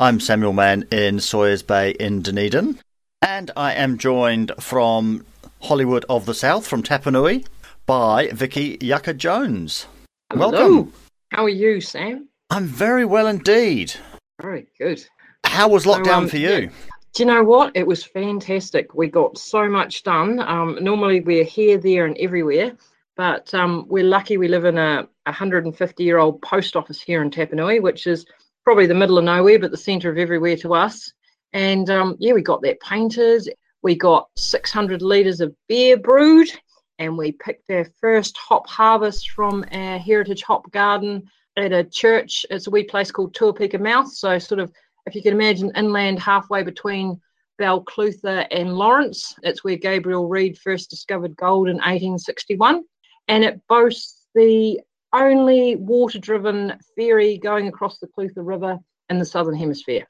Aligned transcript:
I'm 0.00 0.18
Samuel 0.18 0.54
Mann 0.54 0.86
in 0.90 1.20
Sawyers 1.20 1.62
Bay 1.62 1.90
in 1.90 2.22
Dunedin, 2.22 2.78
and 3.20 3.50
I 3.54 3.74
am 3.74 3.98
joined 3.98 4.50
from 4.58 5.26
Hollywood 5.60 6.06
of 6.08 6.24
the 6.24 6.32
South, 6.32 6.66
from 6.66 6.82
Tapanui, 6.82 7.46
by 7.84 8.28
Vicky 8.28 8.78
Yucca 8.80 9.12
Jones. 9.12 9.86
Hello. 10.32 10.48
Welcome. 10.48 10.94
How 11.32 11.44
are 11.44 11.50
you, 11.50 11.82
Sam? 11.82 12.30
I'm 12.48 12.64
very 12.64 13.04
well 13.04 13.26
indeed. 13.26 13.92
Very 14.40 14.68
good. 14.78 15.04
How 15.44 15.68
was 15.68 15.84
lockdown 15.84 16.04
So, 16.06 16.12
um, 16.14 16.28
for 16.28 16.38
you? 16.38 16.48
yeah. 16.48 16.68
Do 17.12 17.22
you 17.22 17.26
know 17.26 17.44
what? 17.44 17.72
It 17.76 17.86
was 17.86 18.02
fantastic. 18.02 18.94
We 18.94 19.08
got 19.08 19.36
so 19.36 19.68
much 19.68 20.02
done. 20.02 20.40
Um, 20.40 20.78
normally 20.80 21.20
we're 21.20 21.44
here, 21.44 21.76
there, 21.76 22.06
and 22.06 22.16
everywhere, 22.16 22.72
but 23.18 23.52
um, 23.52 23.84
we're 23.86 24.04
lucky 24.04 24.38
we 24.38 24.48
live 24.48 24.64
in 24.64 24.78
a 24.78 25.06
150 25.24 26.02
year 26.02 26.16
old 26.16 26.40
post 26.40 26.74
office 26.74 27.02
here 27.02 27.20
in 27.20 27.30
Tapanui, 27.30 27.82
which 27.82 28.06
is 28.06 28.24
probably 28.64 28.86
the 28.86 28.94
middle 28.94 29.18
of 29.18 29.24
nowhere, 29.24 29.58
but 29.58 29.70
the 29.70 29.76
centre 29.76 30.10
of 30.10 30.18
everywhere 30.18 30.56
to 30.58 30.74
us. 30.74 31.12
And 31.52 31.88
um, 31.90 32.16
yeah, 32.18 32.32
we 32.32 32.42
got 32.42 32.62
that 32.62 32.80
painted. 32.80 33.52
We 33.82 33.94
got 33.94 34.28
600 34.36 35.02
litres 35.02 35.40
of 35.40 35.54
beer 35.68 35.96
brewed, 35.96 36.48
and 36.98 37.16
we 37.16 37.32
picked 37.32 37.70
our 37.70 37.86
first 38.00 38.36
hop 38.36 38.68
harvest 38.68 39.30
from 39.30 39.64
our 39.72 39.98
heritage 39.98 40.42
hop 40.42 40.70
garden 40.70 41.28
at 41.56 41.72
a 41.72 41.84
church. 41.84 42.44
It's 42.50 42.66
a 42.66 42.70
wee 42.70 42.84
place 42.84 43.10
called 43.10 43.34
Tuapeka 43.34 43.80
Mouth. 43.80 44.12
So, 44.12 44.38
sort 44.38 44.60
of, 44.60 44.70
if 45.06 45.14
you 45.14 45.22
can 45.22 45.32
imagine, 45.32 45.72
inland 45.74 46.20
halfway 46.20 46.62
between 46.62 47.20
Balclutha 47.60 48.46
and 48.50 48.74
Lawrence. 48.74 49.34
It's 49.42 49.62
where 49.62 49.76
Gabriel 49.76 50.28
Read 50.28 50.58
first 50.58 50.90
discovered 50.90 51.36
gold 51.36 51.68
in 51.68 51.76
1861. 51.76 52.84
And 53.28 53.44
it 53.44 53.60
boasts 53.68 54.26
the 54.34 54.80
only 55.12 55.76
water 55.76 56.18
driven 56.18 56.74
ferry 56.96 57.38
going 57.38 57.68
across 57.68 57.98
the 57.98 58.06
Clutha 58.06 58.32
River 58.36 58.78
in 59.08 59.18
the 59.18 59.24
southern 59.24 59.54
hemisphere. 59.54 60.06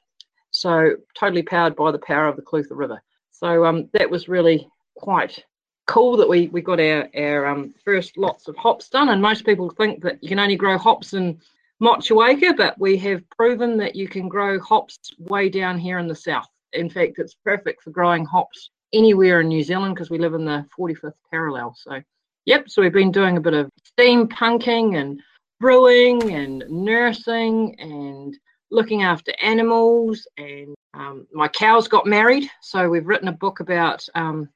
So, 0.51 0.95
totally 1.17 1.43
powered 1.43 1.75
by 1.75 1.91
the 1.91 1.99
power 1.99 2.27
of 2.27 2.35
the 2.35 2.41
Clutha 2.41 2.71
River. 2.71 3.01
So, 3.31 3.65
um, 3.65 3.89
that 3.93 4.09
was 4.09 4.27
really 4.27 4.67
quite 4.97 5.43
cool 5.87 6.17
that 6.17 6.29
we, 6.29 6.47
we 6.49 6.61
got 6.61 6.79
our, 6.79 7.09
our 7.17 7.47
um, 7.47 7.73
first 7.83 8.17
lots 8.17 8.47
of 8.47 8.55
hops 8.55 8.89
done. 8.89 9.09
And 9.09 9.21
most 9.21 9.45
people 9.45 9.69
think 9.71 10.03
that 10.03 10.21
you 10.21 10.29
can 10.29 10.39
only 10.39 10.55
grow 10.55 10.77
hops 10.77 11.13
in 11.13 11.39
Motueka, 11.81 12.55
but 12.55 12.79
we 12.79 12.97
have 12.97 13.27
proven 13.31 13.77
that 13.77 13.95
you 13.95 14.07
can 14.07 14.29
grow 14.29 14.59
hops 14.59 14.97
way 15.17 15.49
down 15.49 15.77
here 15.77 15.99
in 15.99 16.07
the 16.07 16.15
south. 16.15 16.47
In 16.73 16.89
fact, 16.89 17.17
it's 17.17 17.33
perfect 17.33 17.81
for 17.81 17.89
growing 17.89 18.23
hops 18.23 18.69
anywhere 18.93 19.41
in 19.41 19.47
New 19.47 19.63
Zealand 19.63 19.95
because 19.95 20.09
we 20.09 20.19
live 20.19 20.33
in 20.33 20.45
the 20.45 20.65
45th 20.77 21.13
parallel. 21.29 21.75
So, 21.77 22.01
yep, 22.45 22.69
so 22.69 22.81
we've 22.81 22.93
been 22.93 23.11
doing 23.11 23.37
a 23.37 23.41
bit 23.41 23.53
of 23.53 23.69
steampunking 23.97 24.99
and 24.99 25.21
brewing 25.59 26.33
and 26.33 26.63
nursing 26.69 27.75
and 27.79 28.37
looking 28.71 29.03
after 29.03 29.33
animals. 29.41 30.27
And 30.37 30.75
um, 30.93 31.27
my 31.33 31.47
cows 31.47 31.87
got 31.87 32.05
married. 32.05 32.49
So, 32.61 32.89
we've 32.89 33.07
written 33.07 33.27
a 33.27 33.33
book 33.33 33.59
about 33.59 34.05
um, 34.15 34.49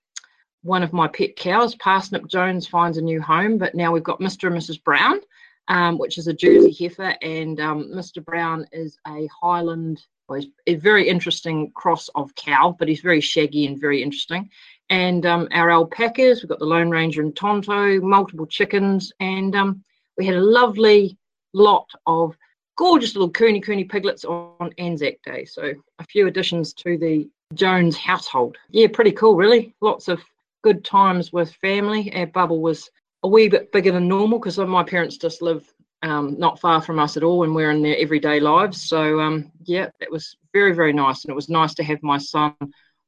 one 0.63 0.84
of 0.84 0.94
my 0.94 1.07
pet 1.07 1.35
cows, 1.35 1.75
Parsnip 1.75 2.28
Jones, 2.28 2.68
finds 2.68 2.97
a 2.97 3.01
new 3.01 3.22
home. 3.22 3.57
But 3.57 3.75
now 3.75 3.91
we've 3.91 4.03
got 4.03 4.19
Mr. 4.19 4.47
and 4.47 4.57
Mrs. 4.57 4.84
Brown 4.84 5.19
um, 5.68 5.97
which 5.97 6.18
is 6.18 6.28
a 6.28 6.34
Jersey 6.34 6.72
heifer, 6.72 7.16
and 7.22 7.59
um, 7.59 7.91
Mr. 7.94 8.24
Brown 8.24 8.66
is 8.72 8.97
a 9.07 9.28
Highland, 9.41 10.06
well, 10.28 10.40
he's 10.40 10.50
a 10.68 10.75
very 10.75 11.07
interesting 11.07 11.72
cross 11.72 12.09
of 12.16 12.35
cow, 12.35 12.75
but 12.78 12.88
he's 12.88 13.01
very 13.01 13.22
shaggy 13.22 13.66
and 13.66 13.79
very 13.79 14.01
interesting. 14.01 14.50
And 14.90 15.25
um, 15.25 15.47
our 15.51 15.72
alpacas, 15.72 16.41
we've 16.41 16.50
got 16.50 16.59
the 16.59 16.66
Lone 16.66 16.90
Ranger 16.90 17.22
and 17.22 17.35
Tonto, 17.35 18.00
multiple 18.01 18.46
chickens, 18.46 19.12
and 19.19 19.56
um, 19.56 19.84
we 20.18 20.25
had 20.25 20.35
a 20.35 20.41
lovely 20.41 21.18
lot 21.53 21.90
of 22.06 22.38
gorgeous 22.78 23.16
little 23.16 23.31
kunekune 23.31 23.90
piglets 23.90 24.25
on 24.25 24.72
Anzac 24.78 25.22
Day. 25.24 25.45
So 25.45 25.74
a 26.00 26.03
few 26.06 26.28
additions 26.28 26.74
to 26.75 26.97
the 26.97 27.28
Jones 27.53 27.97
household. 27.97 28.57
Yeah, 28.69 28.88
pretty 28.91 29.12
cool, 29.12 29.35
really. 29.35 29.74
Lots 29.81 30.07
of 30.07 30.22
good 30.63 30.84
times 30.84 31.31
with 31.31 31.53
family. 31.56 32.13
Our 32.16 32.28
bubble 32.28 32.62
was 32.62 32.90
a 33.24 33.28
wee 33.28 33.47
bit 33.47 33.72
bigger 33.72 33.91
than 33.91 34.07
normal 34.07 34.40
because 34.40 34.57
my 34.57 34.84
parents 34.84 35.18
just 35.18 35.41
live 35.41 35.72
um, 36.03 36.38
not 36.38 36.59
far 36.59 36.81
from 36.81 37.00
us 37.00 37.18
at 37.18 37.24
all 37.24 37.44
and 37.44 37.56
we're 37.56 37.72
in 37.72 37.81
their 37.81 37.97
everyday 37.97 38.40
lives. 38.40 38.81
So, 38.81 39.19
um, 39.19 39.51
yeah, 39.63 39.90
that 40.00 40.12
was 40.12 40.35
very, 40.53 40.74
very 40.74 40.94
nice. 40.94 41.24
And 41.24 41.31
it 41.31 41.35
was 41.35 41.50
nice 41.50 41.74
to 41.75 41.84
have 41.84 42.03
my 42.03 42.18
son 42.18 42.53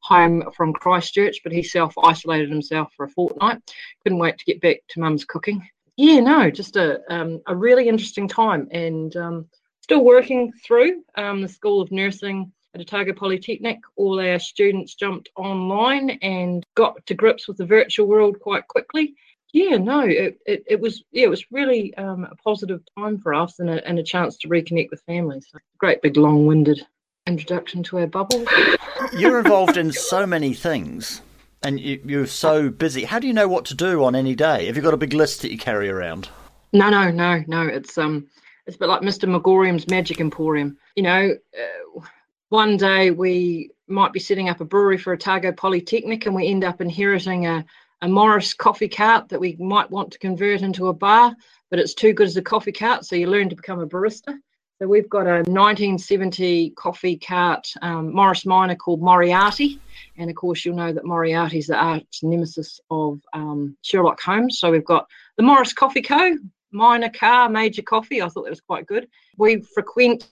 home 0.08 0.52
from 0.56 0.74
Christchurch, 0.74 1.42
but 1.44 1.52
he 1.52 1.64
self 1.64 1.94
isolated 2.04 2.50
himself 2.50 2.92
for 2.96 3.06
a 3.06 3.10
fortnight. 3.10 3.62
Couldn't 4.04 4.20
wait 4.20 4.38
to 4.38 4.46
get 4.46 4.62
back 4.62 4.78
to 4.90 5.00
mum's 5.00 5.26
cooking. 5.26 5.68
Yeah, 5.96 6.20
no, 6.20 6.52
just 6.52 6.76
a, 6.76 7.02
um, 7.14 7.42
a 7.48 7.56
really 7.56 7.88
interesting 7.88 8.28
time 8.28 8.68
and 8.72 9.16
um, 9.16 9.50
still 9.82 10.04
working 10.04 10.54
through 10.64 11.04
um, 11.16 11.42
the 11.42 11.48
School 11.48 11.82
of 11.82 11.92
Nursing 11.92 12.52
at 12.76 12.82
Otago 12.82 13.14
Polytechnic. 13.14 13.80
All 13.96 14.20
our 14.20 14.40
students 14.40 14.94
jumped 14.94 15.30
online 15.36 16.12
and 16.22 16.64
got 16.76 17.04
to 17.08 17.16
grips 17.16 17.48
with 17.48 17.58
the 17.58 17.66
virtual 17.66 18.08
world 18.08 18.40
quite 18.40 18.68
quickly 18.68 19.16
yeah, 19.54 19.78
no, 19.78 20.02
it, 20.02 20.40
it, 20.46 20.64
it 20.68 20.80
was 20.80 21.04
yeah, 21.12 21.24
it 21.24 21.30
was 21.30 21.52
really 21.52 21.96
um, 21.96 22.28
a 22.30 22.36
positive 22.36 22.82
time 22.98 23.18
for 23.18 23.34
us 23.34 23.60
and 23.60 23.70
a, 23.70 23.86
and 23.88 23.98
a 23.98 24.04
chance 24.04 24.38
to 24.38 24.50
reconnect 24.50 24.92
with 24.92 25.02
families. 25.04 25.48
So, 25.50 25.60
great 25.78 26.02
big 26.02 26.18
long-winded 26.18 26.86
introduction 27.28 27.84
to 27.84 28.00
our 28.00 28.08
bubble. 28.08 28.46
You're 29.14 29.40
involved 29.40 29.78
in 29.78 29.92
so 29.92 30.26
many 30.26 30.54
things, 30.54 31.22
and 31.64 31.80
you, 31.80 32.02
you're 32.06 32.28
so 32.28 32.70
busy. 32.70 33.04
How 33.04 33.20
do 33.20 33.28
you 33.28 33.34
know 33.34 33.48
what 33.48 33.66
to 33.66 33.76
do 33.76 34.04
on 34.04 34.16
any 34.16 34.36
day? 34.36 34.66
Have 34.66 34.76
you 34.76 34.82
got 34.82 34.94
a 34.94 34.98
big 34.98 35.14
list 35.14 35.42
that 35.42 35.52
you 35.52 35.58
carry 35.58 35.90
around? 35.90 36.30
No, 36.74 36.90
no, 36.90 37.12
no, 37.12 37.44
no. 37.48 37.62
It's 37.62 37.98
um, 37.98 38.28
it's 38.66 38.76
a 38.76 38.80
bit 38.80 38.90
like 38.90 39.02
Mr. 39.02 39.30
Magorium's 39.30 39.88
Magic 39.88 40.20
Emporium. 40.20 40.78
You 40.96 41.04
know, 41.04 41.36
uh, 41.58 42.02
one 42.50 42.78
day 42.78 43.12
we 43.12 43.72
might 43.88 44.14
be 44.14 44.20
setting 44.20 44.50
up 44.50 44.60
a 44.60 44.66
brewery 44.66 44.98
for 44.98 45.14
Otago 45.14 45.52
Polytechnic, 45.52 46.26
and 46.26 46.36
we 46.36 46.48
end 46.48 46.64
up 46.64 46.82
inheriting 46.82 47.46
a 47.48 47.66
a 48.02 48.08
Morris 48.08 48.54
coffee 48.54 48.88
cart 48.88 49.30
that 49.30 49.40
we 49.40 49.56
might 49.60 49.90
want 49.90 50.12
to 50.12 50.20
convert 50.20 50.62
into 50.62 50.88
a 50.88 50.94
bar, 50.94 51.36
but 51.70 51.80
it's 51.80 51.94
too 51.94 52.14
good 52.14 52.28
as 52.28 52.38
a 52.38 52.42
coffee 52.42 52.72
cart, 52.72 53.06
so 53.06 53.16
you 53.16 53.28
learn 53.28 53.50
to 53.50 53.56
become 53.56 53.80
a 53.80 53.88
barista. 53.88 54.38
So 54.80 54.88
we've 54.88 55.10
got 55.10 55.26
a 55.26 55.42
1970 55.50 56.70
coffee 56.72 57.18
cart 57.18 57.68
um, 57.82 58.14
Morris 58.14 58.46
Minor 58.46 58.76
called 58.76 59.02
Moriarty, 59.02 59.80
and 60.18 60.30
of 60.30 60.36
course 60.36 60.64
you'll 60.64 60.76
know 60.76 60.94
that 60.94 61.04
Moriarty's 61.04 61.66
the 61.66 61.76
arch 61.76 62.20
nemesis 62.22 62.80
of 62.92 63.20
um, 63.34 63.76
Sherlock 63.82 64.22
Holmes. 64.22 64.60
So 64.60 64.70
we've 64.70 64.86
got 64.86 65.08
the 65.36 65.42
Morris 65.42 65.74
Coffee 65.74 66.04
Co. 66.04 66.38
Minor 66.72 67.10
car, 67.10 67.50
major 67.50 67.82
coffee. 67.82 68.22
I 68.22 68.30
thought 68.30 68.44
that 68.44 68.52
was 68.52 68.62
quite 68.62 68.86
good. 68.86 69.08
We 69.38 69.62
frequent 69.62 70.30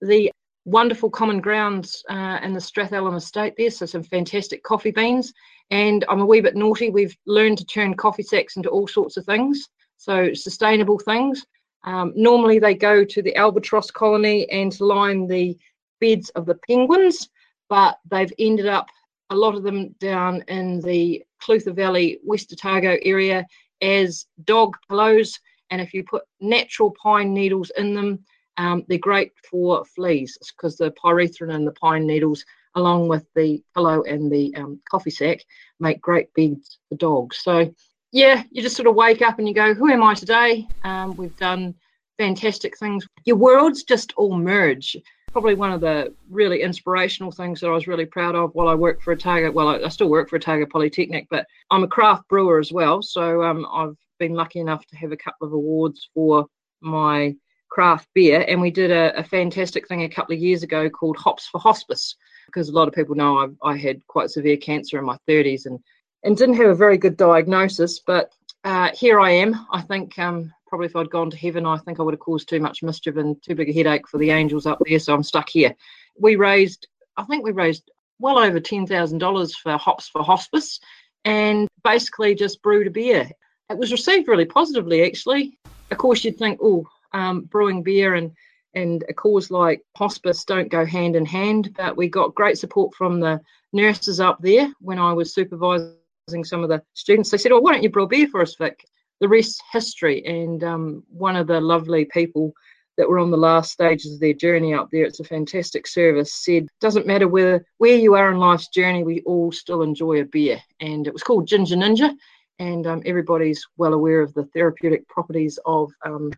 the 0.00 0.32
wonderful 0.64 1.10
common 1.10 1.42
grounds 1.42 2.02
uh, 2.08 2.38
in 2.42 2.54
the 2.54 2.60
Strathallan 2.60 3.16
estate 3.16 3.52
there, 3.58 3.70
so 3.70 3.84
some 3.84 4.02
fantastic 4.02 4.62
coffee 4.62 4.92
beans. 4.92 5.34
And 5.70 6.06
I'm 6.08 6.20
a 6.20 6.26
wee 6.26 6.40
bit 6.40 6.56
naughty. 6.56 6.88
We've 6.88 7.16
learned 7.26 7.58
to 7.58 7.66
turn 7.66 7.92
coffee 7.96 8.22
sacks 8.22 8.56
into 8.56 8.70
all 8.70 8.88
sorts 8.88 9.18
of 9.18 9.26
things, 9.26 9.68
so 9.98 10.32
sustainable 10.32 10.98
things. 10.98 11.44
Um, 11.84 12.12
normally, 12.16 12.58
they 12.58 12.74
go 12.74 13.04
to 13.04 13.22
the 13.22 13.36
albatross 13.36 13.90
colony 13.90 14.48
and 14.50 14.78
line 14.80 15.26
the 15.26 15.56
beds 16.00 16.30
of 16.30 16.46
the 16.46 16.58
penguins, 16.68 17.28
but 17.68 17.98
they've 18.10 18.32
ended 18.38 18.66
up 18.66 18.88
a 19.30 19.36
lot 19.36 19.54
of 19.54 19.62
them 19.62 19.94
down 20.00 20.42
in 20.48 20.80
the 20.80 21.24
Clutha 21.42 21.74
Valley, 21.74 22.18
West 22.24 22.52
Otago 22.52 22.96
area 23.02 23.46
as 23.82 24.26
dog 24.44 24.76
pillows. 24.88 25.38
And 25.70 25.80
if 25.80 25.92
you 25.92 26.02
put 26.02 26.24
natural 26.40 26.94
pine 27.02 27.34
needles 27.34 27.70
in 27.76 27.94
them, 27.94 28.24
um, 28.56 28.84
they're 28.88 28.98
great 28.98 29.32
for 29.48 29.84
fleas 29.84 30.36
because 30.56 30.76
the 30.76 30.90
pyrethrin 30.92 31.54
in 31.54 31.64
the 31.64 31.72
pine 31.72 32.06
needles 32.06 32.44
along 32.74 33.08
with 33.08 33.26
the 33.34 33.62
pillow 33.74 34.02
and 34.02 34.30
the 34.30 34.54
um, 34.56 34.80
coffee 34.90 35.10
sack, 35.10 35.44
make 35.80 36.00
great 36.00 36.32
beds 36.34 36.78
for 36.88 36.96
dogs. 36.96 37.38
So, 37.38 37.72
yeah, 38.12 38.42
you 38.50 38.62
just 38.62 38.76
sort 38.76 38.88
of 38.88 38.94
wake 38.94 39.22
up 39.22 39.38
and 39.38 39.48
you 39.48 39.54
go, 39.54 39.74
Who 39.74 39.90
am 39.90 40.02
I 40.02 40.14
today? 40.14 40.66
Um, 40.84 41.16
we've 41.16 41.36
done 41.36 41.74
fantastic 42.16 42.76
things. 42.78 43.06
Your 43.24 43.36
worlds 43.36 43.82
just 43.82 44.12
all 44.16 44.36
merge. 44.36 44.96
Probably 45.32 45.54
one 45.54 45.72
of 45.72 45.80
the 45.80 46.14
really 46.30 46.62
inspirational 46.62 47.30
things 47.30 47.60
that 47.60 47.68
I 47.68 47.72
was 47.72 47.86
really 47.86 48.06
proud 48.06 48.34
of 48.34 48.54
while 48.54 48.68
I 48.68 48.74
worked 48.74 49.02
for 49.02 49.12
Otago. 49.12 49.50
Well, 49.52 49.68
I, 49.68 49.78
I 49.78 49.88
still 49.88 50.08
work 50.08 50.30
for 50.30 50.36
Otago 50.36 50.66
Polytechnic, 50.66 51.26
but 51.30 51.46
I'm 51.70 51.84
a 51.84 51.88
craft 51.88 52.26
brewer 52.28 52.58
as 52.58 52.72
well. 52.72 53.02
So 53.02 53.42
um, 53.42 53.66
I've 53.70 53.96
been 54.18 54.34
lucky 54.34 54.58
enough 54.58 54.86
to 54.86 54.96
have 54.96 55.12
a 55.12 55.16
couple 55.16 55.46
of 55.46 55.52
awards 55.52 56.08
for 56.14 56.46
my 56.80 57.34
craft 57.70 58.08
beer. 58.14 58.44
And 58.48 58.60
we 58.60 58.70
did 58.70 58.90
a, 58.90 59.16
a 59.18 59.22
fantastic 59.22 59.86
thing 59.86 60.02
a 60.02 60.08
couple 60.08 60.34
of 60.34 60.40
years 60.40 60.62
ago 60.62 60.88
called 60.88 61.18
Hops 61.18 61.46
for 61.46 61.60
Hospice, 61.60 62.16
because 62.46 62.70
a 62.70 62.72
lot 62.72 62.88
of 62.88 62.94
people 62.94 63.14
know 63.14 63.54
I, 63.62 63.70
I 63.70 63.76
had 63.76 64.04
quite 64.06 64.30
severe 64.30 64.56
cancer 64.56 64.98
in 64.98 65.04
my 65.04 65.18
30s 65.28 65.66
and, 65.66 65.78
and 66.24 66.36
didn't 66.36 66.56
have 66.56 66.68
a 66.68 66.74
very 66.74 66.98
good 66.98 67.16
diagnosis. 67.16 67.98
But 68.00 68.32
uh, 68.64 68.90
here 68.94 69.20
I 69.20 69.30
am. 69.30 69.66
I 69.70 69.80
think 69.80 70.18
um, 70.18 70.52
probably 70.66 70.86
if 70.86 70.96
I'd 70.96 71.10
gone 71.10 71.30
to 71.30 71.36
heaven, 71.36 71.66
I 71.66 71.78
think 71.78 72.00
I 72.00 72.02
would 72.02 72.14
have 72.14 72.20
caused 72.20 72.48
too 72.48 72.60
much 72.60 72.82
mischief 72.82 73.16
and 73.16 73.40
too 73.42 73.54
big 73.54 73.68
a 73.68 73.72
headache 73.72 74.08
for 74.08 74.18
the 74.18 74.30
angels 74.30 74.66
up 74.66 74.78
there. 74.84 74.98
So 74.98 75.14
I'm 75.14 75.22
stuck 75.22 75.48
here. 75.48 75.74
We 76.18 76.36
raised, 76.36 76.86
I 77.16 77.24
think 77.24 77.44
we 77.44 77.52
raised 77.52 77.90
well 78.18 78.38
over 78.38 78.60
$10,000 78.60 79.52
for 79.62 79.78
Hops 79.78 80.08
for 80.08 80.22
Hospice 80.22 80.80
and 81.24 81.68
basically 81.84 82.34
just 82.34 82.62
brewed 82.62 82.86
a 82.86 82.90
beer. 82.90 83.30
It 83.70 83.78
was 83.78 83.92
received 83.92 84.28
really 84.28 84.44
positively, 84.44 85.04
actually. 85.04 85.58
Of 85.90 85.98
course, 85.98 86.24
you'd 86.24 86.38
think, 86.38 86.58
oh, 86.62 86.86
um, 87.12 87.42
brewing 87.42 87.82
beer 87.82 88.14
and 88.14 88.32
and 88.74 89.02
a 89.08 89.14
cause 89.14 89.50
like 89.50 89.82
hospice 89.96 90.44
don't 90.44 90.70
go 90.70 90.84
hand 90.84 91.16
in 91.16 91.24
hand, 91.24 91.74
but 91.76 91.96
we 91.96 92.08
got 92.08 92.34
great 92.34 92.58
support 92.58 92.94
from 92.94 93.18
the 93.18 93.40
nurses 93.72 94.20
up 94.20 94.38
there 94.40 94.72
when 94.80 94.98
I 94.98 95.12
was 95.12 95.34
supervising 95.34 95.94
some 96.28 96.62
of 96.62 96.68
the 96.68 96.82
students. 96.94 97.30
They 97.30 97.38
said, 97.38 97.52
"Oh, 97.52 97.60
why 97.60 97.72
don't 97.72 97.82
you 97.82 97.90
brew 97.90 98.06
beer 98.06 98.28
for 98.28 98.42
us, 98.42 98.54
Vic?" 98.56 98.84
the 99.20 99.28
rest 99.28 99.62
history. 99.72 100.24
And 100.24 100.62
um, 100.64 101.04
one 101.08 101.36
of 101.36 101.46
the 101.46 101.60
lovely 101.60 102.04
people 102.06 102.52
that 102.96 103.08
were 103.08 103.18
on 103.18 103.30
the 103.30 103.36
last 103.36 103.72
stages 103.72 104.14
of 104.14 104.20
their 104.20 104.32
journey 104.32 104.74
up 104.74 104.88
there, 104.90 105.04
it's 105.04 105.20
a 105.20 105.24
fantastic 105.24 105.86
service, 105.86 106.34
said, 106.34 106.66
doesn't 106.80 107.06
matter 107.06 107.28
where, 107.28 107.64
where 107.78 107.96
you 107.96 108.14
are 108.14 108.32
in 108.32 108.38
life's 108.38 108.68
journey, 108.68 109.04
we 109.04 109.22
all 109.22 109.52
still 109.52 109.82
enjoy 109.82 110.20
a 110.20 110.24
beer. 110.24 110.60
And 110.80 111.06
it 111.06 111.12
was 111.12 111.22
called 111.22 111.46
Ginger 111.46 111.76
Ninja. 111.76 112.12
And 112.58 112.88
um, 112.88 113.02
everybody's 113.06 113.64
well 113.76 113.94
aware 113.94 114.20
of 114.20 114.34
the 114.34 114.46
therapeutic 114.46 115.06
properties 115.06 115.60
of 115.64 115.92
um, 116.04 116.32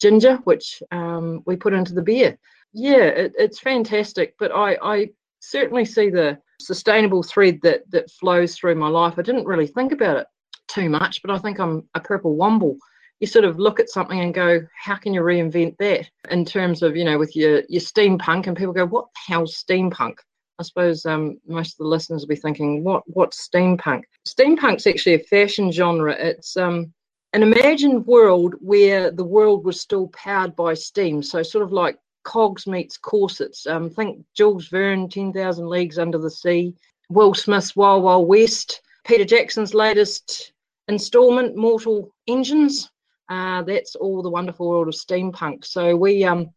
ginger, 0.00 0.36
which 0.44 0.82
um, 0.90 1.42
we 1.44 1.56
put 1.56 1.74
into 1.74 1.92
the 1.92 2.00
beer. 2.00 2.38
Yeah, 2.72 3.04
it, 3.04 3.34
it's 3.36 3.60
fantastic. 3.60 4.36
But 4.38 4.52
I, 4.52 4.78
I 4.82 5.10
certainly 5.40 5.84
see 5.84 6.08
the 6.08 6.38
sustainable 6.60 7.22
thread 7.22 7.60
that 7.62 7.90
that 7.90 8.10
flows 8.10 8.56
through 8.56 8.74
my 8.74 8.88
life. 8.88 9.14
I 9.18 9.22
didn't 9.22 9.46
really 9.46 9.66
think 9.66 9.92
about 9.92 10.16
it 10.18 10.26
too 10.68 10.88
much, 10.88 11.22
but 11.22 11.30
I 11.30 11.38
think 11.38 11.58
I'm 11.58 11.88
a 11.94 12.00
purple 12.00 12.36
womble. 12.36 12.76
You 13.18 13.26
sort 13.26 13.44
of 13.44 13.58
look 13.58 13.80
at 13.80 13.90
something 13.90 14.20
and 14.20 14.32
go, 14.32 14.60
how 14.82 14.96
can 14.96 15.12
you 15.12 15.20
reinvent 15.20 15.76
that 15.78 16.08
in 16.30 16.44
terms 16.44 16.82
of, 16.82 16.96
you 16.96 17.04
know, 17.04 17.18
with 17.18 17.36
your, 17.36 17.62
your 17.68 17.82
steampunk 17.82 18.46
and 18.46 18.56
people 18.56 18.72
go, 18.72 18.86
what 18.86 19.08
the 19.12 19.32
hell's 19.32 19.62
steampunk? 19.62 20.14
I 20.58 20.62
suppose 20.62 21.04
um, 21.06 21.38
most 21.46 21.74
of 21.74 21.78
the 21.78 21.88
listeners 21.88 22.22
will 22.22 22.28
be 22.28 22.36
thinking, 22.36 22.84
what 22.84 23.02
what's 23.06 23.48
steampunk? 23.48 24.02
Steampunk's 24.26 24.86
actually 24.86 25.14
a 25.14 25.18
fashion 25.20 25.72
genre. 25.72 26.12
It's 26.12 26.56
um, 26.56 26.92
an 27.32 27.42
imagined 27.42 28.06
world 28.06 28.54
where 28.60 29.10
the 29.10 29.24
world 29.24 29.64
was 29.64 29.80
still 29.80 30.08
powered 30.08 30.54
by 30.56 30.74
steam. 30.74 31.22
So 31.22 31.42
sort 31.42 31.64
of 31.64 31.72
like 31.72 31.98
cogs 32.22 32.66
meets 32.66 32.96
corsets. 32.96 33.66
Um, 33.66 33.90
think 33.90 34.24
Jules 34.34 34.68
Verne, 34.68 35.08
10,000 35.08 35.68
Leagues 35.68 35.98
Under 35.98 36.18
the 36.18 36.30
Sea, 36.30 36.74
Will 37.08 37.34
Smith's 37.34 37.74
Wild 37.74 38.02
Wild 38.02 38.28
West, 38.28 38.82
Peter 39.04 39.24
Jackson's 39.24 39.74
latest 39.74 40.52
installment, 40.88 41.56
Mortal 41.56 42.12
Engines. 42.26 42.90
Uh, 43.28 43.62
that's 43.62 43.94
all 43.94 44.22
the 44.22 44.30
wonderful 44.30 44.68
world 44.68 44.88
of 44.88 44.94
steampunk. 44.94 45.64
So 45.64 45.96
we 45.96 46.24
um, 46.24 46.50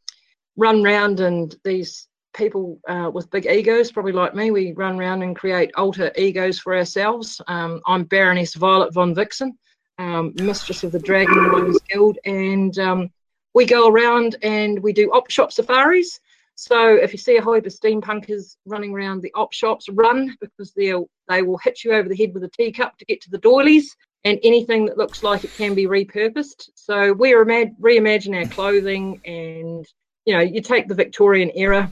run 0.57 0.83
round 0.83 1.19
and 1.19 1.55
these 1.63 2.07
people 2.33 2.79
uh, 2.87 3.09
with 3.13 3.29
big 3.29 3.45
egos, 3.45 3.91
probably 3.91 4.11
like 4.11 4.35
me, 4.35 4.51
we 4.51 4.73
run 4.73 4.99
around 4.99 5.21
and 5.21 5.35
create 5.35 5.71
alter 5.75 6.11
egos 6.17 6.59
for 6.59 6.75
ourselves. 6.75 7.39
Um, 7.47 7.81
I'm 7.85 8.03
Baroness 8.03 8.55
Violet 8.55 8.93
von 8.93 9.13
Vixen, 9.13 9.57
um, 9.99 10.33
mistress 10.41 10.83
of 10.83 10.91
the 10.91 10.99
Dragon 10.99 11.35
Riders 11.35 11.79
Guild, 11.89 12.17
and 12.25 12.77
um, 12.79 13.09
we 13.53 13.65
go 13.65 13.87
around 13.87 14.35
and 14.41 14.81
we 14.81 14.93
do 14.93 15.11
op 15.11 15.29
shop 15.29 15.51
safaris. 15.51 16.19
So 16.55 16.95
if 16.95 17.11
you 17.11 17.17
see 17.17 17.37
a 17.37 17.41
heap 17.41 17.65
of 17.65 17.73
steampunkers 17.73 18.57
running 18.65 18.93
around 18.93 19.21
the 19.21 19.33
op 19.33 19.53
shops, 19.53 19.89
run 19.89 20.35
because 20.39 20.71
they'll 20.73 21.09
they 21.27 21.41
will 21.41 21.57
hit 21.57 21.83
you 21.83 21.93
over 21.93 22.07
the 22.07 22.15
head 22.15 22.33
with 22.33 22.43
a 22.43 22.49
teacup 22.49 22.97
to 22.97 23.05
get 23.05 23.21
to 23.21 23.31
the 23.31 23.39
doilies 23.39 23.95
and 24.23 24.39
anything 24.43 24.85
that 24.85 24.97
looks 24.97 25.23
like 25.23 25.43
it 25.43 25.53
can 25.53 25.75
be 25.75 25.85
repurposed. 25.85 26.69
So 26.75 27.13
we 27.13 27.31
reimagine 27.31 28.39
our 28.39 28.47
clothing, 28.47 29.19
and 29.25 29.85
you 30.25 30.33
know, 30.33 30.41
you 30.41 30.61
take 30.61 30.87
the 30.87 30.95
Victorian 30.95 31.51
era, 31.55 31.91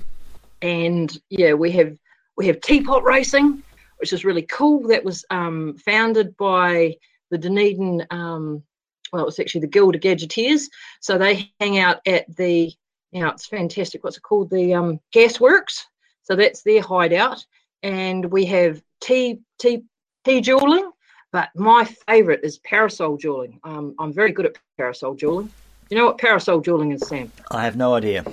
and 0.62 1.16
yeah, 1.30 1.54
we 1.54 1.72
have 1.72 1.98
we 2.38 2.48
have 2.48 2.62
teapot 2.62 3.04
racing, 3.04 3.64
which 3.98 4.14
is 4.14 4.26
really 4.26 4.44
cool. 4.44 4.88
That 4.88 5.04
was 5.04 5.26
um, 5.30 5.76
founded 5.78 6.38
by 6.38 6.96
the 7.32 7.38
Dunedin. 7.38 8.06
Um, 8.10 8.64
well, 9.12 9.28
it's 9.28 9.40
actually 9.40 9.62
the 9.62 9.68
Guild 9.68 9.96
of 9.96 10.02
Gadgeteers. 10.02 10.70
So 11.00 11.18
they 11.18 11.52
hang 11.60 11.80
out 11.80 12.00
at 12.08 12.34
the, 12.36 12.74
you 13.12 13.22
know, 13.22 13.30
it's 13.30 13.46
fantastic. 13.46 14.04
What's 14.04 14.18
it 14.18 14.24
called? 14.24 14.50
The 14.50 14.74
um, 14.74 15.00
Gasworks. 15.14 15.84
So 16.24 16.36
that's 16.36 16.64
their 16.64 16.82
hideout. 16.82 17.46
And 17.84 18.26
we 18.26 18.46
have 18.46 18.82
tea, 19.02 19.40
tea, 19.60 19.84
tea 20.24 20.42
jeweling. 20.42 20.92
But 21.32 21.50
my 21.56 21.86
favourite 22.08 22.42
is 22.44 22.60
parasol 22.60 23.18
dueling. 23.18 23.60
Um, 23.64 23.96
I'm 24.00 24.12
very 24.14 24.32
good 24.32 24.46
at 24.46 24.58
parasol 24.78 25.14
dueling. 25.14 25.50
You 25.90 25.98
know 25.98 26.06
what 26.06 26.18
parasol 26.18 26.60
dueling 26.60 26.92
is, 26.92 27.08
Sam? 27.08 27.32
I 27.52 27.64
have 27.64 27.76
no 27.76 27.94
idea. 27.96 28.26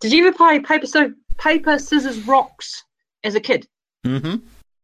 Did 0.00 0.12
you 0.12 0.26
ever 0.26 0.36
play 0.36 0.58
paper 0.60 0.86
so 0.86 1.12
paper 1.36 1.78
scissors 1.78 2.26
rocks 2.26 2.84
as 3.24 3.34
a 3.34 3.40
kid? 3.40 3.68
Mm-hmm. 4.06 4.36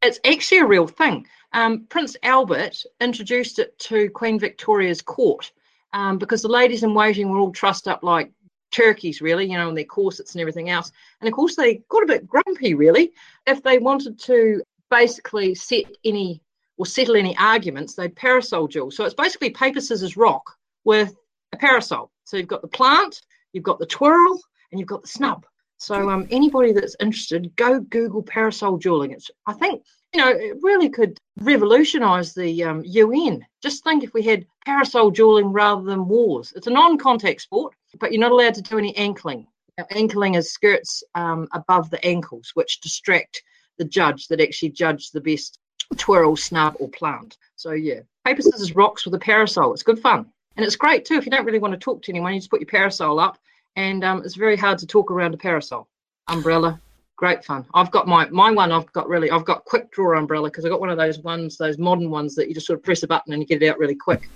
It's 0.02 0.20
actually 0.24 0.58
a 0.58 0.66
real 0.66 0.86
thing. 0.86 1.26
Um, 1.56 1.86
Prince 1.88 2.18
Albert 2.22 2.84
introduced 3.00 3.58
it 3.58 3.78
to 3.78 4.10
Queen 4.10 4.38
Victoria's 4.38 5.00
court 5.00 5.50
um, 5.94 6.18
because 6.18 6.42
the 6.42 6.48
ladies 6.48 6.82
in 6.82 6.92
waiting 6.92 7.30
were 7.30 7.38
all 7.38 7.50
trussed 7.50 7.88
up 7.88 8.02
like 8.02 8.30
turkeys, 8.72 9.22
really, 9.22 9.46
you 9.46 9.56
know, 9.56 9.70
in 9.70 9.74
their 9.74 9.84
corsets 9.84 10.34
and 10.34 10.42
everything 10.42 10.68
else. 10.68 10.92
And 11.20 11.28
of 11.28 11.34
course, 11.34 11.56
they 11.56 11.76
got 11.88 12.02
a 12.02 12.06
bit 12.06 12.26
grumpy, 12.26 12.74
really. 12.74 13.10
If 13.46 13.62
they 13.62 13.78
wanted 13.78 14.18
to 14.20 14.62
basically 14.90 15.54
set 15.54 15.84
any 16.04 16.42
or 16.76 16.84
settle 16.84 17.16
any 17.16 17.34
arguments, 17.38 17.94
they'd 17.94 18.14
parasol 18.14 18.66
duel. 18.66 18.90
So 18.90 19.06
it's 19.06 19.14
basically 19.14 19.48
paper, 19.48 19.80
scissors, 19.80 20.14
rock 20.14 20.58
with 20.84 21.16
a 21.54 21.56
parasol. 21.56 22.10
So 22.24 22.36
you've 22.36 22.48
got 22.48 22.60
the 22.60 22.68
plant, 22.68 23.22
you've 23.54 23.64
got 23.64 23.78
the 23.78 23.86
twirl, 23.86 24.42
and 24.72 24.78
you've 24.78 24.90
got 24.90 25.00
the 25.00 25.08
snub. 25.08 25.46
So 25.78 26.10
um, 26.10 26.26
anybody 26.30 26.72
that's 26.72 26.96
interested, 27.00 27.54
go 27.56 27.80
Google 27.80 28.22
parasol 28.22 28.76
dueling. 28.76 29.12
It's 29.12 29.30
I 29.46 29.54
think 29.54 29.82
you 30.16 30.24
know 30.24 30.30
it 30.30 30.56
really 30.62 30.88
could 30.88 31.20
revolutionise 31.40 32.32
the 32.32 32.64
um, 32.64 32.82
UN. 32.86 33.44
Just 33.62 33.84
think 33.84 34.02
if 34.02 34.14
we 34.14 34.22
had 34.22 34.46
parasol 34.64 35.10
dueling 35.10 35.52
rather 35.52 35.82
than 35.82 36.08
wars. 36.08 36.54
It's 36.56 36.66
a 36.66 36.70
non-contact 36.70 37.42
sport, 37.42 37.74
but 38.00 38.12
you're 38.12 38.20
not 38.22 38.32
allowed 38.32 38.54
to 38.54 38.62
do 38.62 38.78
any 38.78 38.96
ankling. 38.96 39.46
Now, 39.76 39.84
ankling 39.90 40.36
is 40.36 40.50
skirts 40.50 41.04
um, 41.14 41.48
above 41.52 41.90
the 41.90 42.02
ankles, 42.02 42.52
which 42.54 42.80
distract 42.80 43.42
the 43.76 43.84
judge 43.84 44.28
that 44.28 44.40
actually 44.40 44.70
judged 44.70 45.12
the 45.12 45.20
best 45.20 45.58
twirl, 45.98 46.34
snub, 46.34 46.76
or 46.80 46.88
plant. 46.88 47.36
So 47.56 47.72
yeah, 47.72 48.00
paper, 48.24 48.40
scissors, 48.40 48.74
rocks 48.74 49.04
with 49.04 49.12
a 49.12 49.18
parasol. 49.18 49.74
It's 49.74 49.82
good 49.82 49.98
fun. 49.98 50.32
And 50.56 50.64
it's 50.64 50.76
great 50.76 51.04
too 51.04 51.16
if 51.16 51.26
you 51.26 51.30
don't 51.30 51.44
really 51.44 51.58
want 51.58 51.74
to 51.74 51.78
talk 51.78 52.00
to 52.04 52.10
anyone, 52.10 52.32
you 52.32 52.40
just 52.40 52.48
put 52.48 52.60
your 52.60 52.68
parasol 52.68 53.20
up 53.20 53.38
and 53.76 54.02
um, 54.02 54.22
it's 54.24 54.34
very 54.34 54.56
hard 54.56 54.78
to 54.78 54.86
talk 54.86 55.10
around 55.10 55.34
a 55.34 55.36
parasol. 55.36 55.86
Umbrella, 56.26 56.80
great 57.16 57.44
fun. 57.44 57.66
I've 57.74 57.90
got 57.90 58.06
my 58.06 58.28
my 58.30 58.50
one. 58.50 58.70
I've 58.72 58.90
got 58.92 59.08
really. 59.08 59.30
I've 59.30 59.44
got 59.44 59.64
quick 59.64 59.90
draw 59.90 60.18
umbrella 60.18 60.48
because 60.48 60.64
I've 60.64 60.70
got 60.70 60.80
one 60.80 60.90
of 60.90 60.98
those 60.98 61.18
ones, 61.18 61.56
those 61.56 61.78
modern 61.78 62.10
ones 62.10 62.34
that 62.36 62.48
you 62.48 62.54
just 62.54 62.66
sort 62.66 62.78
of 62.78 62.84
press 62.84 63.02
a 63.02 63.06
button 63.06 63.32
and 63.32 63.42
you 63.42 63.46
get 63.46 63.62
it 63.62 63.68
out 63.68 63.78
really 63.78 63.96
quick. 63.96 64.28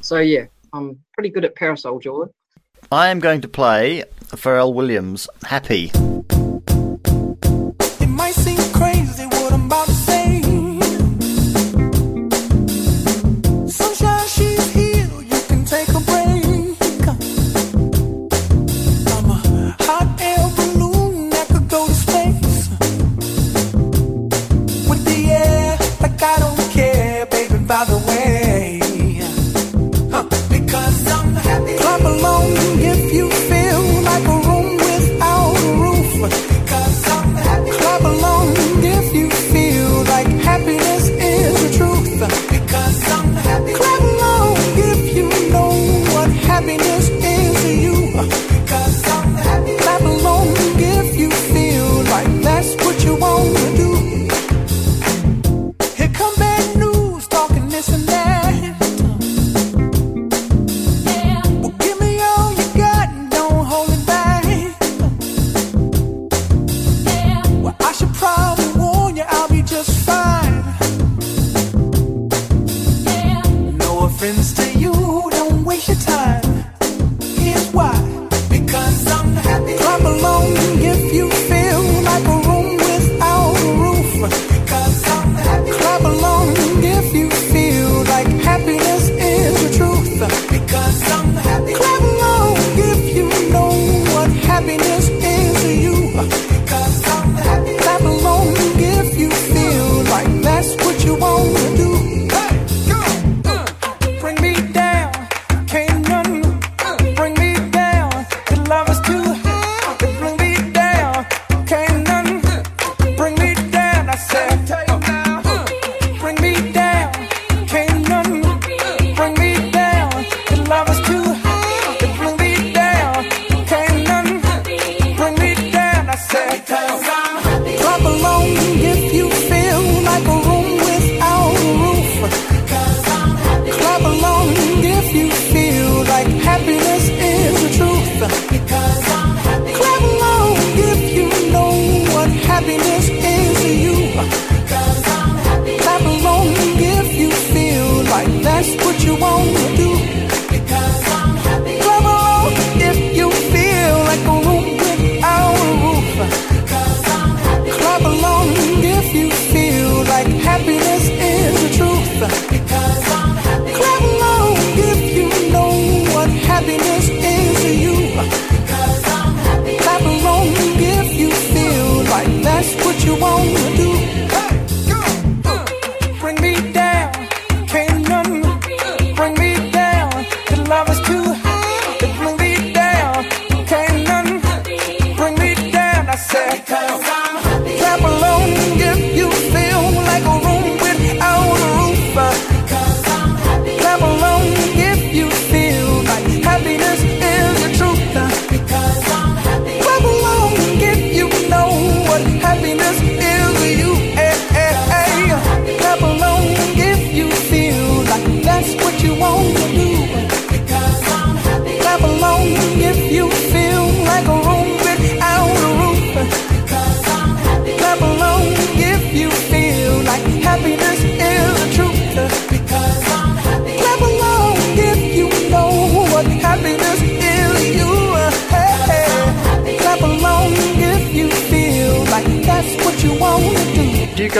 So 0.00 0.18
yeah, 0.18 0.46
I'm 0.72 0.98
pretty 1.14 1.30
good 1.30 1.44
at 1.44 1.54
parasol, 1.56 1.98
Jordan. 1.98 2.32
I 2.92 3.08
am 3.08 3.18
going 3.18 3.40
to 3.40 3.48
play 3.48 4.04
Pharrell 4.28 4.72
Williams. 4.72 5.28
Happy. 5.42 5.90
you 8.46 8.67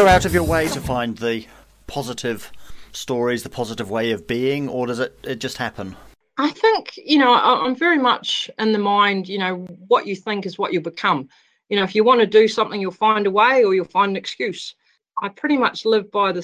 out 0.08 0.24
of 0.24 0.32
your 0.32 0.44
way 0.44 0.66
to 0.68 0.80
find 0.80 1.18
the 1.18 1.44
positive 1.86 2.50
stories, 2.92 3.42
the 3.42 3.50
positive 3.50 3.90
way 3.90 4.10
of 4.12 4.26
being, 4.26 4.68
or 4.68 4.86
does 4.86 5.00
it, 5.00 5.18
it 5.22 5.38
just 5.38 5.58
happen? 5.58 5.96
I 6.38 6.50
think, 6.50 6.96
you 6.96 7.18
know, 7.18 7.34
I'm 7.34 7.76
very 7.76 7.98
much 7.98 8.50
in 8.58 8.72
the 8.72 8.78
mind, 8.78 9.28
you 9.28 9.38
know, 9.38 9.66
what 9.88 10.06
you 10.06 10.16
think 10.16 10.46
is 10.46 10.58
what 10.58 10.72
you 10.72 10.80
become. 10.80 11.28
You 11.68 11.76
know, 11.76 11.82
if 11.82 11.94
you 11.94 12.04
want 12.04 12.20
to 12.20 12.26
do 12.26 12.48
something, 12.48 12.80
you'll 12.80 12.92
find 12.92 13.26
a 13.26 13.30
way 13.30 13.64
or 13.64 13.74
you'll 13.74 13.84
find 13.84 14.10
an 14.10 14.16
excuse. 14.16 14.74
I 15.22 15.28
pretty 15.28 15.58
much 15.58 15.84
live 15.84 16.10
by 16.10 16.32
the 16.32 16.42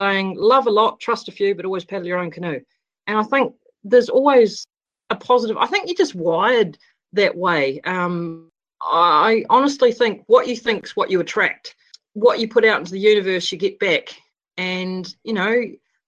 saying, 0.00 0.36
love 0.38 0.66
a 0.66 0.70
lot, 0.70 1.00
trust 1.00 1.28
a 1.28 1.32
few, 1.32 1.54
but 1.54 1.64
always 1.64 1.84
paddle 1.84 2.06
your 2.06 2.18
own 2.18 2.30
canoe. 2.30 2.60
And 3.06 3.18
I 3.18 3.24
think 3.24 3.54
there's 3.82 4.08
always 4.08 4.66
a 5.10 5.16
positive, 5.16 5.56
I 5.56 5.66
think 5.66 5.88
you're 5.88 5.96
just 5.96 6.14
wired 6.14 6.78
that 7.12 7.36
way. 7.36 7.80
Um, 7.80 8.50
I 8.80 9.44
honestly 9.50 9.90
think 9.90 10.22
what 10.26 10.46
you 10.46 10.56
think 10.56 10.84
is 10.84 10.96
what 10.96 11.10
you 11.10 11.20
attract. 11.20 11.74
What 12.14 12.40
you 12.40 12.48
put 12.48 12.64
out 12.64 12.80
into 12.80 12.92
the 12.92 12.98
universe, 12.98 13.52
you 13.52 13.58
get 13.58 13.78
back. 13.78 14.08
And, 14.56 15.12
you 15.22 15.32
know, 15.32 15.54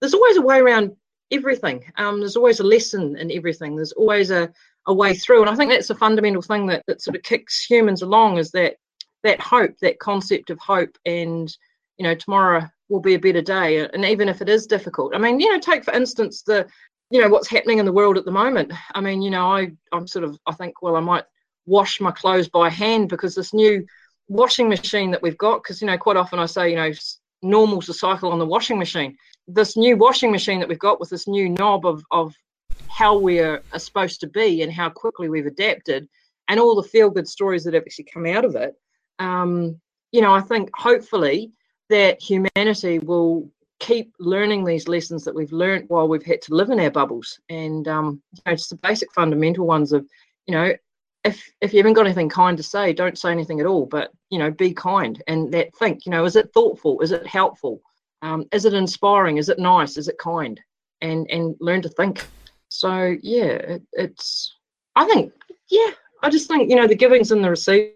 there's 0.01 0.15
always 0.15 0.37
a 0.37 0.43
way 0.43 0.59
around 0.59 0.97
everything. 1.31 1.85
Um, 1.97 2.21
there's 2.21 2.37
always 2.37 2.61
a 2.61 2.65
lesson 2.65 3.17
in 3.17 3.31
everything. 3.33 3.77
There's 3.77 3.93
always 3.93 4.31
a, 4.31 4.53
a 4.87 4.95
way 4.95 5.15
through. 5.15 5.43
And 5.43 5.51
I 5.51 5.57
think 5.57 5.71
that's 5.71 5.91
a 5.91 5.95
fundamental 5.95 6.43
thing 6.43 6.67
that, 6.67 6.85
that 6.87 7.03
sort 7.03 7.17
of 7.17 7.23
kicks 7.23 7.65
humans 7.65 8.03
along 8.03 8.39
is 8.39 8.51
that 8.53 8.77
that 9.25 9.41
hope, 9.41 9.77
that 9.81 9.99
concept 9.99 10.51
of 10.51 10.59
hope 10.61 10.97
and, 11.05 11.55
you 11.99 12.05
know, 12.05 12.15
tomorrow 12.15 12.69
will 12.89 13.01
be 13.01 13.15
a 13.15 13.19
better 13.19 13.43
day. 13.43 13.85
And 13.89 14.05
even 14.05 14.29
if 14.29 14.41
it 14.41 14.49
is 14.49 14.67
difficult. 14.67 15.15
I 15.15 15.19
mean, 15.19 15.41
you 15.41 15.53
know, 15.53 15.59
take 15.59 15.85
for 15.85 15.95
instance 15.95 16.43
the, 16.43 16.69
you 17.11 17.21
know, 17.21 17.29
what's 17.29 17.49
happening 17.49 17.79
in 17.79 17.87
the 17.87 17.93
world 17.93 18.17
at 18.17 18.25
the 18.25 18.31
moment. 18.31 18.73
I 18.95 19.01
mean, 19.01 19.23
you 19.23 19.31
know, 19.31 19.51
I, 19.51 19.73
I'm 19.93 20.07
sort 20.07 20.25
of 20.25 20.39
I 20.47 20.53
think, 20.53 20.83
well, 20.83 20.97
I 20.97 21.01
might 21.01 21.25
wash 21.67 22.01
my 22.01 22.13
clothes 22.13 22.49
by 22.49 22.71
hand 22.71 23.09
because 23.09 23.35
this 23.35 23.53
new 23.53 23.85
washing 24.29 24.69
machine 24.69 25.11
that 25.11 25.23
we've 25.23 25.39
got, 25.39 25.63
because 25.63 25.81
you 25.81 25.87
know, 25.87 25.99
quite 25.99 26.17
often 26.17 26.39
I 26.39 26.47
say, 26.47 26.71
you 26.71 26.77
know, 26.77 26.93
normal's 27.43 27.87
the 27.87 27.95
cycle 27.95 28.33
on 28.33 28.39
the 28.39 28.47
washing 28.47 28.79
machine. 28.79 29.17
This 29.47 29.77
new 29.77 29.97
washing 29.97 30.33
machine 30.33 30.59
that 30.61 30.69
we've 30.69 30.79
got 30.79 30.99
with 30.99 31.11
this 31.11 31.29
new 31.29 31.49
knob 31.49 31.87
of 31.87 32.03
of 32.11 32.35
how 32.89 33.19
we're 33.19 33.63
are 33.73 33.79
supposed 33.79 34.21
to 34.21 34.27
be 34.27 34.63
and 34.63 34.73
how 34.73 34.89
quickly 34.89 35.29
we've 35.29 35.47
adapted, 35.47 36.09
and 36.49 36.59
all 36.59 36.75
the 36.75 36.89
feel 36.89 37.11
good 37.11 37.29
stories 37.29 37.65
that 37.65 37.75
have 37.75 37.83
actually 37.85 38.07
come 38.13 38.27
out 38.27 38.45
of 38.45 38.57
it. 38.57 38.75
Um, 39.19 39.81
you 40.13 40.21
know, 40.21 40.33
I 40.33 40.41
think 40.41 40.71
hopefully 40.75 41.53
that 41.89 42.21
humanity 42.21 42.99
will 42.99 43.51
keep 43.79 44.13
learning 44.19 44.65
these 44.65 44.89
lessons 44.89 45.25
that 45.25 45.35
we've 45.35 45.53
learned 45.53 45.85
while 45.89 46.09
we've 46.09 46.25
had 46.25 46.41
to 46.43 46.55
live 46.55 46.71
in 46.71 46.81
our 46.81 46.91
bubbles, 46.91 47.39
and 47.49 47.87
um, 47.87 48.23
you 48.33 48.43
know, 48.47 48.57
just 48.57 48.71
the 48.71 48.77
basic 48.77 49.13
fundamental 49.13 49.67
ones 49.67 49.93
of, 49.93 50.07
you 50.47 50.55
know, 50.55 50.73
if 51.27 51.53
if 51.61 51.73
you 51.73 51.79
haven't 51.79 51.95
got 51.95 52.07
anything 52.07 52.29
kind 52.29 52.57
to 52.57 52.63
say, 52.63 52.93
don't 52.93 53.19
say 53.19 53.31
anything 53.31 53.61
at 53.61 53.67
all. 53.67 53.87
But 53.87 54.13
you 54.31 54.39
know, 54.39 54.51
be 54.51 54.73
kind 54.73 55.23
and 55.27 55.53
that 55.53 55.75
think. 55.77 56.07
You 56.07 56.13
know, 56.13 56.25
is 56.25 56.37
it 56.37 56.53
thoughtful? 56.55 57.01
Is 57.01 57.13
it 57.13 57.27
helpful? 57.27 57.83
Um, 58.23 58.47
is 58.53 58.65
it 58.65 58.75
inspiring? 58.75 59.37
Is 59.37 59.49
it 59.49 59.59
nice? 59.59 59.97
Is 59.97 60.09
it 60.09 60.19
kind? 60.19 60.61
And 61.03 61.27
and 61.31 61.57
learn 61.61 61.83
to 61.83 61.89
think. 61.89 62.27
So 62.71 63.17
yeah, 63.23 63.55
it, 63.75 63.83
it's. 63.93 64.57
I 64.95 65.05
think 65.05 65.33
yeah. 65.71 65.91
I 66.23 66.31
just 66.31 66.49
think 66.49 66.71
you 66.71 66.77
know 66.77 66.87
the 66.87 66.95
givings 66.95 67.33
and 67.33 67.45
the 67.45 67.51
receiving. 67.51 67.93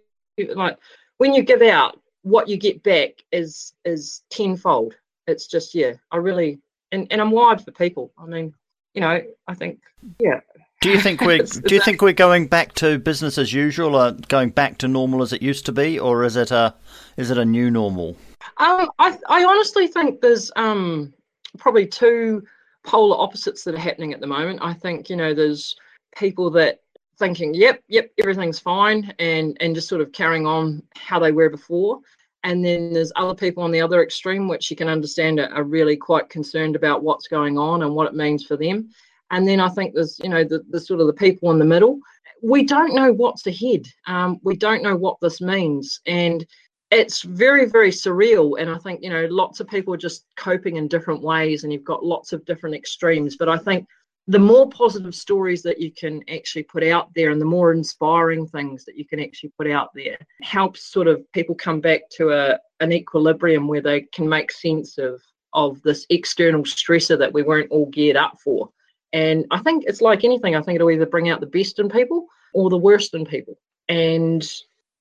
Like 0.55 0.79
when 1.19 1.35
you 1.35 1.43
give 1.43 1.63
out, 1.63 2.01
what 2.23 2.49
you 2.49 2.57
get 2.57 2.83
back 2.83 3.11
is 3.33 3.73
is 3.85 4.23
tenfold. 4.31 4.95
It's 5.27 5.47
just 5.47 5.75
yeah. 5.75 5.95
I 6.11 6.17
really 6.17 6.61
and 6.93 7.07
and 7.11 7.21
I'm 7.21 7.31
wired 7.31 7.63
for 7.63 7.71
people. 7.71 8.13
I 8.19 8.27
mean, 8.27 8.55
you 8.95 9.01
know, 9.01 9.23
I 9.47 9.55
think 9.55 9.81
yeah. 10.19 10.41
Do 10.81 10.91
you 10.91 11.01
think 11.01 11.21
we're 11.21 11.43
Do 11.67 11.75
you 11.75 11.81
think 11.81 12.01
we're 12.01 12.13
going 12.13 12.47
back 12.47 12.73
to 12.75 12.99
business 12.99 13.37
as 13.37 13.53
usual, 13.53 13.95
or 13.95 14.13
going 14.29 14.51
back 14.51 14.79
to 14.79 14.89
normal 14.89 15.23
as 15.23 15.33
it 15.33 15.43
used 15.43 15.67
to 15.67 15.73
be, 15.73 15.99
or 15.99 16.25
is 16.25 16.37
it 16.37 16.51
a 16.51 16.75
is 17.17 17.31
it 17.31 17.39
a 17.39 17.45
new 17.45 17.71
normal? 17.71 18.17
Um, 18.57 18.91
I 18.99 19.19
I 19.29 19.45
honestly 19.45 19.87
think 19.87 20.21
there's 20.21 20.51
um 20.57 21.13
probably 21.59 21.87
two 21.87 22.45
polar 22.83 23.19
opposites 23.21 23.63
that 23.65 23.75
are 23.75 23.79
happening 23.79 24.15
at 24.15 24.21
the 24.21 24.27
moment. 24.27 24.61
I 24.63 24.73
think 24.73 25.11
you 25.11 25.17
know 25.17 25.35
there's 25.35 25.77
people 26.17 26.51
that 26.53 26.81
thinking, 27.19 27.53
yep, 27.53 27.83
yep, 27.89 28.11
everything's 28.19 28.59
fine, 28.59 29.15
and 29.19 29.57
and 29.61 29.75
just 29.75 29.89
sort 29.89 30.01
of 30.01 30.13
carrying 30.13 30.47
on 30.47 30.83
how 30.97 31.19
they 31.19 31.33
were 31.33 31.51
before. 31.51 32.01
And 32.43 32.65
then 32.65 32.95
there's 32.95 33.13
other 33.17 33.35
people 33.35 33.63
on 33.63 33.71
the 33.71 33.83
other 33.83 34.03
extreme, 34.03 34.49
which 34.49 34.71
you 34.71 34.77
can 34.79 34.89
understand 34.89 35.41
are, 35.41 35.51
are 35.51 35.63
really 35.63 35.95
quite 35.95 36.31
concerned 36.31 36.75
about 36.75 37.03
what's 37.03 37.29
going 37.29 37.59
on 37.59 37.83
and 37.83 37.95
what 37.95 38.07
it 38.07 38.15
means 38.15 38.47
for 38.47 38.57
them. 38.57 38.89
And 39.31 39.47
then 39.47 39.61
I 39.61 39.69
think 39.69 39.95
there's, 39.95 40.19
you 40.23 40.29
know, 40.29 40.45
the, 40.45 40.65
the 40.71 40.81
sort 40.81 41.01
of 41.01 41.07
the 41.07 41.13
people 41.13 41.51
in 41.51 41.59
the 41.59 41.65
middle. 41.65 42.01
We 42.43 42.65
don't 42.65 42.95
know 42.95 43.13
what's 43.13 43.47
ahead. 43.47 43.87
Um, 44.07 44.41
we 44.43 44.57
don't 44.57 44.83
know 44.83 44.97
what 44.97 45.19
this 45.21 45.41
means. 45.41 46.01
And 46.07 46.45
it's 46.91 47.23
very, 47.23 47.67
very 47.67 47.91
surreal. 47.91 48.61
And 48.61 48.69
I 48.71 48.79
think, 48.79 49.01
you 49.03 49.11
know, 49.11 49.27
lots 49.31 49.61
of 49.61 49.69
people 49.69 49.95
are 49.95 49.99
just 49.99 50.25
coping 50.37 50.77
in 50.77 50.89
different 50.89 51.23
ways 51.23 51.63
and 51.63 51.73
you've 51.73 51.85
got 51.85 52.05
lots 52.05 52.33
of 52.33 52.45
different 52.45 52.75
extremes. 52.75 53.37
But 53.37 53.49
I 53.49 53.59
think 53.59 53.87
the 54.27 54.39
more 54.39 54.69
positive 54.69 55.15
stories 55.15 55.63
that 55.63 55.81
you 55.81 55.91
can 55.93 56.23
actually 56.29 56.63
put 56.65 56.85
out 56.85 57.11
there 57.15 57.31
and 57.31 57.41
the 57.41 57.47
more 57.47 57.73
inspiring 57.73 58.47
things 58.47 58.85
that 58.85 58.97
you 58.97 59.05
can 59.05 59.21
actually 59.21 59.53
put 59.57 59.71
out 59.71 59.91
there 59.95 60.19
helps 60.43 60.93
sort 60.93 61.09
of 61.09 61.21
people 61.33 61.55
come 61.55 61.81
back 61.81 62.03
to 62.11 62.31
a 62.31 62.59
an 62.81 62.93
equilibrium 62.93 63.67
where 63.67 63.81
they 63.81 64.03
can 64.13 64.29
make 64.29 64.53
sense 64.53 64.99
of 64.99 65.21
of 65.53 65.83
this 65.83 66.07
external 66.11 66.63
stressor 66.63 67.19
that 67.19 67.33
we 67.33 67.43
weren't 67.43 67.71
all 67.71 67.87
geared 67.87 68.17
up 68.17 68.39
for. 68.43 68.71
And 69.13 69.47
I 69.51 69.59
think 69.59 69.85
it's 69.87 70.01
like 70.01 70.25
anything, 70.25 70.55
I 70.55 70.63
think 70.63 70.77
it'll 70.77 70.91
either 70.91 71.07
bring 71.07 71.29
out 71.29 71.41
the 71.41 71.47
best 71.47 71.79
in 71.79 71.89
people 71.89 72.27
or 72.55 72.71
the 72.71 72.79
worst 72.79 73.15
in 73.15 73.25
people. 73.25 73.59
And 73.89 74.49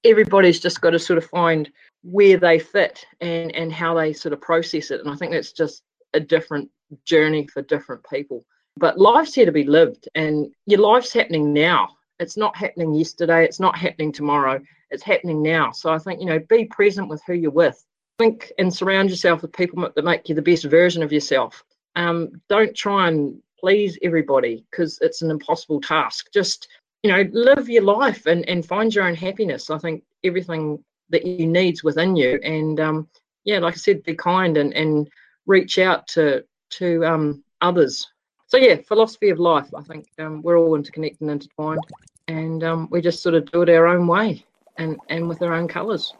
everybody's 0.04 0.60
just 0.60 0.82
got 0.82 0.92
to 0.92 1.00
sort 1.00 1.18
of 1.18 1.26
find 1.26 1.70
where 2.04 2.38
they 2.38 2.60
fit 2.60 3.06
and, 3.22 3.54
and 3.56 3.72
how 3.72 3.94
they 3.94 4.14
sort 4.14 4.34
of 4.34 4.42
process 4.42 4.92
it. 4.92 5.02
And 5.02 5.10
I 5.10 5.16
think 5.16 5.32
that's 5.32 5.52
just 5.52 5.84
a 6.14 6.20
different 6.20 6.70
journey 7.06 7.48
for 7.48 7.62
different 7.62 8.04
people. 8.10 8.46
But 8.78 8.98
life's 8.98 9.34
here 9.34 9.46
to 9.46 9.52
be 9.52 9.66
lived, 9.66 10.08
and 10.16 10.48
your 10.66 10.80
life's 10.80 11.12
happening 11.12 11.54
now. 11.54 11.90
It's 12.20 12.38
not 12.38 12.56
happening 12.56 12.94
yesterday, 12.94 13.44
it's 13.44 13.60
not 13.60 13.78
happening 13.78 14.12
tomorrow, 14.12 14.62
it's 14.90 15.04
happening 15.04 15.42
now. 15.42 15.72
So 15.72 15.92
I 15.92 15.98
think, 16.00 16.20
you 16.20 16.26
know, 16.26 16.40
be 16.40 16.66
present 16.66 17.10
with 17.10 17.22
who 17.28 17.34
you're 17.34 17.52
with. 17.52 17.84
Think 18.18 18.52
and 18.58 18.74
surround 18.74 19.10
yourself 19.10 19.42
with 19.42 19.54
people 19.54 19.90
that 19.94 20.06
make 20.06 20.28
you 20.30 20.36
the 20.36 20.42
best 20.42 20.66
version 20.66 21.04
of 21.04 21.12
yourself. 21.12 21.64
Um, 21.96 22.42
don't 22.50 22.76
try 22.76 23.08
and 23.08 23.42
please 23.60 23.98
everybody 24.02 24.66
because 24.70 24.98
it's 25.02 25.22
an 25.22 25.32
impossible 25.32 25.82
task. 25.82 26.28
Just 26.34 26.68
you 27.04 27.12
know, 27.12 27.24
live 27.32 27.70
your 27.70 27.84
life 27.84 28.26
and, 28.26 28.48
and 28.50 28.66
find 28.66 28.94
your 28.94 29.06
own 29.06 29.16
happiness. 29.16 29.70
I 29.70 29.78
think 29.78 30.04
everything 30.24 30.84
that 31.10 31.26
you 31.26 31.48
need's 31.48 31.84
within 31.84 32.16
you. 32.16 32.40
And 32.44 32.80
um, 32.80 33.10
yeah, 33.46 33.60
like 33.60 33.76
I 33.76 33.78
said, 33.78 34.04
be 34.04 34.16
kind 34.16 34.58
and, 34.58 34.74
and 34.74 35.10
reach 35.46 35.80
out 35.80 36.08
to 36.10 36.44
to 36.72 37.06
um, 37.06 37.44
others. 37.62 38.08
So 38.48 38.58
yeah, 38.58 38.78
philosophy 38.88 39.30
of 39.30 39.40
life. 39.40 39.68
I 39.76 39.82
think 39.82 40.08
um, 40.20 40.42
we're 40.42 40.58
all 40.58 40.76
interconnected 40.76 41.22
and 41.22 41.32
intertwined, 41.32 41.80
and 42.28 42.64
um, 42.64 42.88
we 42.92 43.02
just 43.02 43.24
sort 43.24 43.36
of 43.36 43.50
do 43.52 43.62
it 43.62 43.70
our 43.70 43.88
own 43.88 44.08
way 44.08 44.46
and 44.78 44.98
and 45.10 45.28
with 45.28 45.42
our 45.42 45.54
own 45.54 45.68
colours. 45.68 46.14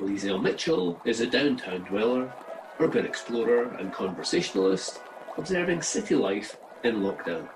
Liesel 0.00 0.42
Mitchell 0.42 1.00
is 1.04 1.20
a 1.20 1.26
downtown 1.26 1.82
dweller, 1.82 2.32
urban 2.78 3.04
explorer, 3.04 3.64
and 3.78 3.92
conversationalist 3.92 5.00
observing 5.40 5.80
city 5.80 6.14
life 6.14 6.58
in 6.84 6.96
lockdown. 6.96 7.48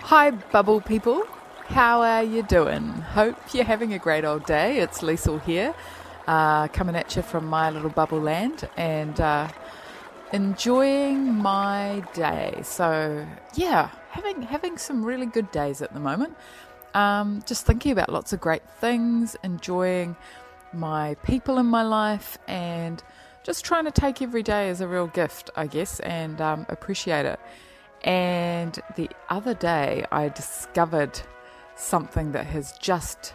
Hi, 0.00 0.30
bubble 0.30 0.80
people. 0.80 1.24
How 1.66 2.00
are 2.00 2.22
you 2.22 2.42
doing? 2.42 2.84
Hope 3.18 3.36
you're 3.52 3.64
having 3.64 3.92
a 3.92 3.98
great 3.98 4.24
old 4.24 4.46
day. 4.46 4.78
It's 4.78 5.02
Liesl 5.02 5.42
here, 5.42 5.74
uh, 6.26 6.68
coming 6.68 6.96
at 6.96 7.14
you 7.16 7.20
from 7.20 7.44
my 7.44 7.68
little 7.68 7.90
bubble 7.90 8.18
land 8.18 8.66
and 8.78 9.20
uh, 9.20 9.48
enjoying 10.32 11.34
my 11.34 12.02
day. 12.14 12.60
So 12.62 13.26
yeah, 13.54 13.90
having 14.08 14.40
having 14.40 14.78
some 14.78 15.04
really 15.04 15.26
good 15.26 15.50
days 15.50 15.82
at 15.82 15.92
the 15.92 16.00
moment. 16.00 16.34
Um, 16.94 17.42
just 17.44 17.66
thinking 17.66 17.92
about 17.92 18.10
lots 18.10 18.32
of 18.32 18.40
great 18.40 18.66
things, 18.80 19.36
enjoying 19.44 20.16
my 20.72 21.14
people 21.22 21.58
in 21.58 21.66
my 21.66 21.82
life, 21.82 22.38
and 22.46 23.02
just 23.42 23.64
trying 23.64 23.84
to 23.84 23.90
take 23.90 24.20
every 24.20 24.42
day 24.42 24.68
as 24.68 24.80
a 24.80 24.88
real 24.88 25.06
gift, 25.06 25.50
I 25.56 25.66
guess, 25.66 26.00
and 26.00 26.40
um, 26.40 26.66
appreciate 26.68 27.26
it. 27.26 27.40
And 28.02 28.78
the 28.96 29.10
other 29.28 29.54
day, 29.54 30.04
I 30.12 30.28
discovered 30.28 31.20
something 31.74 32.32
that 32.32 32.46
has 32.46 32.72
just 32.78 33.34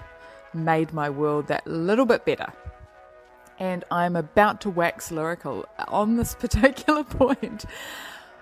made 0.53 0.93
my 0.93 1.09
world 1.09 1.47
that 1.47 1.65
little 1.65 2.05
bit 2.05 2.25
better. 2.25 2.53
And 3.59 3.83
I'm 3.91 4.15
about 4.15 4.61
to 4.61 4.69
wax 4.69 5.11
lyrical 5.11 5.65
on 5.87 6.17
this 6.17 6.35
particular 6.39 7.03
point. 7.03 7.65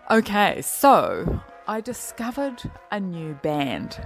Okay, 0.10 0.62
so 0.62 1.42
I 1.68 1.82
discovered 1.82 2.62
a 2.92 3.00
new 3.00 3.34
band. 3.36 4.06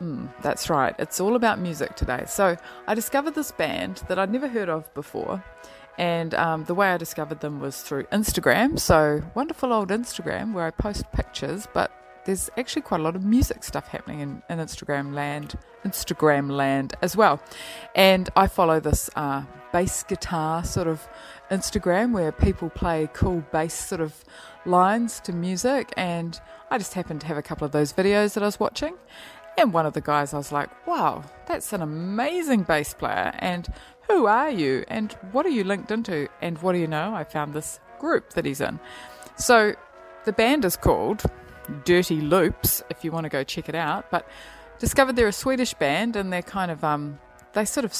Mm, 0.00 0.28
that's 0.42 0.68
right, 0.68 0.94
it's 0.98 1.20
all 1.20 1.36
about 1.36 1.58
music 1.58 1.96
today. 1.96 2.24
So 2.26 2.56
I 2.86 2.94
discovered 2.94 3.34
this 3.34 3.50
band 3.50 4.02
that 4.08 4.18
I'd 4.18 4.30
never 4.30 4.48
heard 4.48 4.68
of 4.68 4.92
before. 4.94 5.42
And 5.98 6.34
um, 6.34 6.64
the 6.64 6.74
way 6.74 6.88
I 6.88 6.98
discovered 6.98 7.40
them 7.40 7.58
was 7.58 7.80
through 7.80 8.04
Instagram. 8.04 8.78
So, 8.78 9.22
wonderful 9.34 9.72
old 9.72 9.88
Instagram 9.88 10.52
where 10.52 10.66
I 10.66 10.70
post 10.70 11.10
pictures, 11.12 11.66
but 11.72 11.90
there's 12.26 12.50
actually 12.58 12.82
quite 12.82 13.00
a 13.00 13.02
lot 13.02 13.16
of 13.16 13.24
music 13.24 13.64
stuff 13.64 13.88
happening 13.88 14.20
in, 14.20 14.42
in 14.50 14.58
Instagram 14.58 15.14
land, 15.14 15.56
Instagram 15.84 16.50
land 16.50 16.94
as 17.00 17.16
well. 17.16 17.40
And 17.94 18.28
I 18.36 18.48
follow 18.48 18.80
this 18.80 19.08
uh, 19.16 19.44
bass 19.72 20.02
guitar 20.02 20.64
sort 20.64 20.88
of 20.88 21.08
Instagram 21.50 22.12
where 22.12 22.32
people 22.32 22.68
play 22.68 23.08
cool 23.12 23.44
bass 23.52 23.74
sort 23.74 24.00
of 24.00 24.24
lines 24.64 25.20
to 25.20 25.32
music. 25.32 25.92
And 25.96 26.38
I 26.70 26.78
just 26.78 26.94
happened 26.94 27.20
to 27.22 27.26
have 27.28 27.36
a 27.36 27.42
couple 27.42 27.64
of 27.64 27.72
those 27.72 27.92
videos 27.92 28.34
that 28.34 28.42
I 28.42 28.46
was 28.46 28.58
watching. 28.58 28.96
And 29.58 29.72
one 29.72 29.86
of 29.86 29.94
the 29.94 30.00
guys, 30.00 30.34
I 30.34 30.36
was 30.36 30.52
like, 30.52 30.86
wow, 30.86 31.24
that's 31.46 31.72
an 31.72 31.80
amazing 31.80 32.64
bass 32.64 32.92
player. 32.92 33.32
And 33.38 33.66
who 34.08 34.26
are 34.26 34.50
you? 34.50 34.84
And 34.88 35.12
what 35.32 35.46
are 35.46 35.50
you 35.50 35.64
linked 35.64 35.90
into? 35.90 36.28
And 36.42 36.60
what 36.62 36.72
do 36.72 36.78
you 36.78 36.86
know? 36.86 37.14
I 37.14 37.24
found 37.24 37.54
this 37.54 37.80
group 37.98 38.34
that 38.34 38.44
he's 38.44 38.60
in. 38.60 38.78
So 39.36 39.74
the 40.24 40.32
band 40.32 40.64
is 40.64 40.76
called 40.76 41.22
Dirty 41.84 42.20
Loops, 42.20 42.82
if 42.90 43.04
you 43.04 43.12
want 43.12 43.24
to 43.24 43.30
go 43.30 43.44
check 43.44 43.68
it 43.68 43.74
out. 43.74 44.10
But 44.10 44.28
discovered 44.78 45.16
they're 45.16 45.28
a 45.28 45.32
Swedish 45.32 45.74
band 45.74 46.16
and 46.16 46.32
they're 46.32 46.42
kind 46.42 46.70
of, 46.70 46.84
um, 46.84 47.18
they 47.54 47.64
sort 47.64 47.84
of 47.84 47.94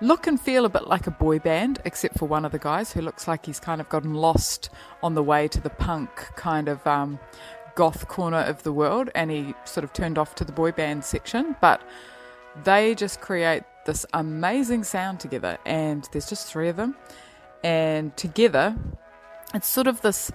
look 0.00 0.26
and 0.26 0.40
feel 0.40 0.64
a 0.64 0.68
bit 0.68 0.88
like 0.88 1.06
a 1.06 1.10
boy 1.12 1.38
band, 1.38 1.80
except 1.84 2.18
for 2.18 2.26
one 2.26 2.44
of 2.44 2.52
the 2.52 2.58
guys 2.58 2.92
who 2.92 3.00
looks 3.00 3.28
like 3.28 3.46
he's 3.46 3.60
kind 3.60 3.80
of 3.80 3.88
gotten 3.88 4.14
lost 4.14 4.70
on 5.02 5.14
the 5.14 5.22
way 5.22 5.46
to 5.48 5.60
the 5.60 5.70
punk 5.70 6.10
kind 6.36 6.68
of 6.68 6.84
um, 6.86 7.18
goth 7.74 8.08
corner 8.08 8.40
of 8.40 8.62
the 8.62 8.72
world 8.72 9.10
and 9.14 9.30
he 9.30 9.54
sort 9.64 9.84
of 9.84 9.92
turned 9.92 10.18
off 10.18 10.34
to 10.36 10.44
the 10.44 10.52
boy 10.52 10.72
band 10.72 11.04
section. 11.04 11.56
But 11.60 11.82
they 12.64 12.94
just 12.94 13.20
create 13.20 13.62
this 13.84 14.06
amazing 14.12 14.84
sound 14.84 15.20
together, 15.20 15.58
and 15.66 16.08
there's 16.12 16.28
just 16.28 16.46
three 16.46 16.68
of 16.68 16.76
them. 16.76 16.96
And 17.64 18.16
together, 18.16 18.76
it's 19.54 19.68
sort 19.68 19.86
of 19.86 20.00
this 20.02 20.30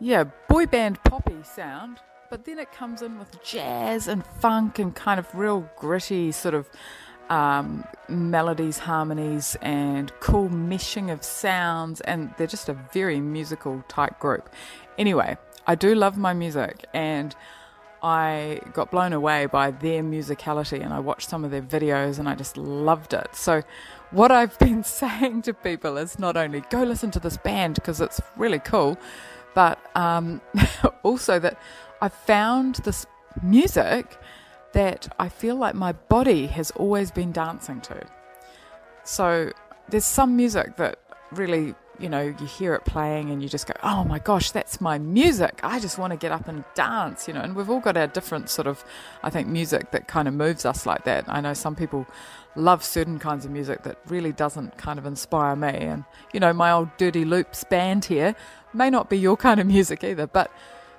yeah, 0.00 0.24
boy 0.48 0.66
band 0.66 1.02
poppy 1.04 1.42
sound, 1.42 1.98
but 2.30 2.44
then 2.44 2.58
it 2.58 2.70
comes 2.72 3.02
in 3.02 3.18
with 3.18 3.42
jazz 3.42 4.06
and 4.06 4.24
funk 4.40 4.78
and 4.78 4.94
kind 4.94 5.18
of 5.18 5.34
real 5.34 5.68
gritty 5.76 6.30
sort 6.30 6.54
of 6.54 6.68
um, 7.30 7.84
melodies, 8.08 8.78
harmonies, 8.78 9.56
and 9.60 10.12
cool 10.20 10.48
meshing 10.48 11.12
of 11.12 11.22
sounds, 11.22 12.00
and 12.02 12.32
they're 12.36 12.46
just 12.46 12.68
a 12.68 12.74
very 12.92 13.20
musical 13.20 13.84
type 13.88 14.18
group. 14.18 14.48
Anyway, 14.96 15.36
I 15.68 15.76
do 15.76 15.94
love 15.94 16.18
my 16.18 16.34
music, 16.34 16.86
and 16.92 17.36
I 18.02 18.60
got 18.72 18.90
blown 18.90 19.12
away 19.12 19.46
by 19.46 19.70
their 19.70 20.02
musicality, 20.02 20.82
and 20.82 20.92
I 20.92 20.98
watched 20.98 21.28
some 21.28 21.44
of 21.44 21.52
their 21.52 21.62
videos, 21.62 22.18
and 22.18 22.28
I 22.28 22.34
just 22.34 22.56
loved 22.56 23.14
it. 23.14 23.36
So, 23.36 23.62
what 24.10 24.32
I've 24.32 24.58
been 24.66 24.82
saying 24.82 25.42
to 25.42 25.54
people 25.54 25.96
is 25.96 26.18
not 26.18 26.36
only 26.36 26.62
go 26.70 26.82
listen 26.82 27.12
to 27.12 27.20
this 27.20 27.36
band 27.36 27.76
because 27.76 28.00
it's 28.00 28.20
really 28.36 28.58
cool 28.58 28.98
but 29.58 29.80
um, 29.96 30.40
also 31.02 31.40
that 31.40 31.60
I 32.00 32.08
found 32.08 32.76
this 32.76 33.06
music 33.42 34.16
that 34.72 35.12
I 35.18 35.28
feel 35.28 35.56
like 35.56 35.74
my 35.74 35.92
body 35.92 36.46
has 36.46 36.70
always 36.72 37.10
been 37.10 37.32
dancing 37.32 37.80
to. 37.82 38.06
So 39.02 39.50
there's 39.88 40.04
some 40.04 40.36
music 40.36 40.76
that 40.76 41.00
really, 41.32 41.74
you 41.98 42.08
know, 42.08 42.22
you 42.22 42.46
hear 42.46 42.74
it 42.74 42.84
playing 42.84 43.30
and 43.30 43.42
you 43.42 43.48
just 43.48 43.66
go, 43.66 43.74
oh 43.82 44.04
my 44.04 44.18
gosh, 44.18 44.50
that's 44.50 44.80
my 44.80 44.98
music. 44.98 45.60
I 45.62 45.80
just 45.80 45.98
want 45.98 46.12
to 46.12 46.16
get 46.16 46.32
up 46.32 46.48
and 46.48 46.64
dance, 46.74 47.28
you 47.28 47.34
know. 47.34 47.40
And 47.40 47.54
we've 47.56 47.68
all 47.68 47.80
got 47.80 47.96
our 47.96 48.06
different 48.06 48.50
sort 48.50 48.66
of, 48.66 48.84
I 49.22 49.30
think, 49.30 49.48
music 49.48 49.90
that 49.90 50.08
kind 50.08 50.28
of 50.28 50.34
moves 50.34 50.64
us 50.64 50.86
like 50.86 51.04
that. 51.04 51.24
I 51.28 51.40
know 51.40 51.54
some 51.54 51.74
people 51.74 52.06
love 52.56 52.84
certain 52.84 53.18
kinds 53.18 53.44
of 53.44 53.50
music 53.50 53.82
that 53.84 53.98
really 54.06 54.32
doesn't 54.32 54.76
kind 54.78 54.98
of 54.98 55.06
inspire 55.06 55.56
me. 55.56 55.68
And, 55.68 56.04
you 56.32 56.40
know, 56.40 56.52
my 56.52 56.72
old 56.72 56.88
Dirty 56.96 57.24
Loops 57.24 57.64
band 57.64 58.04
here 58.04 58.34
may 58.72 58.90
not 58.90 59.10
be 59.10 59.18
your 59.18 59.36
kind 59.36 59.60
of 59.60 59.66
music 59.66 60.04
either, 60.04 60.26
but 60.26 60.50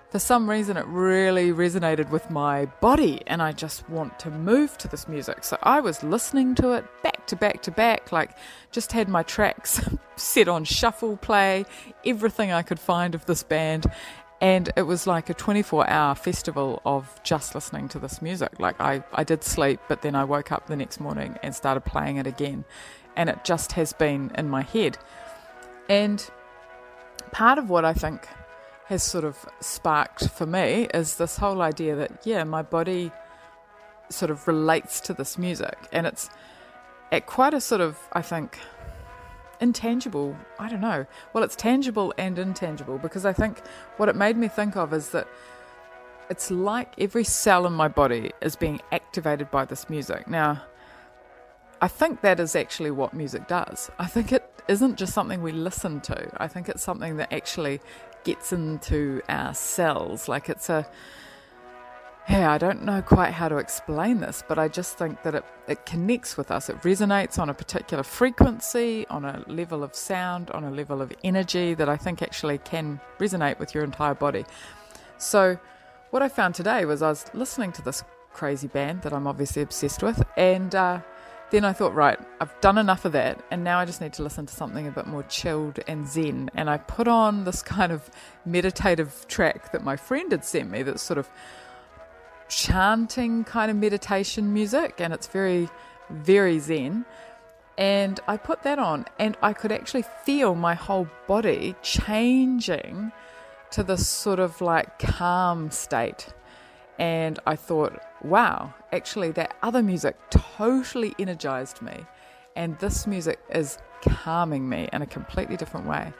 for 0.09 0.19
some 0.19 0.49
reason 0.49 0.75
it 0.75 0.85
really 0.88 1.51
resonated 1.51 2.09
with 2.09 2.31
my 2.31 2.65
body 2.81 3.21
and 3.27 3.43
I 3.43 3.51
just 3.51 3.88
want 3.89 4.17
to 4.19 4.31
move 4.31 4.77
to 4.79 4.88
this 4.88 5.07
music. 5.07 5.43
So 5.43 5.57
I 5.62 5.79
was 5.79 6.01
listening 6.01 6.55
to 6.55 6.71
it 6.71 6.85
to 7.30 7.36
back 7.36 7.63
to 7.63 7.72
back, 7.72 8.12
like 8.12 8.32
just 8.72 8.92
had 8.92 9.08
my 9.08 9.24
tracks 9.24 9.82
set 10.15 10.48
on 10.48 10.63
shuffle 10.63 11.18
play, 11.18 11.65
everything 12.06 12.52
I 12.52 12.62
could 12.62 12.80
find 12.80 13.15
of 13.15 13.26
this 13.26 13.44
band. 13.44 13.86
And 14.42 14.72
it 14.78 14.84
was 14.84 15.06
like 15.06 15.30
a 15.30 15.34
24 15.34 15.89
hour 15.89 16.15
festival 16.15 16.82
of 16.86 17.20
just 17.24 17.56
listening 17.56 17.89
to 17.89 18.00
this 18.00 18.22
music. 18.22 18.60
Like 18.60 18.80
I, 18.80 19.04
I 19.13 19.24
did 19.24 19.44
sleep, 19.44 19.80
but 19.88 20.02
then 20.02 20.15
I 20.15 20.24
woke 20.24 20.52
up 20.52 20.68
the 20.68 20.76
next 20.76 21.00
morning 21.00 21.38
and 21.44 21.54
started 21.54 21.82
playing 21.82 22.18
it 22.18 22.28
again. 22.28 22.63
And 23.15 23.30
it 23.30 23.44
just 23.44 23.74
has 23.74 23.92
been 23.92 24.32
in 24.38 24.50
my 24.50 24.62
head. 24.62 24.98
And 25.89 26.26
part 27.32 27.58
of 27.58 27.70
what 27.70 27.84
I 27.84 27.94
think 27.94 28.28
has 28.86 29.04
sort 29.04 29.26
of 29.26 29.46
sparked 29.60 30.30
for 30.30 30.46
me 30.46 30.88
is 30.94 31.18
this 31.18 31.38
whole 31.38 31.62
idea 31.62 31.96
that, 31.96 32.22
yeah, 32.26 32.44
my 32.44 32.62
body 32.62 33.12
sort 34.10 34.32
of 34.32 34.48
relates 34.48 35.02
to 35.02 35.13
this 35.13 35.38
music. 35.38 35.78
And 35.92 36.08
it's 36.08 36.30
at 37.12 37.26
quite 37.26 37.54
a 37.54 37.62
sort 37.62 37.82
of, 37.82 37.98
I 38.13 38.22
think, 38.22 38.60
intangible, 39.60 40.36
I 40.58 40.69
don't 40.69 40.82
know. 40.82 41.06
Well, 41.34 41.43
it's 41.43 41.56
tangible 41.56 42.13
and 42.17 42.39
intangible 42.39 42.98
because 42.98 43.26
I 43.26 43.34
think 43.34 43.62
what 43.98 44.10
it 44.10 44.15
made 44.15 44.38
me 44.38 44.48
think 44.48 44.76
of 44.76 44.93
is 44.93 45.10
that 45.10 45.28
it's 46.30 46.52
like 46.52 46.93
every 46.98 47.24
cell 47.24 47.65
in 47.65 47.74
my 47.74 47.88
body 47.88 48.32
is 48.41 48.56
being 48.56 48.80
activated 48.91 49.50
by 49.50 49.65
this 49.65 49.89
music. 49.89 50.28
Now, 50.28 50.62
I 51.82 51.88
think 51.88 52.22
that 52.22 52.39
is 52.39 52.56
actually 52.56 52.91
what 52.91 53.13
music 53.13 53.48
does. 53.48 53.89
I 53.98 54.06
think 54.06 54.32
it 54.32 54.50
isn't 54.67 54.98
just 54.98 55.13
something 55.13 55.41
we 55.41 55.52
listen 55.52 56.02
to. 56.02 56.30
I 56.38 56.48
think 56.48 56.69
it's 56.69 56.84
something 56.84 57.17
that 57.17 57.34
actually 57.34 57.82
gets 58.24 58.54
into 58.54 59.22
our 59.30 59.54
cells. 59.54 60.28
Like 60.28 60.50
it's 60.50 60.69
a, 60.69 60.86
yeah, 62.30 62.52
I 62.52 62.60
don't 62.60 62.84
know 62.84 63.02
quite 63.02 63.32
how 63.32 63.50
to 63.50 63.58
explain 63.58 64.20
this, 64.20 64.44
but 64.48 64.60
I 64.60 64.68
just 64.68 65.00
think 65.00 65.24
that 65.24 65.34
it, 65.34 65.44
it 65.68 65.86
connects 65.88 66.38
with 66.38 66.52
us. 66.52 66.70
It 66.70 66.80
resonates 66.84 67.39
on 67.39 67.50
a 67.50 67.56
particular 67.56 68.04
frequency, 68.04 69.08
on 69.08 69.26
a 69.26 69.44
level 69.48 69.84
of 69.84 69.96
sound, 69.96 70.52
on 70.52 70.63
a 70.63 70.70
level 70.70 71.02
of 71.02 71.12
energy 71.24 71.74
that 71.74 71.89
I 71.89 71.98
think 71.98 72.22
actually 72.22 72.60
can 72.60 73.02
resonate 73.18 73.58
with 73.58 73.74
your 73.74 73.84
entire 73.84 74.13
body. 74.13 74.46
So, 75.18 75.58
what 76.12 76.22
I 76.22 76.30
found 76.30 76.54
today 76.54 76.86
was 76.86 77.02
I 77.02 77.10
was 77.10 77.26
listening 77.34 77.72
to 77.74 77.82
this 77.82 78.04
crazy 78.32 78.68
band 78.68 79.02
that 79.02 79.13
I'm 79.13 79.26
obviously 79.26 79.63
obsessed 79.63 80.04
with, 80.04 80.22
and 80.38 80.76
uh, 80.76 81.02
then 81.50 81.65
I 81.65 81.74
thought, 81.74 81.96
right, 81.96 82.20
I've 82.39 82.54
done 82.62 82.78
enough 82.78 83.06
of 83.06 83.12
that, 83.13 83.44
and 83.50 83.63
now 83.63 83.80
I 83.80 83.86
just 83.86 84.02
need 84.02 84.13
to 84.13 84.24
listen 84.24 84.46
to 84.46 84.54
something 84.54 84.86
a 84.86 84.92
bit 84.92 85.08
more 85.08 85.24
chilled 85.24 85.80
and 85.88 86.08
zen. 86.08 86.52
And 86.54 86.70
I 86.70 86.78
put 86.78 87.08
on 87.08 87.46
this 87.46 87.63
kind 87.63 87.92
of 87.92 88.08
meditative 88.46 89.26
track 89.28 89.72
that 89.72 89.84
my 89.84 89.96
friend 89.96 90.32
had 90.32 90.46
sent 90.46 90.70
me 90.70 90.84
that's 90.84 91.02
sort 91.02 91.18
of 91.18 91.28
chanting 92.49 93.43
kind 93.45 93.71
of 93.71 93.77
meditation 93.77 94.53
music, 94.53 94.99
and 94.99 95.13
it's 95.13 95.27
very, 95.27 95.69
very 96.09 96.59
zen. 96.59 97.05
And 97.77 98.19
I 98.27 98.35
put 98.35 98.63
that 98.63 98.77
on, 98.77 99.05
and 99.17 99.38
I 99.41 99.53
could 99.53 99.71
actually 99.71 100.03
feel 100.25 100.55
my 100.55 100.73
whole 100.73 101.07
body 101.27 101.75
changing 101.81 103.13
to 103.71 103.83
this 103.83 104.07
sort 104.07 104.39
of 104.39 104.59
like 104.59 104.99
calm 104.99 105.71
state. 105.71 106.33
And 106.97 107.39
I 107.47 107.55
thought, 107.55 107.97
wow, 108.21 108.73
actually, 108.91 109.31
that 109.31 109.55
other 109.63 109.81
music 109.81 110.17
totally 110.29 111.15
energized 111.17 111.81
me. 111.81 112.05
And 112.57 112.77
this 112.79 113.07
music 113.07 113.39
is 113.49 113.77
calming 114.01 114.67
me 114.67 114.89
in 114.91 115.01
a 115.01 115.05
completely 115.05 115.55
different 115.55 115.88
way. 115.88 116.12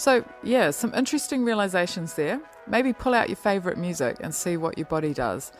So, 0.00 0.24
yeah, 0.42 0.70
some 0.70 0.94
interesting 0.94 1.44
realizations 1.44 2.14
there. 2.14 2.40
Maybe 2.66 2.94
pull 2.94 3.12
out 3.12 3.28
your 3.28 3.36
favorite 3.36 3.76
music 3.76 4.16
and 4.20 4.34
see 4.34 4.56
what 4.56 4.78
your 4.78 4.86
body 4.86 5.12
does. 5.12 5.52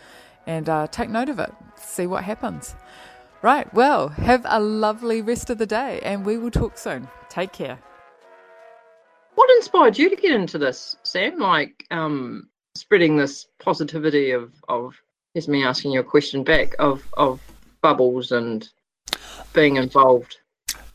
and 0.47 0.67
uh, 0.67 0.87
take 0.87 1.11
note 1.11 1.29
of 1.29 1.39
it. 1.39 1.53
See 1.77 2.07
what 2.07 2.25
happens. 2.25 2.75
Right, 3.43 3.73
well, 3.75 4.09
have 4.09 4.47
a 4.49 4.59
lovely 4.59 5.21
rest 5.21 5.51
of 5.51 5.59
the 5.59 5.67
day, 5.67 6.01
and 6.03 6.25
we 6.25 6.39
will 6.39 6.51
talk 6.51 6.79
soon. 6.79 7.07
Take 7.29 7.53
care. 7.53 7.79
What 9.35 9.51
inspired 9.59 9.99
you 9.99 10.09
to 10.09 10.17
get 10.17 10.31
into 10.33 10.57
this, 10.57 10.97
Sam? 11.03 11.39
Like 11.39 11.85
um, 11.91 12.49
spreading 12.75 13.19
this 13.19 13.47
positivity 13.59 14.31
of 14.31 14.55
of 14.71 14.95
here's 15.35 15.49
me 15.49 15.67
asking 15.67 15.93
you 15.93 16.01
a 16.01 16.05
question 16.05 16.45
back 16.45 16.75
of 16.79 17.07
of 17.19 17.43
bubbles 17.83 18.33
and 18.33 18.67
being 19.53 19.77
involved. 19.77 20.39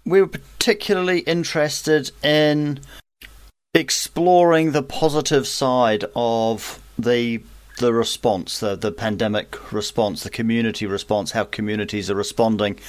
We 0.03 0.19
were 0.19 0.27
particularly 0.27 1.19
interested 1.19 2.09
in 2.23 2.79
exploring 3.75 4.71
the 4.71 4.83
positive 4.83 5.47
side 5.47 6.05
of 6.15 6.81
the 6.97 7.41
the 7.77 7.93
response, 7.93 8.59
the 8.59 8.75
the 8.75 8.91
pandemic 8.91 9.71
response, 9.71 10.23
the 10.23 10.29
community 10.29 10.85
response, 10.85 11.31
how 11.31 11.43
communities 11.43 12.09
are 12.09 12.15
responding, 12.15 12.79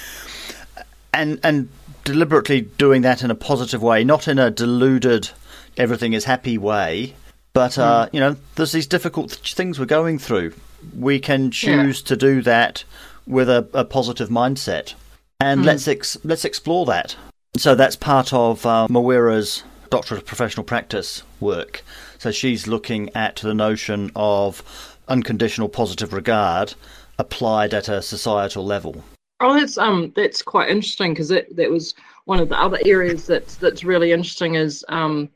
and 1.12 1.40
and 1.42 1.68
deliberately 2.04 2.60
doing 2.60 3.02
that 3.02 3.22
in 3.22 3.30
a 3.30 3.34
positive 3.34 3.82
way, 3.82 4.04
not 4.04 4.28
in 4.28 4.38
a 4.38 4.50
deluded, 4.50 5.30
everything 5.76 6.12
is 6.12 6.24
happy 6.24 6.56
way, 6.56 7.14
but 7.52 7.76
uh, 7.78 8.08
you 8.12 8.20
know, 8.20 8.36
there's 8.54 8.72
these 8.72 8.86
difficult 8.86 9.30
th- 9.30 9.54
things 9.54 9.80
we're 9.80 9.86
going 9.86 10.18
through. 10.18 10.52
We 10.96 11.18
can 11.18 11.50
choose 11.50 12.00
to 12.02 12.16
do 12.16 12.42
that 12.42 12.84
with 13.26 13.48
a, 13.48 13.68
a 13.74 13.84
positive 13.84 14.28
mindset, 14.28 14.94
and 15.40 15.64
let's 15.64 15.88
ex- 15.88 16.18
let's 16.22 16.44
explore 16.44 16.86
that. 16.86 17.16
So 17.56 17.74
that's 17.74 17.96
part 17.96 18.32
of 18.32 18.64
uh, 18.66 18.86
Mawera's 18.88 19.64
Doctorate 19.90 20.20
of 20.20 20.26
Professional 20.26 20.64
Practice 20.64 21.22
work. 21.40 21.82
So 22.18 22.30
she's 22.30 22.66
looking 22.66 23.14
at 23.14 23.36
the 23.36 23.54
notion 23.54 24.10
of 24.16 24.62
unconditional 25.08 25.68
positive 25.68 26.12
regard 26.12 26.74
applied 27.18 27.72
at 27.72 27.88
a 27.88 28.02
societal 28.02 28.64
level. 28.64 29.04
Oh, 29.40 29.54
that's 29.58 29.76
um, 29.76 30.12
that's 30.16 30.42
quite 30.42 30.70
interesting 30.70 31.12
because 31.12 31.28
that 31.28 31.54
that 31.56 31.70
was 31.70 31.94
one 32.24 32.40
of 32.40 32.48
the 32.48 32.58
other 32.58 32.78
areas 32.84 33.26
that's 33.26 33.56
that's 33.56 33.84
really 33.84 34.12
interesting 34.12 34.54
is 34.54 34.84
um, 34.88 35.28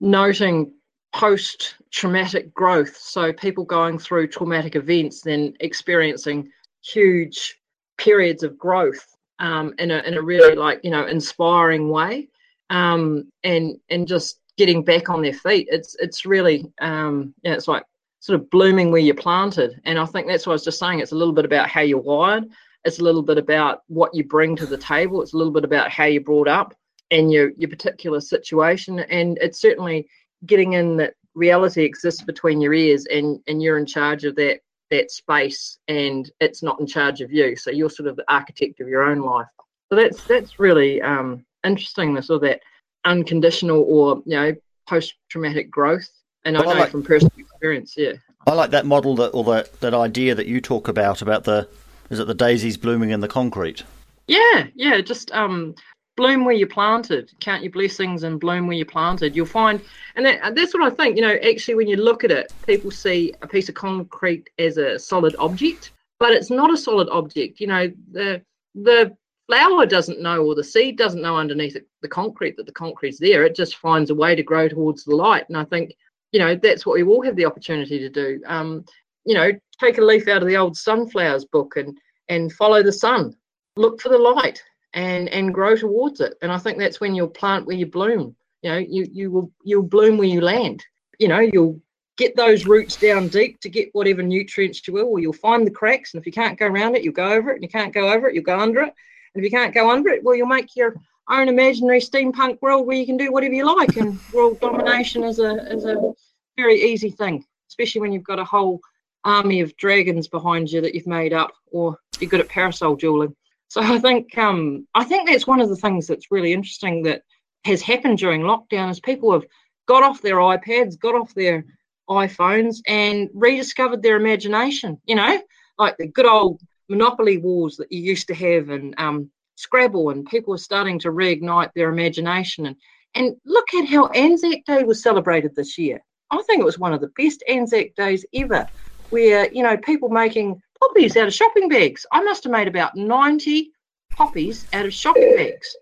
noting 0.00 0.72
post 1.12 1.76
traumatic 1.90 2.52
growth. 2.54 2.96
So 2.96 3.32
people 3.32 3.64
going 3.64 3.98
through 3.98 4.28
traumatic 4.28 4.76
events, 4.76 5.22
then 5.22 5.54
experiencing 5.60 6.50
huge 6.82 7.60
periods 7.98 8.42
of 8.42 8.58
growth 8.58 9.16
um, 9.38 9.74
in 9.78 9.90
a 9.90 9.98
in 9.98 10.14
a 10.14 10.22
really 10.22 10.54
like 10.54 10.80
you 10.84 10.90
know 10.90 11.06
inspiring 11.06 11.88
way, 11.88 12.28
um, 12.70 13.30
and 13.42 13.78
and 13.88 14.06
just 14.06 14.40
getting 14.56 14.84
back 14.84 15.08
on 15.08 15.22
their 15.22 15.34
feet. 15.34 15.68
It's 15.70 15.96
it's 15.98 16.26
really 16.26 16.70
um, 16.80 17.34
yeah, 17.42 17.54
it's 17.54 17.68
like 17.68 17.84
sort 18.20 18.40
of 18.40 18.48
blooming 18.50 18.90
where 18.90 19.00
you 19.00 19.14
planted. 19.14 19.80
And 19.84 19.98
I 19.98 20.06
think 20.06 20.26
that's 20.26 20.46
what 20.46 20.52
I 20.52 20.54
was 20.54 20.64
just 20.64 20.78
saying. 20.78 21.00
It's 21.00 21.12
a 21.12 21.16
little 21.16 21.34
bit 21.34 21.44
about 21.44 21.68
how 21.68 21.82
you're 21.82 22.00
wired. 22.00 22.44
It's 22.84 22.98
a 22.98 23.04
little 23.04 23.22
bit 23.22 23.38
about 23.38 23.82
what 23.88 24.14
you 24.14 24.24
bring 24.24 24.56
to 24.56 24.66
the 24.66 24.78
table. 24.78 25.22
It's 25.22 25.34
a 25.34 25.36
little 25.36 25.52
bit 25.52 25.64
about 25.64 25.90
how 25.90 26.04
you're 26.04 26.22
brought 26.22 26.48
up 26.48 26.74
and 27.10 27.32
your 27.32 27.50
your 27.56 27.70
particular 27.70 28.20
situation. 28.20 29.00
And 29.00 29.38
it's 29.40 29.60
certainly 29.60 30.08
getting 30.46 30.74
in 30.74 30.96
that 30.98 31.14
reality 31.34 31.84
exists 31.84 32.22
between 32.22 32.60
your 32.60 32.74
ears 32.74 33.06
and 33.06 33.40
and 33.46 33.62
you're 33.62 33.78
in 33.78 33.86
charge 33.86 34.24
of 34.24 34.36
that 34.36 34.60
that 34.90 35.10
space 35.10 35.78
and 35.88 36.30
it's 36.40 36.62
not 36.62 36.78
in 36.78 36.86
charge 36.86 37.20
of 37.20 37.32
you. 37.32 37.56
So 37.56 37.70
you're 37.70 37.90
sort 37.90 38.08
of 38.08 38.16
the 38.16 38.24
architect 38.28 38.80
of 38.80 38.88
your 38.88 39.02
own 39.02 39.20
life. 39.20 39.48
So 39.90 39.96
that's 39.96 40.24
that's 40.24 40.58
really 40.58 41.02
um, 41.02 41.44
interesting. 41.64 42.16
or 42.16 42.38
that 42.40 42.60
unconditional 43.04 43.82
or 43.88 44.22
you 44.26 44.36
know 44.36 44.54
post 44.88 45.14
traumatic 45.28 45.70
growth. 45.70 46.08
And 46.44 46.56
Well, 46.56 46.68
I 46.68 46.70
I 46.70 46.74
know 46.74 46.80
like- 46.80 46.90
from 46.90 47.02
personal 47.02 47.32
experience, 47.38 47.94
yeah. 47.96 48.12
I 48.46 48.52
like 48.52 48.70
that 48.72 48.84
model 48.84 49.16
that 49.16 49.30
or 49.30 49.42
that 49.44 49.80
that 49.80 49.94
idea 49.94 50.34
that 50.34 50.46
you 50.46 50.60
talk 50.60 50.88
about 50.88 51.22
about 51.22 51.44
the 51.44 51.66
is 52.10 52.18
it 52.20 52.26
the 52.26 52.34
daisies 52.34 52.76
blooming 52.76 53.10
in 53.10 53.20
the 53.20 53.28
concrete. 53.28 53.82
Yeah, 54.26 54.66
yeah, 54.74 55.00
just 55.00 55.30
um, 55.32 55.74
bloom 56.16 56.44
where 56.44 56.54
you're 56.54 56.68
planted. 56.68 57.32
Count 57.40 57.62
your 57.62 57.72
blessings 57.72 58.22
and 58.22 58.38
bloom 58.38 58.66
where 58.66 58.76
you're 58.76 58.84
planted. 58.86 59.34
You'll 59.34 59.46
find, 59.46 59.80
and 60.16 60.24
that, 60.26 60.54
that's 60.54 60.74
what 60.74 60.82
I 60.82 60.94
think. 60.94 61.16
You 61.16 61.22
know, 61.22 61.36
actually, 61.50 61.74
when 61.74 61.88
you 61.88 61.96
look 61.96 62.24
at 62.24 62.30
it, 62.30 62.52
people 62.66 62.90
see 62.90 63.34
a 63.42 63.46
piece 63.46 63.68
of 63.70 63.74
concrete 63.74 64.48
as 64.58 64.76
a 64.76 64.98
solid 64.98 65.34
object, 65.38 65.92
but 66.20 66.32
it's 66.32 66.50
not 66.50 66.70
a 66.72 66.76
solid 66.76 67.08
object. 67.10 67.60
You 67.60 67.66
know, 67.68 67.92
the 68.12 68.42
the 68.74 69.16
flower 69.46 69.86
doesn't 69.86 70.20
know, 70.20 70.44
or 70.44 70.54
the 70.54 70.64
seed 70.64 70.96
doesn't 70.96 71.22
know 71.22 71.36
underneath 71.36 71.76
the 72.02 72.08
concrete 72.08 72.56
that 72.56 72.66
the 72.66 72.72
concrete's 72.72 73.18
there. 73.18 73.44
It 73.44 73.54
just 73.54 73.76
finds 73.76 74.10
a 74.10 74.14
way 74.14 74.34
to 74.34 74.42
grow 74.42 74.68
towards 74.68 75.04
the 75.04 75.14
light. 75.14 75.44
And 75.48 75.56
I 75.56 75.64
think, 75.64 75.94
you 76.32 76.40
know, 76.40 76.54
that's 76.54 76.86
what 76.86 76.94
we 76.94 77.02
all 77.02 77.22
have 77.22 77.36
the 77.36 77.46
opportunity 77.46 77.98
to 77.98 78.08
do. 78.08 78.40
Um, 78.46 78.84
you 79.24 79.34
know, 79.34 79.52
take 79.80 79.98
a 79.98 80.02
leaf 80.02 80.28
out 80.28 80.42
of 80.42 80.48
the 80.48 80.56
old 80.56 80.76
sunflowers 80.76 81.44
book 81.44 81.76
and 81.76 81.98
and 82.28 82.52
follow 82.52 82.82
the 82.82 82.92
sun. 82.92 83.34
Look 83.76 84.00
for 84.00 84.08
the 84.08 84.18
light 84.18 84.62
and 84.94 85.28
and 85.28 85.54
grow 85.54 85.76
towards 85.76 86.20
it. 86.20 86.34
And 86.42 86.52
i 86.52 86.58
think 86.58 86.78
that's 86.78 87.00
when 87.00 87.14
you'll 87.14 87.28
plant 87.28 87.66
where 87.66 87.76
you 87.76 87.86
bloom. 87.86 88.34
You 88.62 88.70
know 88.70 88.78
you 88.78 89.06
you 89.10 89.30
will 89.30 89.50
you'll 89.62 89.82
bloom 89.82 90.18
where 90.18 90.28
you 90.28 90.40
land. 90.40 90.84
You 91.18 91.28
know 91.28 91.40
you'll 91.40 91.80
get 92.16 92.36
those 92.36 92.64
roots 92.66 92.96
down 92.96 93.26
deep 93.28 93.60
to 93.60 93.68
get 93.68 93.88
whatever 93.92 94.22
nutrients 94.22 94.86
you 94.86 94.94
will 94.94 95.06
or 95.08 95.18
you'll 95.18 95.32
find 95.32 95.66
the 95.66 95.70
cracks. 95.70 96.14
And 96.14 96.20
if 96.20 96.26
you 96.26 96.32
can't 96.32 96.58
go 96.58 96.66
around 96.66 96.96
it 96.96 97.02
you'll 97.02 97.12
go 97.12 97.32
over 97.32 97.50
it. 97.50 97.54
And 97.54 97.62
you 97.62 97.68
can't 97.68 97.92
go 97.92 98.10
over 98.10 98.28
it 98.28 98.34
you'll 98.34 98.44
go 98.44 98.58
under 98.58 98.82
it 98.82 98.94
and 99.34 99.44
if 99.44 99.44
you 99.44 99.56
can't 99.56 99.74
go 99.74 99.90
under 99.90 100.10
it 100.10 100.22
well 100.22 100.34
you'll 100.34 100.46
make 100.46 100.76
your 100.76 100.94
own 101.30 101.48
imaginary 101.48 102.00
steampunk 102.00 102.60
world 102.60 102.86
where 102.86 102.96
you 102.96 103.06
can 103.06 103.16
do 103.16 103.32
whatever 103.32 103.54
you 103.54 103.64
like 103.76 103.96
and 103.96 104.18
world 104.32 104.60
domination 104.60 105.24
is 105.24 105.38
a 105.38 105.72
is 105.72 105.84
a 105.84 106.12
very 106.56 106.80
easy 106.80 107.10
thing 107.10 107.44
especially 107.68 108.00
when 108.00 108.12
you've 108.12 108.24
got 108.24 108.38
a 108.38 108.44
whole 108.44 108.80
army 109.24 109.60
of 109.60 109.74
dragons 109.76 110.28
behind 110.28 110.70
you 110.70 110.80
that 110.80 110.94
you've 110.94 111.06
made 111.06 111.32
up 111.32 111.52
or 111.72 111.96
you're 112.20 112.28
good 112.28 112.40
at 112.40 112.48
parasol 112.48 112.94
dueling 112.94 113.34
so 113.74 113.80
I 113.80 113.98
think 113.98 114.38
um, 114.38 114.86
I 114.94 115.02
think 115.02 115.28
that's 115.28 115.48
one 115.48 115.60
of 115.60 115.68
the 115.68 115.74
things 115.74 116.06
that's 116.06 116.30
really 116.30 116.52
interesting 116.52 117.02
that 117.02 117.22
has 117.64 117.82
happened 117.82 118.18
during 118.18 118.42
lockdown 118.42 118.88
is 118.88 119.00
people 119.00 119.32
have 119.32 119.44
got 119.86 120.04
off 120.04 120.22
their 120.22 120.36
iPads, 120.36 120.96
got 120.96 121.16
off 121.16 121.34
their 121.34 121.64
iPhones, 122.08 122.76
and 122.86 123.28
rediscovered 123.34 124.00
their 124.00 124.16
imagination. 124.16 125.00
You 125.06 125.16
know, 125.16 125.42
like 125.76 125.96
the 125.96 126.06
good 126.06 126.24
old 126.24 126.60
Monopoly 126.88 127.38
wars 127.38 127.76
that 127.76 127.90
you 127.90 128.00
used 128.00 128.28
to 128.28 128.34
have, 128.34 128.68
and 128.68 128.94
um, 128.98 129.30
Scrabble, 129.56 130.10
and 130.10 130.26
people 130.26 130.54
are 130.54 130.58
starting 130.58 130.98
to 131.00 131.08
reignite 131.10 131.72
their 131.74 131.90
imagination. 131.90 132.66
And 132.66 132.76
and 133.14 133.36
look 133.44 133.72
at 133.74 133.88
how 133.88 134.06
Anzac 134.08 134.64
Day 134.64 134.82
was 134.82 135.02
celebrated 135.02 135.54
this 135.54 135.78
year. 135.78 136.02
I 136.30 136.42
think 136.42 136.60
it 136.60 136.64
was 136.64 136.78
one 136.78 136.92
of 136.92 137.00
the 137.00 137.12
best 137.16 137.44
Anzac 137.48 137.94
days 137.94 138.26
ever, 138.34 138.68
where 139.10 139.50
you 139.52 139.62
know 139.62 139.76
people 139.76 140.08
making 140.08 140.60
poppies 140.80 141.16
out 141.16 141.28
of 141.28 141.34
shopping 141.34 141.68
bags. 141.68 142.04
I 142.12 142.22
must 142.22 142.44
have 142.44 142.52
made 142.52 142.68
about 142.68 142.96
90 142.96 143.70
poppies 144.16 144.66
out 144.72 144.86
of 144.86 144.92
shopping 144.92 145.34
bags. 145.36 145.76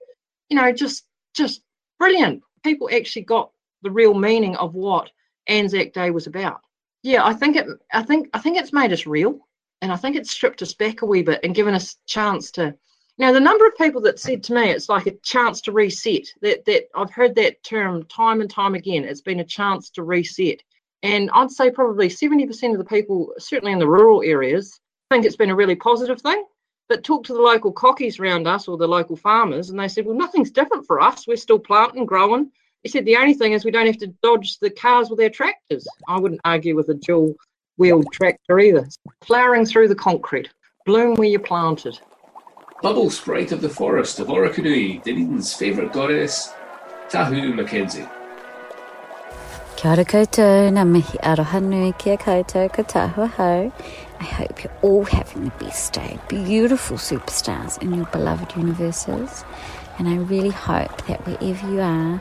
You 0.48 0.56
know, 0.56 0.72
just 0.72 1.04
just 1.34 1.62
brilliant. 1.98 2.42
People 2.62 2.90
actually 2.92 3.22
got 3.22 3.50
the 3.82 3.90
real 3.90 4.14
meaning 4.14 4.56
of 4.56 4.74
what 4.74 5.10
Anzac 5.48 5.92
Day 5.92 6.10
was 6.10 6.26
about. 6.26 6.60
Yeah, 7.02 7.24
I 7.24 7.32
think 7.34 7.56
it 7.56 7.66
I 7.92 8.02
think 8.02 8.28
I 8.34 8.38
think 8.38 8.58
it's 8.58 8.72
made 8.72 8.92
us 8.92 9.06
real 9.06 9.40
and 9.82 9.92
I 9.92 9.96
think 9.96 10.16
it's 10.16 10.30
stripped 10.30 10.62
us 10.62 10.72
back 10.72 11.02
a 11.02 11.06
wee 11.06 11.22
bit 11.22 11.40
and 11.42 11.54
given 11.54 11.74
us 11.74 11.96
chance 12.06 12.50
to 12.52 12.74
now 13.18 13.30
the 13.30 13.40
number 13.40 13.66
of 13.66 13.76
people 13.76 14.00
that 14.02 14.18
said 14.18 14.42
to 14.44 14.54
me 14.54 14.70
it's 14.70 14.88
like 14.88 15.06
a 15.06 15.16
chance 15.22 15.60
to 15.62 15.72
reset. 15.72 16.24
That 16.40 16.64
that 16.64 16.84
I've 16.94 17.10
heard 17.10 17.34
that 17.34 17.62
term 17.62 18.04
time 18.06 18.40
and 18.40 18.48
time 18.48 18.74
again. 18.74 19.04
It's 19.04 19.20
been 19.20 19.40
a 19.40 19.44
chance 19.44 19.90
to 19.90 20.02
reset. 20.02 20.62
And 21.02 21.30
I'd 21.32 21.50
say 21.50 21.70
probably 21.70 22.08
70% 22.08 22.72
of 22.72 22.78
the 22.78 22.84
people, 22.84 23.34
certainly 23.38 23.72
in 23.72 23.80
the 23.80 23.88
rural 23.88 24.22
areas, 24.22 24.80
think 25.10 25.26
it's 25.26 25.36
been 25.36 25.50
a 25.50 25.56
really 25.56 25.74
positive 25.74 26.20
thing. 26.20 26.44
But 26.88 27.04
talk 27.04 27.24
to 27.24 27.34
the 27.34 27.40
local 27.40 27.72
cockies 27.72 28.18
around 28.18 28.46
us 28.46 28.68
or 28.68 28.76
the 28.76 28.88
local 28.88 29.16
farmers, 29.16 29.70
and 29.70 29.78
they 29.78 29.88
said, 29.88 30.06
well, 30.06 30.16
nothing's 30.16 30.50
different 30.50 30.86
for 30.86 31.00
us. 31.00 31.26
We're 31.26 31.36
still 31.36 31.58
planting, 31.58 32.06
growing. 32.06 32.50
He 32.82 32.88
said 32.88 33.04
the 33.04 33.16
only 33.16 33.34
thing 33.34 33.52
is 33.52 33.64
we 33.64 33.70
don't 33.70 33.86
have 33.86 33.98
to 33.98 34.14
dodge 34.22 34.58
the 34.58 34.70
cars 34.70 35.08
with 35.08 35.18
their 35.18 35.30
tractors. 35.30 35.86
I 36.08 36.18
wouldn't 36.18 36.40
argue 36.44 36.76
with 36.76 36.88
a 36.88 36.94
dual 36.94 37.34
wheeled 37.82 38.06
tractor 38.12 38.60
either. 38.60 38.86
Flowering 39.22 39.66
through 39.66 39.88
the 39.88 39.94
concrete, 39.96 40.48
bloom 40.86 41.16
where 41.16 41.28
you 41.28 41.40
planted. 41.40 41.98
Bubble 42.80 43.10
sprite 43.10 43.50
of 43.50 43.60
the 43.60 43.68
forest 43.68 44.20
of 44.20 44.28
Orokonui, 44.28 45.02
Dunedin's 45.02 45.52
favourite 45.52 45.92
goddess, 45.92 46.52
Tahu 47.10 47.52
Mackenzie. 47.52 48.06
Kia 49.74 49.90
ora 49.90 50.04
koutou, 50.04 50.70
ngā 50.70 50.84
mihi 50.86 51.18
aroha 51.30 51.60
nui 51.60 51.90
kia 51.98 52.16
koutou, 52.16 52.72
ko 52.72 52.84
Tahu 52.84 53.26
ahau. 53.28 53.72
I 54.20 54.24
hope 54.24 54.62
you're 54.62 54.78
all 54.82 55.04
having 55.04 55.46
the 55.46 55.64
best 55.64 55.92
day, 55.92 56.20
beautiful 56.28 56.98
superstars 56.98 57.82
in 57.82 57.92
your 57.94 58.06
beloved 58.06 58.54
universes. 58.56 59.44
And 59.98 60.08
I 60.08 60.18
really 60.18 60.50
hope 60.50 61.06
that 61.08 61.26
wherever 61.26 61.68
you 61.68 61.80
are, 61.80 62.18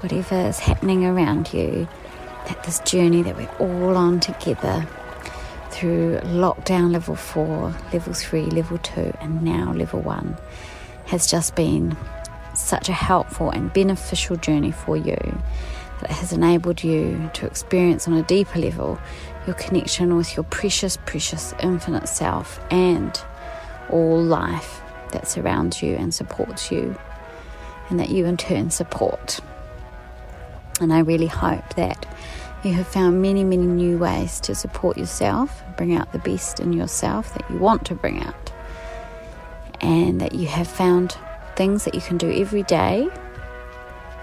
whatever 0.00 0.34
is 0.48 0.58
happening 0.58 1.06
around 1.06 1.54
you, 1.54 1.86
that 2.46 2.62
this 2.64 2.80
journey 2.80 3.22
that 3.22 3.36
we're 3.36 3.56
all 3.58 3.96
on 3.96 4.20
together 4.20 4.86
through 5.70 6.18
lockdown 6.20 6.92
level 6.92 7.16
four, 7.16 7.74
level 7.92 8.12
three, 8.14 8.46
level 8.46 8.78
two, 8.78 9.12
and 9.20 9.42
now 9.42 9.72
level 9.72 10.00
one 10.00 10.36
has 11.06 11.26
just 11.26 11.54
been 11.54 11.96
such 12.54 12.88
a 12.88 12.92
helpful 12.92 13.50
and 13.50 13.72
beneficial 13.72 14.36
journey 14.36 14.70
for 14.70 14.96
you 14.96 15.18
that 16.00 16.10
has 16.10 16.32
enabled 16.32 16.82
you 16.82 17.30
to 17.34 17.46
experience 17.46 18.06
on 18.08 18.14
a 18.14 18.22
deeper 18.22 18.58
level 18.58 18.98
your 19.46 19.54
connection 19.54 20.16
with 20.16 20.36
your 20.36 20.44
precious, 20.44 20.98
precious, 21.06 21.54
infinite 21.62 22.08
self 22.08 22.60
and 22.70 23.22
all 23.90 24.20
life 24.20 24.82
that 25.12 25.28
surrounds 25.28 25.82
you 25.82 25.94
and 25.94 26.12
supports 26.12 26.70
you, 26.72 26.98
and 27.88 28.00
that 28.00 28.10
you 28.10 28.26
in 28.26 28.36
turn 28.36 28.70
support. 28.70 29.40
And 30.80 30.92
I 30.92 31.00
really 31.00 31.26
hope 31.26 31.74
that 31.74 32.06
you 32.62 32.72
have 32.72 32.86
found 32.86 33.22
many, 33.22 33.44
many 33.44 33.66
new 33.66 33.98
ways 33.98 34.40
to 34.40 34.54
support 34.54 34.98
yourself, 34.98 35.62
bring 35.76 35.94
out 35.94 36.12
the 36.12 36.18
best 36.18 36.60
in 36.60 36.72
yourself 36.72 37.32
that 37.34 37.48
you 37.50 37.58
want 37.58 37.86
to 37.86 37.94
bring 37.94 38.22
out, 38.22 38.52
and 39.80 40.20
that 40.20 40.34
you 40.34 40.46
have 40.48 40.68
found 40.68 41.16
things 41.54 41.84
that 41.84 41.94
you 41.94 42.00
can 42.00 42.18
do 42.18 42.30
every 42.30 42.62
day 42.64 43.08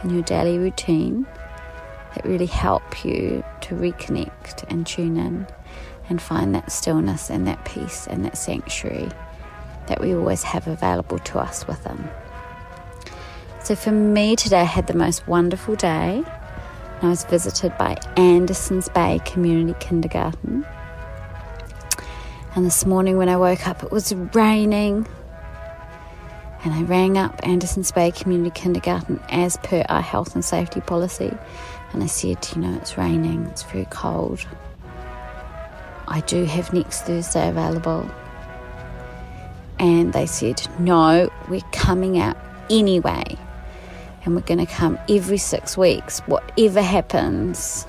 in 0.03 0.09
your 0.09 0.23
daily 0.23 0.59
routine 0.59 1.25
that 2.13 2.25
really 2.25 2.45
help 2.45 3.03
you 3.03 3.43
to 3.61 3.75
reconnect 3.75 4.69
and 4.69 4.85
tune 4.85 5.17
in 5.17 5.47
and 6.09 6.21
find 6.21 6.53
that 6.53 6.71
stillness 6.71 7.29
and 7.29 7.47
that 7.47 7.63
peace 7.65 8.07
and 8.07 8.23
that 8.25 8.37
sanctuary 8.37 9.09
that 9.87 9.99
we 9.99 10.13
always 10.13 10.43
have 10.43 10.67
available 10.67 11.19
to 11.19 11.39
us 11.39 11.65
within. 11.67 12.07
So 13.63 13.75
for 13.75 13.91
me 13.91 14.35
today, 14.35 14.59
I 14.59 14.65
had 14.65 14.87
the 14.87 14.93
most 14.93 15.27
wonderful 15.27 15.75
day. 15.75 16.23
I 17.03 17.09
was 17.09 17.25
visited 17.25 17.77
by 17.77 17.97
Andersons 18.15 18.87
Bay 18.87 19.19
Community 19.25 19.77
Kindergarten. 19.81 20.65
And 22.55 22.65
this 22.65 22.85
morning 22.85 23.17
when 23.17 23.27
I 23.27 23.35
woke 23.35 23.67
up, 23.67 23.83
it 23.83 23.91
was 23.91 24.15
raining. 24.15 25.05
And 26.63 26.73
I 26.73 26.83
rang 26.83 27.17
up 27.17 27.45
Andersons 27.45 27.91
Bay 27.91 28.11
Community 28.11 28.51
Kindergarten 28.51 29.19
as 29.27 29.57
per 29.57 29.83
our 29.89 30.01
health 30.01 30.33
and 30.33 30.45
safety 30.45 30.79
policy. 30.79 31.37
And 31.91 32.01
I 32.01 32.05
said, 32.05 32.37
you 32.55 32.61
know, 32.61 32.73
it's 32.77 32.97
raining, 32.97 33.47
it's 33.47 33.63
very 33.63 33.85
cold. 33.89 34.39
I 36.07 36.21
do 36.21 36.45
have 36.45 36.71
next 36.71 37.01
Thursday 37.01 37.49
available. 37.49 38.09
And 39.77 40.13
they 40.13 40.25
said, 40.25 40.65
no, 40.79 41.29
we're 41.49 41.59
coming 41.73 42.17
out 42.17 42.37
anyway. 42.69 43.37
And 44.25 44.35
we're 44.35 44.41
going 44.41 44.65
to 44.65 44.71
come 44.71 44.97
every 45.09 45.37
six 45.37 45.77
weeks, 45.77 46.19
whatever 46.21 46.81
happens. 46.81 47.83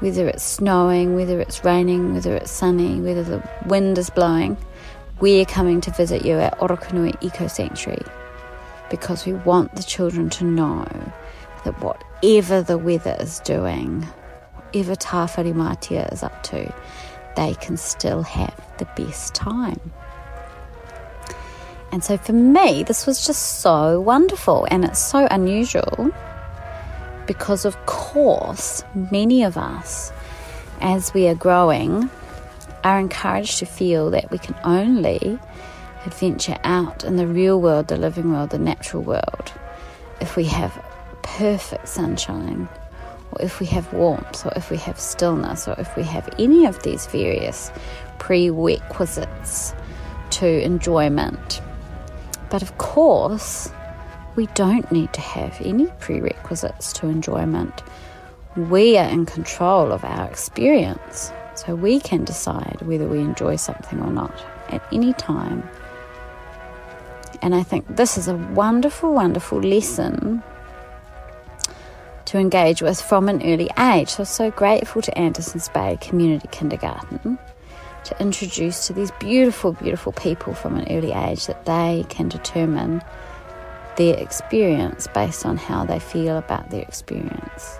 Whether 0.00 0.28
it's 0.28 0.44
snowing, 0.44 1.14
whether 1.16 1.40
it's 1.40 1.64
raining, 1.64 2.14
whether 2.14 2.34
it's 2.34 2.50
sunny, 2.50 3.00
whether 3.00 3.24
the 3.24 3.42
wind 3.66 3.98
is 3.98 4.10
blowing, 4.10 4.56
we're 5.20 5.44
coming 5.44 5.80
to 5.82 5.90
visit 5.90 6.24
you 6.24 6.38
at 6.38 6.56
Orokonui 6.60 7.20
Eco 7.20 7.48
Sanctuary 7.48 8.04
because 8.90 9.26
we 9.26 9.32
want 9.32 9.74
the 9.74 9.82
children 9.82 10.30
to 10.30 10.44
know 10.44 10.86
that 11.64 11.82
whatever 11.82 12.62
the 12.62 12.78
weather 12.78 13.16
is 13.20 13.40
doing, 13.40 14.02
whatever 14.54 14.94
Tāwhirimātea 14.94 16.12
is 16.12 16.22
up 16.22 16.42
to, 16.44 16.72
they 17.36 17.54
can 17.54 17.76
still 17.76 18.22
have 18.22 18.54
the 18.78 18.86
best 18.96 19.34
time. 19.34 19.80
And 21.90 22.04
so 22.04 22.16
for 22.16 22.32
me, 22.32 22.82
this 22.82 23.06
was 23.06 23.26
just 23.26 23.60
so 23.60 24.00
wonderful 24.00 24.66
and 24.70 24.84
it's 24.84 24.98
so 24.98 25.26
unusual 25.30 26.10
because, 27.26 27.64
of 27.64 27.76
course, 27.86 28.84
many 28.94 29.42
of 29.42 29.56
us, 29.56 30.12
as 30.80 31.12
we 31.14 31.28
are 31.28 31.34
growing, 31.34 32.10
are 32.84 32.98
encouraged 32.98 33.58
to 33.58 33.66
feel 33.66 34.10
that 34.10 34.30
we 34.30 34.38
can 34.38 34.54
only 34.64 35.38
adventure 36.06 36.58
out 36.64 37.04
in 37.04 37.16
the 37.16 37.26
real 37.26 37.60
world, 37.60 37.88
the 37.88 37.96
living 37.96 38.32
world, 38.32 38.50
the 38.50 38.58
natural 38.58 39.02
world, 39.02 39.52
if 40.20 40.36
we 40.36 40.44
have 40.44 40.72
perfect 41.22 41.88
sunshine, 41.88 42.68
or 43.32 43.42
if 43.42 43.60
we 43.60 43.66
have 43.66 43.92
warmth, 43.92 44.46
or 44.46 44.52
if 44.56 44.70
we 44.70 44.76
have 44.78 44.98
stillness, 44.98 45.68
or 45.68 45.74
if 45.78 45.96
we 45.96 46.02
have 46.02 46.28
any 46.38 46.64
of 46.64 46.82
these 46.82 47.06
various 47.06 47.70
prerequisites 48.18 49.74
to 50.30 50.46
enjoyment. 50.62 51.60
But 52.50 52.62
of 52.62 52.76
course, 52.78 53.70
we 54.36 54.46
don't 54.54 54.90
need 54.90 55.12
to 55.14 55.20
have 55.20 55.60
any 55.60 55.86
prerequisites 55.98 56.92
to 56.94 57.08
enjoyment. 57.08 57.82
We 58.56 58.96
are 58.96 59.08
in 59.08 59.26
control 59.26 59.92
of 59.92 60.04
our 60.04 60.26
experience, 60.28 61.32
so 61.54 61.74
we 61.74 62.00
can 62.00 62.24
decide 62.24 62.80
whether 62.82 63.08
we 63.08 63.18
enjoy 63.18 63.56
something 63.56 64.00
or 64.00 64.10
not 64.10 64.44
at 64.68 64.82
any 64.92 65.12
time. 65.14 65.68
And 67.42 67.54
I 67.54 67.62
think 67.62 67.96
this 67.96 68.16
is 68.16 68.28
a 68.28 68.36
wonderful, 68.36 69.12
wonderful 69.12 69.60
lesson 69.60 70.42
to 72.24 72.38
engage 72.38 72.82
with 72.82 73.00
from 73.00 73.28
an 73.28 73.42
early 73.42 73.70
age. 73.78 74.08
So, 74.08 74.24
so 74.24 74.50
grateful 74.50 75.02
to 75.02 75.18
Andersons 75.18 75.68
Bay 75.68 75.98
Community 76.00 76.48
Kindergarten 76.50 77.38
to 78.04 78.20
introduce 78.20 78.86
to 78.86 78.92
these 78.92 79.10
beautiful, 79.12 79.72
beautiful 79.72 80.12
people 80.12 80.54
from 80.54 80.76
an 80.76 80.86
early 80.90 81.12
age 81.12 81.46
that 81.46 81.64
they 81.66 82.04
can 82.08 82.28
determine 82.28 83.02
their 83.96 84.16
experience 84.16 85.06
based 85.08 85.44
on 85.44 85.56
how 85.56 85.84
they 85.84 85.98
feel 85.98 86.38
about 86.38 86.70
their 86.70 86.82
experience. 86.82 87.78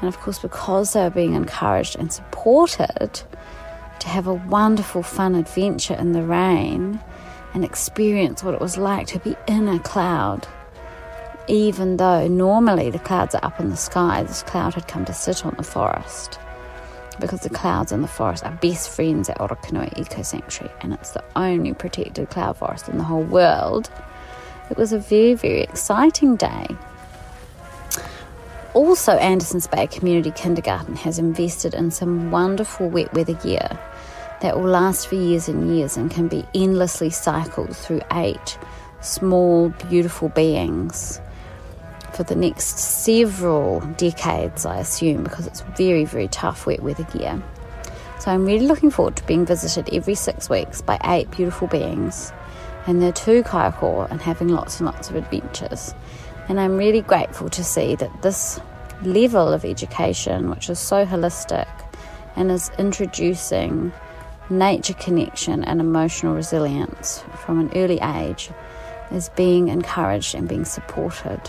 And 0.00 0.08
of 0.08 0.18
course, 0.18 0.38
because 0.38 0.92
they 0.92 1.00
are 1.00 1.10
being 1.10 1.34
encouraged 1.34 1.96
and 1.96 2.12
supported 2.12 3.22
to 3.98 4.08
have 4.08 4.26
a 4.26 4.34
wonderful, 4.34 5.02
fun 5.02 5.34
adventure 5.34 5.94
in 5.94 6.12
the 6.12 6.22
rain 6.22 7.00
and 7.54 7.64
experience 7.64 8.42
what 8.42 8.54
it 8.54 8.60
was 8.60 8.76
like 8.76 9.06
to 9.08 9.18
be 9.20 9.36
in 9.46 9.68
a 9.68 9.78
cloud. 9.78 10.46
Even 11.48 11.96
though 11.96 12.26
normally 12.26 12.90
the 12.90 12.98
clouds 12.98 13.34
are 13.34 13.44
up 13.44 13.60
in 13.60 13.70
the 13.70 13.76
sky, 13.76 14.22
this 14.22 14.42
cloud 14.42 14.74
had 14.74 14.88
come 14.88 15.04
to 15.04 15.14
sit 15.14 15.46
on 15.46 15.54
the 15.56 15.62
forest 15.62 16.38
because 17.20 17.40
the 17.40 17.50
clouds 17.50 17.92
in 17.92 18.02
the 18.02 18.08
forest 18.08 18.44
are 18.44 18.52
best 18.60 18.90
friends 18.90 19.28
at 19.28 19.38
Orokonui 19.38 19.98
Eco 19.98 20.22
Sanctuary 20.22 20.72
and 20.80 20.92
it's 20.92 21.10
the 21.10 21.24
only 21.34 21.74
protected 21.74 22.30
cloud 22.30 22.56
forest 22.56 22.88
in 22.88 22.98
the 22.98 23.04
whole 23.04 23.22
world. 23.22 23.90
It 24.70 24.76
was 24.76 24.92
a 24.92 24.98
very, 24.98 25.34
very 25.34 25.60
exciting 25.60 26.36
day. 26.36 26.66
Also, 28.74 29.12
Andersons 29.12 29.66
Bay 29.66 29.86
Community 29.86 30.30
Kindergarten 30.30 30.96
has 30.96 31.18
invested 31.18 31.72
in 31.72 31.90
some 31.90 32.30
wonderful 32.30 32.90
wet 32.90 33.12
weather 33.14 33.34
gear 33.34 33.78
that 34.42 34.56
will 34.56 34.68
last 34.68 35.08
for 35.08 35.14
years 35.14 35.48
and 35.48 35.74
years 35.74 35.96
and 35.96 36.10
can 36.10 36.28
be 36.28 36.44
endlessly 36.54 37.08
cycled 37.08 37.74
through 37.74 38.02
eight 38.12 38.58
small, 39.00 39.70
beautiful 39.88 40.28
beings 40.28 41.20
for 42.16 42.22
the 42.22 42.34
next 42.34 42.78
several 42.78 43.80
decades, 43.98 44.64
I 44.64 44.78
assume, 44.78 45.22
because 45.22 45.46
it's 45.46 45.60
very, 45.76 46.06
very 46.06 46.28
tough 46.28 46.66
wet 46.66 46.82
weather 46.82 47.04
gear. 47.04 47.42
So 48.18 48.30
I'm 48.30 48.46
really 48.46 48.66
looking 48.66 48.90
forward 48.90 49.16
to 49.16 49.26
being 49.26 49.44
visited 49.44 49.92
every 49.94 50.14
six 50.14 50.48
weeks 50.48 50.80
by 50.80 50.98
eight 51.04 51.30
beautiful 51.30 51.68
beings 51.68 52.32
and 52.86 53.02
their 53.02 53.12
two 53.12 53.42
kaiako 53.42 54.10
and 54.10 54.22
having 54.22 54.48
lots 54.48 54.80
and 54.80 54.86
lots 54.86 55.10
of 55.10 55.16
adventures. 55.16 55.94
And 56.48 56.58
I'm 56.58 56.78
really 56.78 57.02
grateful 57.02 57.50
to 57.50 57.62
see 57.62 57.94
that 57.96 58.22
this 58.22 58.58
level 59.02 59.52
of 59.52 59.66
education, 59.66 60.48
which 60.48 60.70
is 60.70 60.78
so 60.78 61.04
holistic 61.04 61.68
and 62.34 62.50
is 62.50 62.70
introducing 62.78 63.92
nature 64.48 64.94
connection 64.94 65.64
and 65.64 65.80
emotional 65.80 66.34
resilience 66.34 67.22
from 67.44 67.60
an 67.60 67.70
early 67.74 68.00
age, 68.00 68.50
is 69.10 69.28
being 69.30 69.68
encouraged 69.68 70.34
and 70.34 70.48
being 70.48 70.64
supported. 70.64 71.40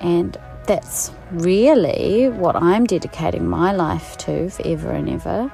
And 0.00 0.36
that's 0.66 1.12
really 1.30 2.28
what 2.28 2.56
I'm 2.56 2.84
dedicating 2.84 3.46
my 3.46 3.72
life 3.72 4.16
to 4.18 4.50
forever 4.50 4.90
and 4.90 5.08
ever 5.08 5.52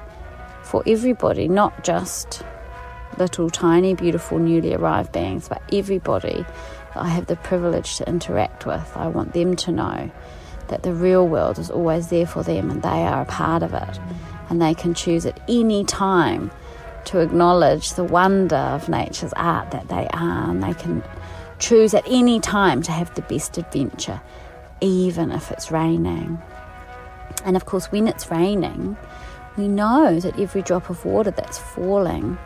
for 0.63 0.83
everybody, 0.85 1.47
not 1.47 1.83
just 1.83 2.43
little 3.17 3.49
tiny, 3.49 3.93
beautiful, 3.93 4.37
newly 4.37 4.73
arrived 4.73 5.11
beings, 5.11 5.47
but 5.49 5.61
everybody 5.71 6.45
that 6.93 6.97
I 6.97 7.07
have 7.09 7.25
the 7.27 7.35
privilege 7.37 7.97
to 7.97 8.07
interact 8.07 8.65
with. 8.65 8.91
I 8.95 9.07
want 9.07 9.33
them 9.33 9.55
to 9.55 9.71
know 9.71 10.11
that 10.67 10.83
the 10.83 10.93
real 10.93 11.27
world 11.27 11.57
is 11.57 11.69
always 11.69 12.09
there 12.09 12.27
for 12.27 12.43
them 12.43 12.69
and 12.69 12.81
they 12.81 12.89
are 13.05 13.21
a 13.21 13.25
part 13.25 13.63
of 13.63 13.73
it. 13.73 13.99
And 14.49 14.61
they 14.61 14.73
can 14.73 14.93
choose 14.93 15.25
at 15.25 15.39
any 15.49 15.83
time 15.83 16.51
to 17.05 17.19
acknowledge 17.19 17.93
the 17.93 18.03
wonder 18.03 18.55
of 18.55 18.89
nature's 18.89 19.33
art 19.33 19.71
that 19.71 19.87
they 19.87 20.07
are, 20.13 20.49
and 20.49 20.61
they 20.61 20.73
can 20.73 21.01
choose 21.57 21.93
at 21.93 22.03
any 22.07 22.39
time 22.39 22.81
to 22.83 22.91
have 22.91 23.13
the 23.15 23.21
best 23.23 23.57
adventure, 23.57 24.21
even 24.81 25.31
if 25.31 25.51
it's 25.51 25.71
raining. 25.71 26.41
And 27.45 27.55
of 27.55 27.65
course, 27.65 27.91
when 27.91 28.07
it's 28.07 28.29
raining, 28.29 28.97
we 29.57 29.67
know 29.67 30.19
that 30.19 30.39
every 30.39 30.61
drop 30.61 30.89
of 30.89 31.03
water 31.05 31.31
that's 31.31 31.57
falling 31.57 32.37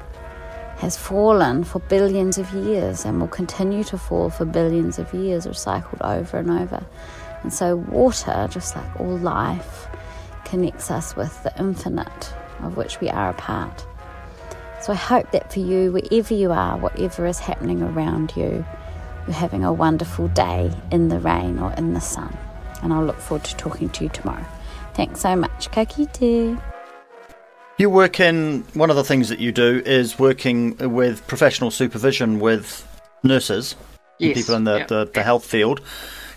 has 0.77 0.97
fallen 0.97 1.63
for 1.63 1.79
billions 1.79 2.37
of 2.37 2.51
years 2.53 3.05
and 3.05 3.19
will 3.19 3.27
continue 3.27 3.83
to 3.83 3.97
fall 3.97 4.29
for 4.29 4.45
billions 4.45 4.97
of 4.97 5.13
years, 5.13 5.45
recycled 5.45 6.01
over 6.01 6.37
and 6.37 6.49
over. 6.49 6.83
And 7.43 7.53
so, 7.53 7.75
water, 7.75 8.47
just 8.49 8.75
like 8.75 8.99
all 8.99 9.17
life, 9.17 9.87
connects 10.45 10.89
us 10.89 11.15
with 11.15 11.43
the 11.43 11.53
infinite 11.59 12.33
of 12.63 12.77
which 12.77 12.99
we 12.99 13.09
are 13.09 13.29
a 13.29 13.33
part. 13.33 13.85
So, 14.81 14.93
I 14.93 14.95
hope 14.95 15.31
that 15.31 15.53
for 15.53 15.59
you, 15.59 15.91
wherever 15.91 16.33
you 16.33 16.51
are, 16.51 16.77
whatever 16.77 17.25
is 17.27 17.39
happening 17.39 17.83
around 17.83 18.33
you, 18.35 18.65
you're 19.27 19.35
having 19.35 19.63
a 19.63 19.71
wonderful 19.73 20.27
day 20.29 20.71
in 20.91 21.09
the 21.09 21.19
rain 21.19 21.59
or 21.59 21.71
in 21.73 21.93
the 21.93 22.01
sun. 22.01 22.35
and 22.83 22.91
I'll 22.91 23.05
look 23.05 23.17
forward 23.19 23.45
to 23.45 23.55
talking 23.57 23.89
to 23.89 24.03
you 24.05 24.09
tomorrow. 24.09 24.45
Thanks 24.93 25.21
so 25.21 25.35
much. 25.35 25.69
Ka 25.71 25.85
kite. 25.85 26.57
You 27.77 27.89
work 27.89 28.19
in 28.19 28.63
one 28.73 28.89
of 28.89 28.95
the 28.95 29.03
things 29.03 29.29
that 29.29 29.39
you 29.39 29.51
do 29.51 29.81
is 29.85 30.19
working 30.19 30.75
with 30.77 31.25
professional 31.27 31.71
supervision 31.71 32.39
with 32.39 32.87
nurses, 33.23 33.75
and 34.19 34.29
Yes, 34.29 34.37
people 34.37 34.55
in 34.55 34.63
the, 34.65 34.79
yeah. 34.79 34.85
the, 34.87 35.05
the 35.13 35.23
health 35.23 35.45
field. 35.45 35.81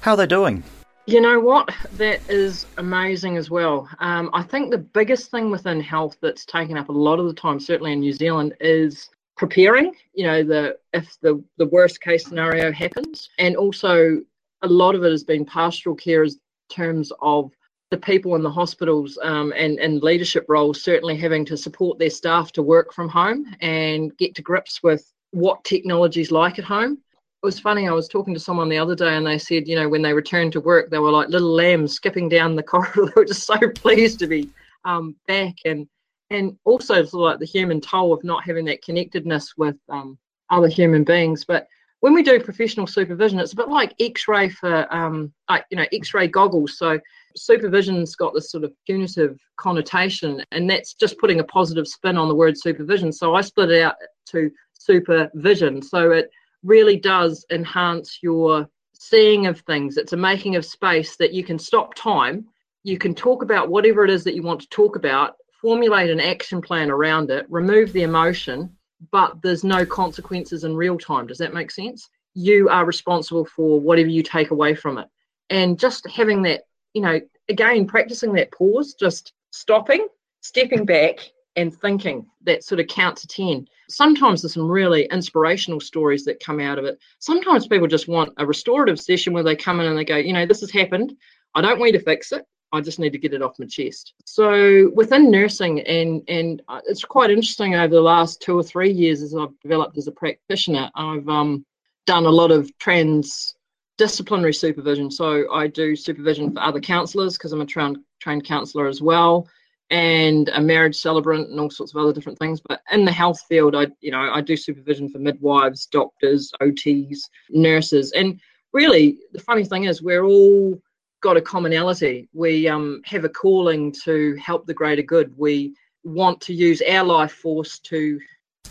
How 0.00 0.12
are 0.12 0.16
they 0.16 0.26
doing? 0.26 0.62
You 1.06 1.20
know 1.20 1.38
what? 1.38 1.68
That 1.98 2.20
is 2.30 2.64
amazing 2.78 3.36
as 3.36 3.50
well. 3.50 3.88
Um, 3.98 4.30
I 4.32 4.42
think 4.42 4.70
the 4.70 4.78
biggest 4.78 5.30
thing 5.30 5.50
within 5.50 5.80
health 5.80 6.16
that's 6.22 6.46
taken 6.46 6.78
up 6.78 6.88
a 6.88 6.92
lot 6.92 7.18
of 7.18 7.26
the 7.26 7.34
time, 7.34 7.60
certainly 7.60 7.92
in 7.92 8.00
New 8.00 8.12
Zealand, 8.14 8.54
is 8.60 9.10
preparing. 9.36 9.94
You 10.14 10.26
know, 10.26 10.42
the 10.42 10.78
if 10.92 11.16
the 11.20 11.42
the 11.58 11.66
worst 11.66 12.00
case 12.00 12.24
scenario 12.24 12.72
happens, 12.72 13.28
and 13.38 13.56
also 13.56 14.20
a 14.62 14.68
lot 14.68 14.94
of 14.94 15.04
it 15.04 15.10
has 15.10 15.24
been 15.24 15.44
pastoral 15.44 15.96
care 15.96 16.24
in 16.24 16.30
terms 16.70 17.12
of 17.20 17.50
the 17.90 17.98
people 17.98 18.34
in 18.34 18.42
the 18.42 18.50
hospitals 18.50 19.18
um, 19.22 19.52
and 19.56 19.78
and 19.78 20.02
leadership 20.02 20.46
roles 20.48 20.82
certainly 20.82 21.16
having 21.16 21.44
to 21.44 21.56
support 21.56 21.98
their 21.98 22.10
staff 22.10 22.50
to 22.52 22.62
work 22.62 22.92
from 22.92 23.08
home 23.08 23.54
and 23.60 24.16
get 24.16 24.34
to 24.34 24.42
grips 24.42 24.82
with 24.82 25.12
what 25.32 25.62
technology's 25.64 26.30
like 26.30 26.58
at 26.58 26.64
home 26.64 26.98
it 27.44 27.46
was 27.46 27.60
funny. 27.60 27.86
I 27.86 27.92
was 27.92 28.08
talking 28.08 28.32
to 28.32 28.40
someone 28.40 28.70
the 28.70 28.78
other 28.78 28.94
day, 28.94 29.16
and 29.16 29.26
they 29.26 29.36
said, 29.36 29.68
you 29.68 29.76
know, 29.76 29.86
when 29.86 30.00
they 30.00 30.14
returned 30.14 30.52
to 30.52 30.62
work, 30.62 30.88
they 30.88 30.98
were 30.98 31.10
like 31.10 31.28
little 31.28 31.52
lambs 31.52 31.92
skipping 31.92 32.26
down 32.26 32.56
the 32.56 32.62
corridor. 32.72 33.04
they 33.04 33.12
were 33.14 33.26
just 33.26 33.46
so 33.46 33.58
pleased 33.74 34.18
to 34.20 34.26
be 34.26 34.48
um, 34.86 35.14
back, 35.28 35.52
and 35.66 35.86
and 36.30 36.56
also 36.64 37.04
like 37.12 37.38
the 37.38 37.46
human 37.46 37.80
toll 37.80 38.12
of 38.12 38.24
not 38.24 38.44
having 38.44 38.64
that 38.66 38.82
connectedness 38.82 39.54
with 39.56 39.76
um, 39.88 40.18
other 40.50 40.68
human 40.68 41.04
beings. 41.04 41.44
But 41.44 41.66
when 42.00 42.12
we 42.12 42.22
do 42.22 42.38
professional 42.38 42.86
supervision, 42.86 43.38
it's 43.38 43.54
a 43.54 43.56
bit 43.56 43.68
like 43.68 43.94
X-ray 43.98 44.50
for, 44.50 44.92
um, 44.94 45.32
like 45.48 45.64
you 45.70 45.76
know, 45.76 45.86
X-ray 45.92 46.28
goggles. 46.28 46.76
So 46.76 47.00
supervision's 47.36 48.14
got 48.14 48.34
this 48.34 48.50
sort 48.50 48.64
of 48.64 48.72
punitive 48.86 49.38
connotation, 49.56 50.44
and 50.50 50.68
that's 50.68 50.94
just 50.94 51.18
putting 51.18 51.40
a 51.40 51.44
positive 51.44 51.88
spin 51.88 52.18
on 52.18 52.28
the 52.28 52.34
word 52.34 52.58
supervision. 52.58 53.10
So 53.12 53.34
I 53.34 53.40
split 53.40 53.70
it 53.70 53.82
out 53.82 53.94
to 54.30 54.50
supervision. 54.78 55.80
So 55.80 56.10
it 56.10 56.30
really 56.62 56.98
does 56.98 57.44
enhance 57.50 58.18
your 58.22 58.68
seeing 58.92 59.46
of 59.46 59.60
things. 59.60 59.96
It's 59.96 60.12
a 60.12 60.16
making 60.16 60.56
of 60.56 60.64
space 60.64 61.16
that 61.16 61.32
you 61.32 61.44
can 61.44 61.58
stop 61.58 61.94
time. 61.94 62.46
You 62.82 62.98
can 62.98 63.14
talk 63.14 63.42
about 63.42 63.70
whatever 63.70 64.04
it 64.04 64.10
is 64.10 64.24
that 64.24 64.34
you 64.34 64.42
want 64.42 64.60
to 64.60 64.68
talk 64.68 64.96
about, 64.96 65.36
formulate 65.64 66.10
an 66.10 66.20
action 66.20 66.60
plan 66.60 66.90
around 66.90 67.30
it, 67.30 67.46
remove 67.48 67.90
the 67.94 68.02
emotion, 68.02 68.70
but 69.10 69.40
there's 69.40 69.64
no 69.64 69.86
consequences 69.86 70.62
in 70.62 70.76
real 70.76 70.98
time. 70.98 71.26
Does 71.26 71.38
that 71.38 71.54
make 71.54 71.70
sense? 71.70 72.10
You 72.34 72.68
are 72.68 72.84
responsible 72.84 73.46
for 73.46 73.80
whatever 73.80 74.10
you 74.10 74.22
take 74.22 74.50
away 74.50 74.74
from 74.74 74.98
it. 74.98 75.08
And 75.48 75.78
just 75.78 76.06
having 76.06 76.42
that, 76.42 76.64
you 76.92 77.00
know, 77.00 77.18
again, 77.48 77.86
practicing 77.86 78.34
that 78.34 78.52
pause, 78.52 78.92
just 78.92 79.32
stopping, 79.52 80.06
stepping 80.42 80.84
back, 80.84 81.20
and 81.56 81.74
thinking 81.74 82.26
that 82.42 82.62
sort 82.62 82.80
of 82.80 82.86
count 82.88 83.16
to 83.16 83.26
10. 83.26 83.66
Sometimes 83.88 84.42
there's 84.42 84.52
some 84.52 84.70
really 84.70 85.08
inspirational 85.10 85.80
stories 85.80 86.26
that 86.26 86.44
come 86.44 86.60
out 86.60 86.78
of 86.78 86.84
it. 86.84 86.98
Sometimes 87.20 87.66
people 87.66 87.86
just 87.86 88.06
want 88.06 88.34
a 88.36 88.44
restorative 88.44 89.00
session 89.00 89.32
where 89.32 89.42
they 89.42 89.56
come 89.56 89.80
in 89.80 89.86
and 89.86 89.96
they 89.96 90.04
go, 90.04 90.16
you 90.16 90.34
know, 90.34 90.44
this 90.44 90.60
has 90.60 90.70
happened. 90.70 91.14
I 91.54 91.62
don't 91.62 91.78
want 91.78 91.92
you 91.92 91.98
to 91.98 92.04
fix 92.04 92.32
it. 92.32 92.44
I 92.74 92.80
just 92.80 92.98
need 92.98 93.12
to 93.12 93.18
get 93.18 93.34
it 93.34 93.42
off 93.42 93.58
my 93.58 93.66
chest. 93.66 94.14
So 94.24 94.90
within 94.94 95.30
nursing, 95.30 95.80
and 95.80 96.22
and 96.28 96.62
uh, 96.68 96.80
it's 96.86 97.04
quite 97.04 97.30
interesting 97.30 97.74
over 97.74 97.94
the 97.94 98.00
last 98.00 98.40
two 98.40 98.58
or 98.58 98.62
three 98.62 98.90
years 98.90 99.22
as 99.22 99.34
I've 99.34 99.58
developed 99.60 99.98
as 99.98 100.06
a 100.06 100.12
practitioner, 100.12 100.90
I've 100.94 101.28
um, 101.28 101.64
done 102.06 102.26
a 102.26 102.30
lot 102.30 102.50
of 102.50 102.70
trans 102.78 103.54
disciplinary 103.96 104.54
supervision. 104.54 105.10
So 105.10 105.52
I 105.52 105.68
do 105.68 105.94
supervision 105.94 106.52
for 106.52 106.60
other 106.60 106.80
counsellors 106.80 107.38
because 107.38 107.52
I'm 107.52 107.60
a 107.60 107.66
trained 107.66 107.98
trained 108.20 108.44
counsellor 108.44 108.86
as 108.86 109.00
well 109.00 109.48
and 109.90 110.48
a 110.48 110.60
marriage 110.60 110.96
celebrant 110.96 111.50
and 111.50 111.60
all 111.60 111.70
sorts 111.70 111.94
of 111.94 112.00
other 112.00 112.12
different 112.12 112.38
things. 112.38 112.60
But 112.60 112.80
in 112.90 113.04
the 113.04 113.12
health 113.12 113.40
field, 113.48 113.74
I 113.74 113.88
you 114.00 114.10
know 114.10 114.30
I 114.32 114.40
do 114.40 114.56
supervision 114.56 115.08
for 115.08 115.18
midwives, 115.18 115.86
doctors, 115.86 116.50
OTs, 116.60 117.18
nurses, 117.50 118.12
and 118.12 118.40
really 118.72 119.18
the 119.32 119.40
funny 119.40 119.64
thing 119.64 119.84
is 119.84 120.02
we're 120.02 120.24
all 120.24 120.80
got 121.24 121.38
a 121.38 121.40
commonality. 121.40 122.28
We 122.34 122.68
um, 122.68 123.00
have 123.06 123.24
a 123.24 123.30
calling 123.30 123.90
to 124.04 124.36
help 124.36 124.66
the 124.66 124.74
greater 124.74 125.02
good. 125.02 125.32
We 125.38 125.74
want 126.04 126.40
to 126.42 126.52
use 126.52 126.82
our 126.82 127.02
life 127.02 127.32
force 127.32 127.78
to 127.90 128.20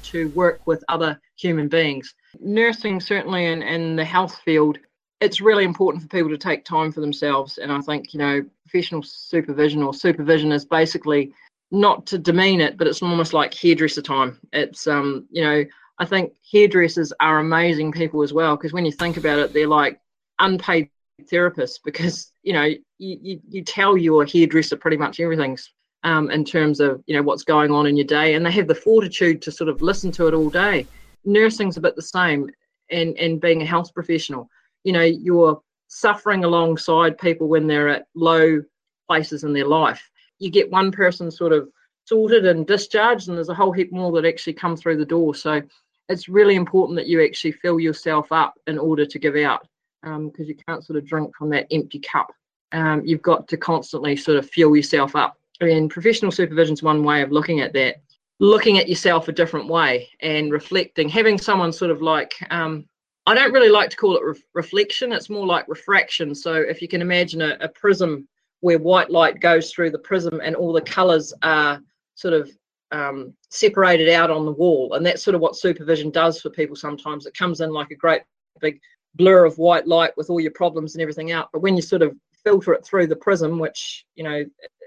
to 0.04 0.30
work 0.30 0.66
with 0.68 0.84
other 0.88 1.20
human 1.36 1.68
beings. 1.68 2.14
Nursing 2.40 3.00
certainly 3.00 3.46
in, 3.46 3.64
in 3.64 3.96
the 3.96 4.06
health 4.06 4.40
field 4.46 4.78
it's 5.20 5.40
really 5.40 5.64
important 5.64 6.04
for 6.04 6.10
people 6.10 6.30
to 6.30 6.38
take 6.38 6.66
time 6.66 6.92
for 6.92 7.00
themselves. 7.00 7.58
And 7.58 7.72
I 7.72 7.80
think, 7.80 8.14
you 8.14 8.20
know, 8.20 8.44
professional 8.66 9.02
supervision 9.02 9.82
or 9.82 9.94
supervision 9.94 10.52
is 10.52 10.66
basically 10.66 11.32
not 11.72 12.06
to 12.08 12.18
demean 12.18 12.60
it, 12.60 12.78
but 12.78 12.88
it's 12.88 13.02
almost 13.02 13.32
like 13.32 13.54
hairdresser 13.54 14.02
time. 14.02 14.38
It's, 14.52 14.86
um, 14.86 15.26
you 15.32 15.42
know, 15.42 15.64
I 15.98 16.06
think 16.06 16.34
hairdressers 16.52 17.14
are 17.22 17.40
amazing 17.40 17.94
people 17.94 18.22
as 18.22 18.34
well 18.34 18.58
because 18.58 18.74
when 18.74 18.86
you 18.86 18.92
think 18.92 19.16
about 19.16 19.40
it, 19.40 19.54
they're 19.54 19.66
like 19.66 20.02
unpaid 20.40 20.90
therapists 21.22 21.80
because, 21.84 22.32
you 22.44 22.54
know, 22.54 22.64
you, 22.64 22.80
you, 22.98 23.40
you 23.50 23.64
tell 23.64 23.98
your 23.98 24.26
hairdresser 24.26 24.78
pretty 24.78 24.98
much 24.98 25.20
everything 25.20 25.58
um, 26.04 26.32
in 26.32 26.44
terms 26.44 26.80
of, 26.80 27.02
you 27.06 27.16
know, 27.16 27.24
what's 27.24 27.44
going 27.44 27.72
on 27.72 27.86
in 27.86 27.96
your 27.96 28.06
day. 28.06 28.34
And 28.34 28.46
they 28.46 28.52
have 28.52 28.68
the 28.68 28.76
fortitude 28.76 29.42
to 29.44 29.52
sort 29.52 29.70
of 29.70 29.82
listen 29.82 30.12
to 30.14 30.28
it 30.28 30.34
all 30.34 30.50
day. 30.50 30.88
Nursing's 31.26 31.78
a 31.78 31.82
bit 31.82 31.96
the 31.96 32.02
same 32.02 32.50
and, 32.90 33.18
and 33.18 33.40
being 33.40 33.62
a 33.62 33.66
health 33.66 33.94
professional 33.94 34.50
you 34.84 34.92
know 34.92 35.04
you're 35.04 35.62
suffering 35.88 36.44
alongside 36.44 37.18
people 37.18 37.48
when 37.48 37.68
they're 37.68 37.90
at 37.90 38.08
low 38.16 38.62
places 39.08 39.44
in 39.44 39.54
their 39.54 39.68
life 39.68 40.10
you 40.40 40.50
get 40.50 40.72
one 40.72 40.92
person 40.92 41.30
sort 41.32 41.54
of 41.54 41.70
sorted 42.06 42.46
and 42.46 42.68
discharged 42.68 43.28
and 43.28 43.38
there's 43.38 43.50
a 43.50 43.54
whole 43.54 43.72
heap 43.72 43.92
more 43.92 44.12
that 44.12 44.28
actually 44.28 44.54
come 44.54 44.76
through 44.76 44.98
the 44.98 45.06
door 45.06 45.34
so 45.34 45.62
it's 46.10 46.28
really 46.28 46.56
important 46.56 46.98
that 46.98 47.08
you 47.08 47.24
actually 47.24 47.52
fill 47.52 47.80
yourself 47.80 48.32
up 48.32 48.56
in 48.68 48.78
order 48.78 49.06
to 49.06 49.20
give 49.20 49.36
out 49.36 49.68
because 50.04 50.46
um, 50.46 50.46
you 50.46 50.56
can't 50.68 50.86
sort 50.86 50.98
of 50.98 51.06
drink 51.06 51.36
from 51.36 51.50
that 51.50 51.68
empty 51.72 52.00
cup 52.00 52.32
um, 52.74 53.02
you've 53.06 53.22
got 53.22 53.48
to 53.48 53.58
constantly 53.58 54.16
sort 54.16 54.38
of 54.38 54.50
fuel 54.50 54.76
yourself 54.76 55.16
up 55.16 55.38
and 55.62 55.90
professional 55.90 56.32
supervision 56.32 56.74
is 56.74 56.84
one 56.84 57.04
way 57.04 57.22
of 57.22 57.32
looking 57.32 57.62
at 57.62 57.74
that 57.74 58.02
looking 58.40 58.78
at 58.78 58.90
yourself 58.90 59.28
a 59.28 59.32
different 59.32 59.68
way 59.68 60.10
and 60.22 60.52
reflecting 60.52 61.08
having 61.08 61.38
someone 61.38 61.72
sort 61.72 61.92
of 61.92 62.02
like 62.02 62.36
um, 62.50 62.86
I 63.26 63.34
don't 63.34 63.54
really 63.54 63.70
like 63.70 63.90
to 63.90 63.98
call 63.98 64.18
it 64.18 64.24
re- 64.24 64.44
reflection. 64.54 65.14
It's 65.14 65.30
more 65.30 65.46
like 65.46 65.68
refraction. 65.68 66.36
So 66.36 66.56
if 66.56 66.82
you 66.82 66.88
can 66.88 67.02
imagine 67.02 67.42
a, 67.42 67.58
a, 67.62 67.70
prism 67.70 68.28
where 68.60 68.78
white 68.78 69.10
light 69.10 69.40
goes 69.40 69.72
through 69.72 69.92
the 69.92 70.00
prism 70.00 70.42
and 70.44 70.56
all 70.56 70.74
the 70.74 70.82
colours 70.82 71.34
are 71.42 71.82
sort 72.16 72.34
of 72.34 72.52
um, 72.92 73.34
separated 73.50 74.10
out 74.10 74.30
on 74.30 74.46
the 74.46 74.52
wall, 74.52 74.94
and 74.94 75.06
that's 75.06 75.24
sort 75.24 75.36
of 75.36 75.42
what 75.42 75.56
supervision 75.56 76.12
does 76.12 76.42
for 76.42 76.50
people. 76.50 76.76
Sometimes 76.76 77.26
it 77.26 77.36
comes 77.36 77.62
in 77.62 77.72
like 77.72 77.92
a 77.92 77.96
great 77.96 78.24
big 78.60 78.80
blur 79.16 79.46
of 79.46 79.58
white 79.58 79.88
light 79.88 80.12
with 80.18 80.30
all 80.30 80.40
your 80.40 80.52
problems 80.52 80.96
and 80.96 81.02
everything 81.02 81.32
out. 81.32 81.50
But 81.54 81.62
when 81.62 81.76
you 81.76 81.82
sort 81.82 82.02
of 82.02 82.16
filter 82.44 82.74
it 82.74 82.86
through 82.86 83.08
the 83.08 83.16
prism, 83.16 83.60
which 83.60 84.06
you 84.16 84.24
know 84.24 84.44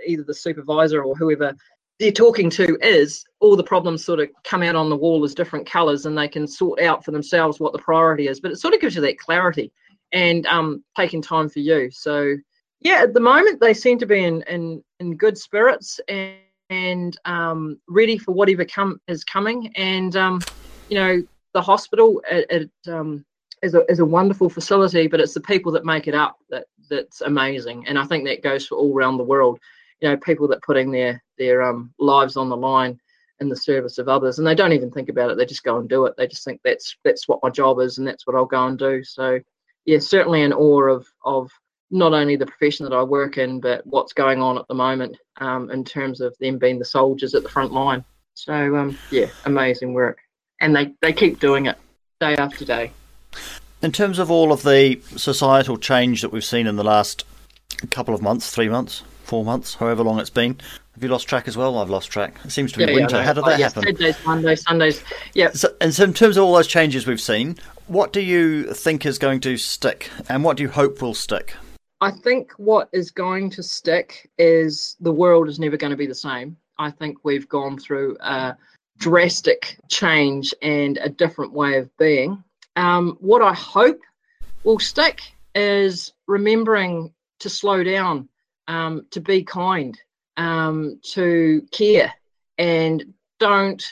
either 0.07 0.23
the 0.23 0.35
supervisor 0.35 1.03
or 1.03 1.15
whoever 1.17 1.55
they're 1.99 2.13
talking 2.13 2.51
to 2.51 2.77
is 2.83 3.25
all 3.41 3.57
the 3.57 3.63
problems 3.63 4.05
sort 4.05 4.21
of 4.21 4.29
come 4.45 4.63
out 4.63 4.77
on 4.77 4.91
the 4.91 4.97
wall 4.97 5.25
as 5.25 5.35
different 5.35 5.67
colors 5.67 6.05
and 6.05 6.17
they 6.17 6.29
can 6.29 6.47
sort 6.47 6.81
out 6.81 7.05
for 7.05 7.11
themselves 7.11 7.59
what 7.59 7.73
the 7.73 7.79
priority 7.79 8.29
is. 8.29 8.41
But 8.41 8.53
it 8.53 8.57
sort 8.57 8.75
of 8.75 8.81
gives 8.81 8.95
you 8.95 9.01
that 9.03 9.19
clarity 9.19 9.73
and 10.13 10.47
um, 10.47 10.85
taking 10.97 11.23
time 11.23 11.49
for 11.49 11.61
you. 11.61 11.91
So 11.91 12.37
yeah 12.81 13.03
at 13.03 13.15
the 13.15 13.21
moment 13.21 13.61
they 13.61 13.73
seem 13.73 13.99
to 13.99 14.07
be 14.07 14.25
in 14.25 14.43
in, 14.43 14.83
in 15.01 15.17
good 15.17 15.39
spirits 15.39 15.99
and, 16.09 16.37
and 16.69 17.17
um, 17.25 17.81
ready 17.89 18.19
for 18.19 18.33
whatever 18.33 18.65
come 18.65 19.01
is 19.09 19.25
coming. 19.25 19.73
And 19.77 20.15
um, 20.17 20.41
you 20.91 20.97
know 20.97 21.23
the 21.55 21.63
hospital 21.63 22.23
it, 22.31 22.47
it 22.51 22.93
um, 22.93 23.25
is, 23.63 23.75
a, 23.75 23.91
is 23.91 24.01
a 24.01 24.05
wonderful 24.05 24.49
facility 24.49 25.07
but 25.07 25.21
it's 25.21 25.35
the 25.35 25.41
people 25.41 25.73
that 25.73 25.85
make 25.85 26.07
it 26.09 26.15
up 26.15 26.37
that 26.51 26.67
that's 26.89 27.21
amazing. 27.21 27.87
And 27.87 27.99
i 27.99 28.05
think 28.05 28.25
that 28.25 28.43
goes 28.43 28.67
for 28.67 28.77
all 28.77 28.97
around 28.97 29.19
the 29.19 29.25
world 29.25 29.59
you 30.01 30.09
know 30.09 30.17
people 30.17 30.49
that 30.49 30.63
putting 30.63 30.91
their 30.91 31.23
their 31.39 31.63
um, 31.63 31.93
lives 31.99 32.37
on 32.37 32.49
the 32.49 32.57
line 32.57 32.99
in 33.41 33.49
the 33.49 33.57
service 33.57 33.99
of 33.99 34.09
others 34.09 34.39
and 34.39 34.47
they 34.47 34.55
don't 34.55 34.73
even 34.73 34.91
think 34.91 35.09
about 35.09 35.31
it 35.31 35.37
they 35.37 35.45
just 35.45 35.65
go 35.65 35.79
and 35.79 35.89
do 35.89 36.07
it. 36.07 36.15
They 36.17 36.27
just 36.27 36.45
think 36.45 36.61
that's 36.65 36.97
that's 37.05 37.29
what 37.29 37.41
my 37.43 37.51
job 37.51 37.81
is 37.81 37.99
and 37.99 38.07
that's 38.07 38.27
what 38.27 38.37
i'll 38.37 38.47
go 38.47 38.67
and 38.67 38.79
do. 38.79 39.03
So 39.05 39.41
yeah 39.85 39.99
certainly 39.99 40.43
in 40.43 40.53
awe 40.53 40.89
of 40.89 41.07
of 41.25 41.51
not 41.91 42.13
only 42.13 42.37
the 42.37 42.47
profession 42.47 42.85
that 42.85 42.97
i 42.97 43.03
work 43.03 43.39
in 43.39 43.61
but 43.61 43.87
what's 43.87 44.13
going 44.13 44.43
on 44.43 44.59
at 44.59 44.67
the 44.69 44.75
moment 44.75 45.17
um, 45.39 45.71
in 45.71 45.85
terms 45.85 46.21
of 46.21 46.35
them 46.41 46.59
being 46.59 46.79
the 46.79 46.85
soldiers 46.85 47.35
at 47.35 47.43
the 47.43 47.49
front 47.49 47.73
line. 47.73 48.05
So 48.35 48.77
um, 48.77 48.99
yeah 49.11 49.29
amazing 49.45 49.93
work. 49.93 50.19
And 50.61 50.75
they 50.75 50.95
they 51.03 51.13
keep 51.13 51.41
doing 51.41 51.67
it 51.67 51.77
day 52.21 52.37
after 52.37 52.65
day 52.65 52.91
in 53.83 53.93
terms 53.93 54.19
of 54.19 54.31
all 54.31 54.53
of 54.53 54.63
the 54.63 55.01
societal 55.17 55.77
change 55.77 56.23
that 56.23 56.31
we've 56.33 56.45
seen 56.45 56.67
in 56.67 56.77
the 56.77 56.85
last 56.85 57.25
couple 57.91 58.15
of 58.15 58.23
months 58.23 58.51
three 58.51 58.69
months 58.69 59.03
four 59.27 59.45
months, 59.45 59.75
however 59.75 60.03
long 60.03 60.19
it's 60.21 60.31
been. 60.31 60.57
Have 60.95 61.03
you 61.03 61.11
lost 61.11 61.29
track 61.29 61.47
as 61.47 61.57
well? 61.57 61.79
I've 61.79 61.91
lost 61.91 62.11
track. 62.11 62.39
It 62.45 62.53
seems 62.53 62.73
to 62.73 62.79
be 62.79 62.85
yeah, 62.85 62.95
winter. 62.95 63.17
Yeah, 63.17 63.25
How 63.25 63.33
did 63.35 63.45
oh, 63.45 63.51
that 63.51 63.59
yes, 63.59 63.75
happen? 63.75 63.95
Saturdays, 63.95 64.25
Mondays, 64.25 64.63
Sundays. 64.63 65.05
Yeah. 65.35 65.51
So, 65.51 65.75
and 65.81 65.93
so, 65.93 66.05
in 66.05 66.15
terms 66.15 66.37
of 66.37 66.45
all 66.45 66.55
those 66.55 66.69
changes 66.69 67.07
we've 67.07 67.21
seen, 67.21 67.57
what 67.87 68.13
do 68.13 68.21
you 68.21 68.73
think 68.73 69.05
is 69.05 69.19
going 69.19 69.41
to 69.41 69.59
stick, 69.59 70.11
and 70.29 70.43
what 70.43 70.57
do 70.57 70.63
you 70.63 70.71
hope 70.71 71.03
will 71.03 71.15
stick? 71.15 71.55
I 72.01 72.11
think 72.11 72.53
what 72.57 72.89
is 72.93 73.11
going 73.11 73.51
to 73.51 73.63
stick 73.63 74.31
is 74.39 74.97
the 75.01 75.13
world 75.13 75.49
is 75.49 75.59
never 75.59 75.77
going 75.77 75.91
to 75.91 75.97
be 75.97 76.07
the 76.07 76.15
same. 76.15 76.57
I 76.79 76.91
think 76.91 77.19
we've 77.25 77.49
gone 77.49 77.79
through 77.79 78.17
a 78.21 78.57
drastic 78.99 79.79
change 79.89 80.55
and 80.63 80.99
a 80.99 81.09
different 81.09 81.53
way 81.53 81.79
of 81.79 81.95
being. 81.99 82.43
Um, 82.77 83.17
what 83.21 83.43
I 83.43 83.55
hope 83.55 84.01
will 84.65 84.79
stick 84.79 85.23
is 85.55 86.13
remembering 86.27 87.13
to 87.41 87.49
slow 87.49 87.83
down, 87.83 88.29
um, 88.69 89.07
to 89.11 89.21
be 89.21 89.43
kind, 89.43 89.99
um, 90.37 91.01
to 91.13 91.67
care, 91.73 92.13
and 92.59 93.15
don't 93.39 93.83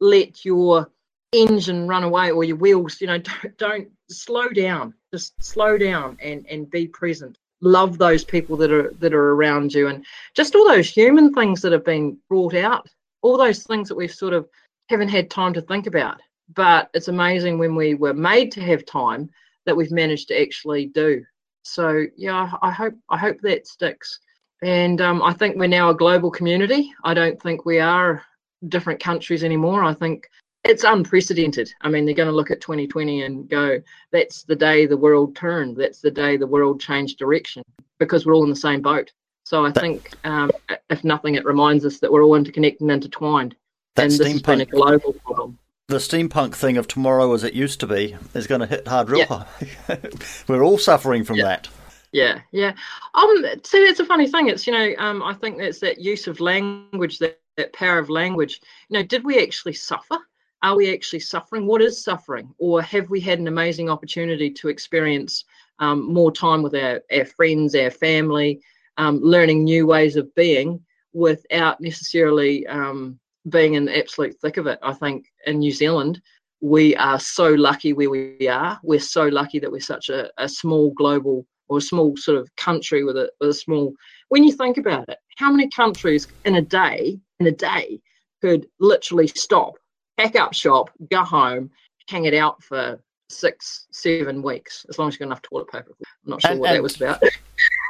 let 0.00 0.44
your 0.44 0.90
engine 1.32 1.86
run 1.86 2.02
away 2.02 2.30
or 2.30 2.44
your 2.44 2.56
wheels. 2.56 3.00
You 3.00 3.08
know, 3.08 3.18
don't, 3.42 3.58
don't 3.58 3.88
slow 4.08 4.48
down. 4.48 4.94
Just 5.12 5.42
slow 5.42 5.76
down 5.76 6.16
and 6.22 6.46
and 6.46 6.70
be 6.70 6.86
present. 6.86 7.36
Love 7.60 7.98
those 7.98 8.24
people 8.24 8.56
that 8.58 8.72
are 8.72 8.94
that 9.00 9.12
are 9.12 9.32
around 9.32 9.74
you, 9.74 9.88
and 9.88 10.04
just 10.34 10.54
all 10.54 10.66
those 10.66 10.88
human 10.88 11.34
things 11.34 11.60
that 11.62 11.72
have 11.72 11.84
been 11.84 12.16
brought 12.28 12.54
out. 12.54 12.88
All 13.22 13.36
those 13.36 13.64
things 13.64 13.88
that 13.88 13.96
we've 13.96 14.14
sort 14.14 14.32
of 14.32 14.48
haven't 14.88 15.10
had 15.10 15.30
time 15.30 15.52
to 15.54 15.60
think 15.60 15.86
about. 15.86 16.20
But 16.54 16.90
it's 16.94 17.08
amazing 17.08 17.58
when 17.58 17.74
we 17.74 17.94
were 17.94 18.14
made 18.14 18.52
to 18.52 18.60
have 18.60 18.84
time 18.84 19.30
that 19.66 19.76
we've 19.76 19.92
managed 19.92 20.28
to 20.28 20.40
actually 20.40 20.86
do. 20.86 21.24
So 21.62 22.06
yeah, 22.16 22.50
I 22.62 22.70
hope 22.70 22.94
I 23.08 23.18
hope 23.18 23.40
that 23.42 23.66
sticks. 23.66 24.18
And 24.62 25.00
um, 25.00 25.22
I 25.22 25.32
think 25.32 25.56
we're 25.56 25.68
now 25.68 25.90
a 25.90 25.94
global 25.94 26.30
community. 26.30 26.92
I 27.04 27.14
don't 27.14 27.40
think 27.40 27.64
we 27.64 27.78
are 27.78 28.22
different 28.68 29.00
countries 29.00 29.42
anymore. 29.42 29.82
I 29.82 29.94
think 29.94 30.28
it's 30.64 30.84
unprecedented. 30.84 31.72
I 31.80 31.88
mean, 31.88 32.04
they're 32.04 32.14
going 32.14 32.28
to 32.28 32.34
look 32.34 32.50
at 32.50 32.60
2020 32.60 33.22
and 33.22 33.48
go, 33.48 33.80
that's 34.12 34.42
the 34.42 34.56
day 34.56 34.86
the 34.86 34.96
world 34.96 35.34
turned. 35.34 35.76
That's 35.76 36.00
the 36.00 36.10
day 36.10 36.36
the 36.36 36.46
world 36.46 36.80
changed 36.80 37.18
direction 37.18 37.62
because 37.98 38.26
we're 38.26 38.34
all 38.34 38.44
in 38.44 38.50
the 38.50 38.56
same 38.56 38.82
boat. 38.82 39.10
So 39.44 39.64
I 39.64 39.72
think, 39.72 40.10
um, 40.24 40.50
if 40.90 41.02
nothing, 41.02 41.34
it 41.34 41.44
reminds 41.44 41.84
us 41.86 41.98
that 42.00 42.12
we're 42.12 42.22
all 42.22 42.34
interconnected 42.34 42.82
and 42.82 42.90
intertwined. 42.90 43.56
and 43.96 44.12
this 44.12 44.32
has 44.32 44.42
been 44.42 44.60
a 44.60 44.66
global 44.66 45.14
problem. 45.14 45.58
The 45.90 45.96
steampunk 45.96 46.54
thing 46.54 46.76
of 46.76 46.86
tomorrow 46.86 47.32
as 47.32 47.42
it 47.42 47.52
used 47.52 47.80
to 47.80 47.86
be 47.88 48.16
is 48.32 48.46
going 48.46 48.60
to 48.60 48.66
hit 48.68 48.86
hard 48.86 49.10
real 49.10 49.26
yeah. 49.28 49.44
hard. 49.88 50.24
we're 50.48 50.62
all 50.62 50.78
suffering 50.78 51.24
from 51.24 51.34
yeah. 51.34 51.44
that. 51.44 51.68
Yeah, 52.12 52.40
yeah. 52.52 52.74
Um, 53.14 53.44
see, 53.64 53.78
it's 53.78 53.98
a 53.98 54.04
funny 54.04 54.28
thing. 54.28 54.48
It's 54.48 54.68
you 54.68 54.72
know, 54.72 54.94
um, 54.98 55.20
I 55.20 55.34
think 55.34 55.58
that's 55.58 55.80
that 55.80 56.00
use 56.00 56.28
of 56.28 56.38
language, 56.38 57.18
that, 57.18 57.40
that 57.56 57.72
power 57.72 57.98
of 57.98 58.08
language. 58.08 58.60
You 58.88 58.98
know, 58.98 59.02
did 59.02 59.24
we 59.24 59.42
actually 59.42 59.72
suffer? 59.72 60.16
are 60.62 60.76
we 60.76 60.92
actually 60.92 61.20
suffering? 61.20 61.66
What 61.66 61.82
is 61.82 62.02
suffering? 62.04 62.54
Or 62.58 62.82
have 62.82 63.10
we 63.10 63.20
had 63.20 63.40
an 63.40 63.48
amazing 63.48 63.90
opportunity 63.90 64.50
to 64.50 64.68
experience 64.68 65.44
um, 65.80 66.12
more 66.12 66.30
time 66.30 66.62
with 66.62 66.76
our, 66.76 67.00
our 67.12 67.24
friends, 67.24 67.74
our 67.74 67.90
family, 67.90 68.60
um, 68.96 69.18
learning 69.20 69.64
new 69.64 69.86
ways 69.86 70.14
of 70.14 70.32
being 70.34 70.80
without 71.12 71.80
necessarily 71.80 72.64
um, 72.66 73.18
being 73.48 73.74
in 73.74 73.84
the 73.86 73.98
absolute 73.98 74.36
thick 74.40 74.56
of 74.56 74.66
it? 74.66 74.78
I 74.82 74.92
think 74.92 75.26
in 75.46 75.58
New 75.58 75.72
Zealand, 75.72 76.20
we 76.60 76.94
are 76.96 77.18
so 77.18 77.48
lucky 77.48 77.92
where 77.92 78.10
we 78.10 78.48
are. 78.48 78.78
We're 78.82 79.00
so 79.00 79.26
lucky 79.26 79.58
that 79.60 79.72
we're 79.72 79.80
such 79.80 80.08
a, 80.08 80.30
a 80.38 80.48
small 80.48 80.90
global 80.90 81.46
or 81.68 81.78
a 81.78 81.82
small 81.82 82.16
sort 82.16 82.38
of 82.38 82.54
country 82.56 83.04
with 83.04 83.16
a, 83.16 83.30
with 83.40 83.50
a 83.50 83.54
small. 83.54 83.94
When 84.28 84.44
you 84.44 84.52
think 84.52 84.76
about 84.76 85.08
it, 85.08 85.18
how 85.36 85.50
many 85.50 85.68
countries 85.68 86.28
in 86.44 86.56
a 86.56 86.62
day, 86.62 87.18
in 87.38 87.46
a 87.46 87.52
day, 87.52 88.00
could 88.42 88.66
literally 88.78 89.26
stop 89.28 89.74
pack 90.20 90.36
up 90.36 90.52
shop, 90.52 90.90
go 91.10 91.22
home, 91.22 91.70
hang 92.08 92.26
it 92.26 92.34
out 92.34 92.62
for 92.62 93.00
six, 93.28 93.86
seven 93.92 94.42
weeks, 94.42 94.84
as 94.88 94.98
long 94.98 95.08
as 95.08 95.14
you've 95.14 95.20
got 95.20 95.26
enough 95.26 95.42
toilet 95.42 95.70
paper. 95.70 95.94
I'm 96.24 96.30
not 96.30 96.42
sure 96.42 96.50
and, 96.50 96.60
what 96.60 96.70
and, 96.70 96.76
that 96.76 96.82
was 96.82 96.96
about. 96.96 97.22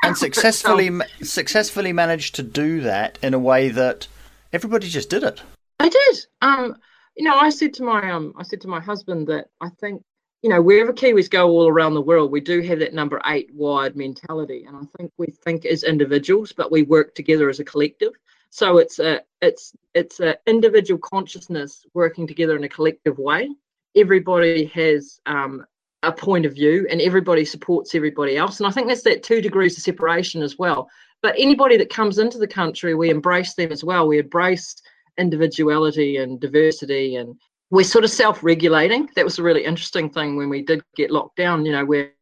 and 0.05 0.17
successfully 0.17 0.89
um, 0.89 1.03
successfully 1.23 1.93
managed 1.93 2.35
to 2.37 2.43
do 2.43 2.81
that 2.83 3.19
in 3.23 3.35
a 3.35 3.39
way 3.39 3.69
that 3.71 4.07
everybody 4.53 4.89
just 4.89 5.11
did 5.11 5.23
it. 5.23 5.43
I 5.79 5.89
did. 5.89 6.27
Um, 6.43 6.77
you 7.17 7.25
know, 7.25 7.39
I 7.39 7.51
said 7.51 7.75
to 7.75 7.83
my 7.83 8.11
um, 8.11 8.35
I 8.37 8.43
said 8.43 8.61
to 8.63 8.69
my 8.69 8.81
husband 8.81 9.27
that 9.29 9.47
I 9.61 9.69
think 9.81 10.03
you 10.43 10.49
know, 10.49 10.63
wherever 10.63 10.93
Kiwis 10.93 11.31
go 11.31 11.49
all 11.51 11.69
around 11.69 11.95
the 11.95 12.01
world, 12.01 12.33
we 12.33 12.41
do 12.41 12.63
have 12.63 12.79
that 12.79 12.95
number 12.95 13.21
eight 13.27 13.51
wire 13.53 13.93
mentality. 13.95 14.65
And 14.67 14.77
I 14.77 14.83
think 14.97 15.13
we 15.19 15.27
think 15.45 15.67
as 15.67 15.85
individuals, 15.85 16.53
but 16.53 16.73
we 16.73 16.83
work 16.83 17.15
together 17.15 17.51
as 17.51 17.61
a 17.61 17.65
collective. 17.65 18.13
So 18.49 18.79
it's 18.79 18.99
a 18.99 19.21
it's 19.43 19.75
it's 19.95 20.21
a 20.21 20.37
individual 20.47 20.99
consciousness 20.99 21.85
working 21.95 22.27
together 22.27 22.57
in 22.57 22.65
a 22.65 22.69
collective 22.69 23.19
way. 23.19 23.51
Everybody 23.95 24.65
has 24.67 25.21
um, 25.27 25.65
a 26.03 26.11
point 26.11 26.47
of 26.47 26.55
view, 26.55 26.87
and 26.91 27.01
everybody 27.01 27.45
supports 27.45 27.95
everybody 27.95 28.37
else. 28.37 28.61
And 28.61 28.67
I 28.67 28.71
think 28.71 28.89
that's 28.89 29.03
that 29.03 29.23
two 29.23 29.41
degrees 29.41 29.77
of 29.77 29.85
separation 29.85 30.43
as 30.43 30.59
well. 30.59 30.89
But 31.23 31.35
anybody 31.39 31.77
that 31.77 31.91
comes 31.91 32.19
into 32.19 32.39
the 32.39 32.47
country, 32.47 32.95
we 32.95 33.11
embrace 33.11 33.55
them 33.55 33.73
as 33.73 33.85
well. 33.85 34.07
We 34.07 34.19
embrace 34.19 34.75
individuality 35.19 36.17
and 36.17 36.41
diversity 36.41 37.17
and 37.17 37.35
we're 37.71 37.85
sort 37.85 38.05
of 38.05 38.11
self-regulating. 38.11 39.11
That 39.15 39.25
was 39.25 39.39
a 39.39 39.43
really 39.43 39.65
interesting 39.65 40.11
thing 40.11 40.37
when 40.37 40.49
we 40.49 40.63
did 40.63 40.83
get 40.97 41.11
locked 41.11 41.37
down. 41.37 41.65
You 41.65 41.73
know, 41.73 41.85
we're 41.85 42.13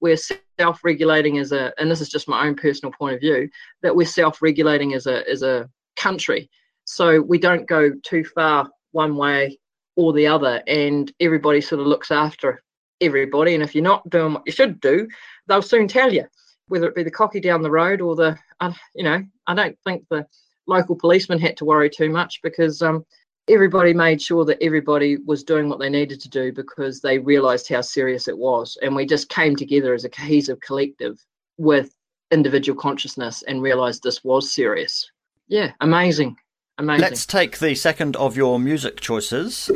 we're 0.00 0.18
self-regulating 0.58 1.38
as 1.38 1.52
a, 1.52 1.72
and 1.78 1.90
this 1.90 2.00
is 2.00 2.08
just 2.08 2.28
my 2.28 2.46
own 2.46 2.56
personal 2.56 2.92
point 2.92 3.14
of 3.14 3.20
view, 3.20 3.48
that 3.82 3.94
we're 3.94 4.06
self-regulating 4.06 4.94
as 4.94 5.06
a 5.06 5.28
as 5.30 5.42
a 5.42 5.68
country. 5.96 6.50
So 6.84 7.20
we 7.20 7.38
don't 7.38 7.68
go 7.68 7.92
too 8.02 8.24
far 8.24 8.68
one 8.92 9.16
way 9.16 9.58
or 9.94 10.12
the 10.12 10.26
other, 10.26 10.62
and 10.66 11.12
everybody 11.20 11.60
sort 11.60 11.80
of 11.80 11.86
looks 11.86 12.10
after 12.10 12.62
everybody. 13.00 13.54
And 13.54 13.62
if 13.62 13.74
you're 13.74 13.84
not 13.84 14.08
doing 14.10 14.34
what 14.34 14.42
you 14.44 14.52
should 14.52 14.80
do, 14.80 15.08
they'll 15.46 15.62
soon 15.62 15.86
tell 15.86 16.12
you, 16.12 16.24
whether 16.68 16.86
it 16.86 16.94
be 16.94 17.02
the 17.02 17.10
cocky 17.10 17.40
down 17.40 17.62
the 17.62 17.70
road 17.70 18.00
or 18.00 18.16
the, 18.16 18.36
uh, 18.60 18.72
you 18.94 19.04
know, 19.04 19.22
I 19.46 19.54
don't 19.54 19.78
think 19.84 20.04
the 20.10 20.26
local 20.66 20.96
policeman 20.96 21.38
had 21.38 21.56
to 21.58 21.64
worry 21.64 21.88
too 21.88 22.10
much 22.10 22.40
because 22.42 22.82
um, 22.82 23.04
everybody 23.48 23.94
made 23.94 24.20
sure 24.20 24.44
that 24.44 24.62
everybody 24.62 25.16
was 25.18 25.44
doing 25.44 25.68
what 25.68 25.78
they 25.78 25.88
needed 25.88 26.20
to 26.20 26.28
do 26.28 26.52
because 26.52 27.00
they 27.00 27.18
realized 27.18 27.68
how 27.68 27.80
serious 27.80 28.28
it 28.28 28.36
was. 28.36 28.76
And 28.82 28.94
we 28.94 29.06
just 29.06 29.28
came 29.28 29.54
together 29.54 29.94
as 29.94 30.04
a 30.04 30.08
cohesive 30.08 30.60
collective 30.60 31.18
with 31.56 31.94
individual 32.30 32.78
consciousness 32.78 33.42
and 33.46 33.62
realized 33.62 34.02
this 34.02 34.24
was 34.24 34.52
serious. 34.52 35.10
Yeah, 35.48 35.72
amazing. 35.80 36.36
Amazing. 36.78 37.02
Let's 37.02 37.24
take 37.24 37.58
the 37.58 37.74
second 37.74 38.16
of 38.16 38.36
your 38.36 38.58
music 38.58 39.00
choices. 39.00 39.70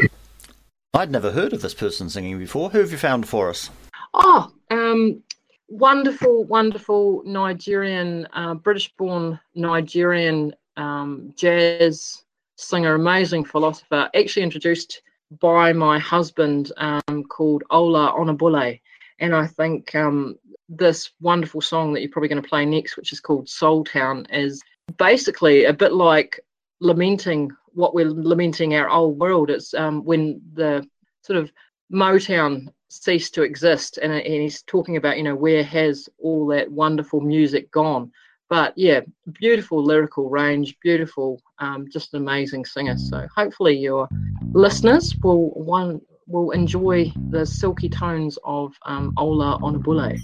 I'd 0.93 1.11
never 1.11 1.31
heard 1.31 1.53
of 1.53 1.63
this 1.63 1.73
person 1.73 2.11
singing 2.11 2.39
before. 2.39 2.71
Who 2.71 2.79
have 2.79 2.91
you 2.91 2.99
found 2.99 3.29
for 3.29 3.49
us? 3.49 3.71
Oh, 4.13 4.53
um, 4.71 5.23
wonderful, 5.71 6.45
wonderful 6.45 7.23
Nigerian, 7.25 8.27
uh, 8.33 8.55
British 8.55 8.93
born 8.99 9.39
Nigerian 9.55 10.55
um, 10.77 11.33
jazz 11.37 12.25
singer, 12.57 12.95
amazing 12.95 13.45
philosopher, 13.45 14.11
actually 14.15 14.43
introduced 14.43 15.03
by 15.41 15.73
my 15.73 15.99
husband 15.99 16.73
um, 16.77 17.25
called 17.25 17.63
Ola 17.71 18.13
Onabule. 18.13 18.81
And 19.21 19.35
I 19.35 19.47
think 19.47 19.95
um, 19.95 20.37
this 20.69 21.11
wonderful 21.21 21.61
song 21.61 21.93
that 21.93 22.01
you're 22.01 22.11
probably 22.11 22.29
going 22.29 22.43
to 22.43 22.49
play 22.49 22.67
next, 22.67 22.97
which 22.97 23.13
is 23.13 23.21
called 23.21 23.49
Soul 23.49 23.85
Town, 23.85 24.27
is 24.31 24.63
basically 24.99 25.65
a 25.65 25.73
bit 25.73 25.93
like 25.93 26.41
lamenting 26.81 27.53
what 27.73 27.95
we're 27.95 28.11
lamenting 28.11 28.75
our 28.75 28.89
old 28.91 29.19
world. 29.19 29.51
It's 29.51 29.73
um, 29.75 30.05
when 30.05 30.41
the 30.55 30.87
sort 31.23 31.39
of 31.39 31.53
Motown 31.93 32.69
ceased 32.91 33.35
to 33.35 33.43
exist, 33.43 33.99
and, 34.03 34.13
and 34.13 34.23
he's 34.23 34.63
talking 34.63 34.97
about, 34.97 35.17
you 35.17 35.23
know, 35.23 35.35
where 35.37 35.63
has 35.65 36.09
all 36.19 36.47
that 36.49 36.71
wonderful 36.71 37.21
music 37.21 37.71
gone? 37.71 38.13
But 38.49 38.75
yeah, 38.77 39.01
beautiful 39.39 39.83
lyrical 39.83 40.29
range, 40.29 40.77
beautiful, 40.83 41.41
um, 41.61 41.87
just 41.91 42.13
an 42.15 42.21
amazing 42.21 42.65
singer. 42.65 42.99
So 42.99 43.29
hopefully 43.35 43.77
your 43.79 44.11
listeners 44.55 45.17
will 45.23 45.51
one 45.51 46.01
will 46.27 46.51
enjoy 46.51 47.13
the 47.31 47.47
silky 47.47 47.89
tones 47.89 48.39
of 48.45 48.75
um, 48.85 49.13
Ola 49.17 49.59
Onabule. 49.63 50.21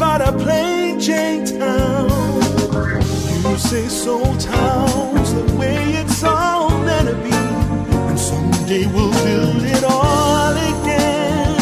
But 0.00 0.22
a 0.22 0.32
plain 0.32 0.98
Jane 0.98 1.44
town. 1.44 2.08
You 3.44 3.58
say 3.58 3.86
soul 3.86 4.34
town's 4.38 5.34
the 5.34 5.44
way 5.60 5.76
it's 6.00 6.24
all 6.24 6.70
meant 6.86 7.08
to 7.08 7.14
be, 7.16 7.36
and 8.08 8.18
someday 8.18 8.86
we'll 8.86 9.12
build 9.24 9.62
it 9.62 9.84
all 9.84 10.52
again. 10.72 11.54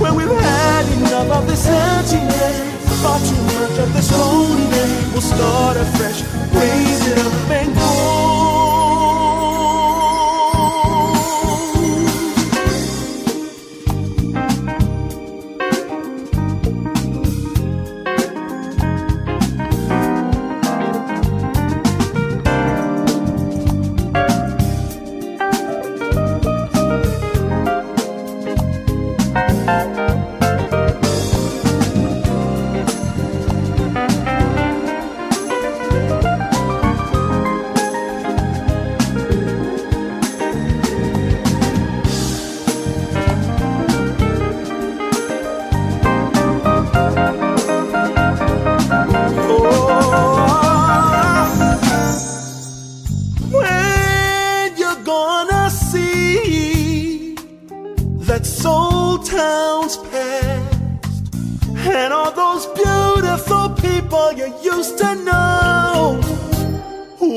When 0.00 0.14
we've 0.14 0.40
had 0.40 0.86
enough 0.98 1.30
of 1.38 1.46
this 1.46 1.66
emptiness, 1.66 3.02
far 3.02 3.18
too 3.28 3.42
much 3.58 3.78
of 3.78 3.92
this 3.92 4.10
loneliness, 4.10 5.12
we'll 5.12 5.20
start 5.20 5.76
afresh, 5.76 6.22
raise 6.54 7.06
it 7.08 7.18
up 7.18 7.50
and 7.50 7.79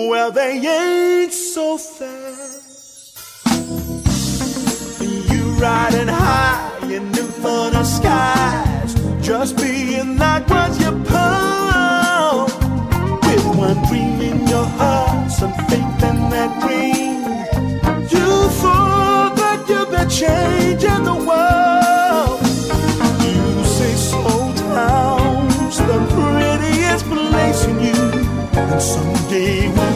well 0.10 0.32
they 0.32 0.60
ain't 0.60 1.34
so 1.34 1.78
fast 1.78 3.18
you 5.32 5.44
riding 5.60 6.08
high 6.08 6.78
in 6.84 7.08
infinite 7.08 7.86
skies 7.86 8.94
just 9.22 9.58
being 9.58 10.18
that 10.18 10.50
was 10.50 10.80
your 10.82 10.98
pearl 11.06 11.64
with 13.36 13.46
one 13.58 13.80
dream 13.88 14.22
in 14.22 14.48
your 14.48 14.66
heart, 14.66 15.32
some 15.32 15.54
faith 15.70 16.04
in 16.10 16.18
that 16.34 16.52
dream. 16.62 17.24
You 18.14 18.30
thought 18.62 19.34
that 19.42 19.60
you'd 19.70 19.90
be 19.94 20.04
changing 20.22 21.04
the 21.12 21.18
world. 21.30 22.40
You 23.24 23.64
say 23.78 23.94
slow 24.10 24.54
town's 24.74 25.78
the 25.78 26.00
prettiest 26.14 27.06
place 27.06 27.66
in 27.66 27.78
you, 27.88 28.02
and 28.60 28.82
someday 28.82 29.70
we'll 29.70 29.93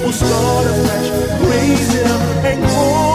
we'll 0.00 0.12
start 0.12 0.66
afresh, 0.66 1.10
raise 1.50 1.94
it 1.94 2.06
up 2.06 2.44
and 2.44 2.60
grow. 2.62 3.07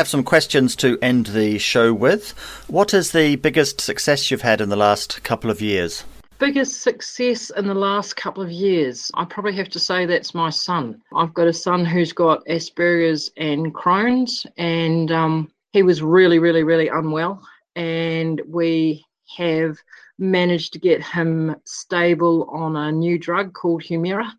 Have 0.00 0.08
some 0.08 0.24
questions 0.24 0.74
to 0.74 0.98
end 1.02 1.26
the 1.26 1.58
show 1.58 1.92
with. 1.92 2.30
What 2.68 2.94
is 2.94 3.12
the 3.12 3.36
biggest 3.36 3.82
success 3.82 4.30
you've 4.30 4.40
had 4.40 4.62
in 4.62 4.70
the 4.70 4.76
last 4.76 5.22
couple 5.24 5.50
of 5.50 5.60
years? 5.60 6.04
biggest 6.38 6.80
success 6.80 7.50
in 7.50 7.66
the 7.66 7.74
last 7.74 8.16
couple 8.16 8.42
of 8.42 8.50
years, 8.50 9.10
I 9.12 9.26
probably 9.26 9.52
have 9.56 9.68
to 9.68 9.78
say 9.78 10.06
that's 10.06 10.34
my 10.34 10.48
son. 10.48 11.02
I've 11.14 11.34
got 11.34 11.48
a 11.48 11.52
son 11.52 11.84
who's 11.84 12.14
got 12.14 12.42
Asperger's 12.46 13.30
and 13.36 13.74
Crohn's, 13.74 14.46
and 14.56 15.12
um, 15.12 15.52
he 15.74 15.82
was 15.82 16.00
really, 16.00 16.38
really, 16.38 16.62
really 16.62 16.88
unwell. 16.88 17.46
And 17.76 18.40
we 18.48 19.04
have 19.36 19.76
managed 20.18 20.72
to 20.72 20.78
get 20.78 21.04
him 21.04 21.56
stable 21.66 22.48
on 22.50 22.74
a 22.74 22.90
new 22.90 23.18
drug 23.18 23.52
called 23.52 23.82
Humira. 23.82 24.32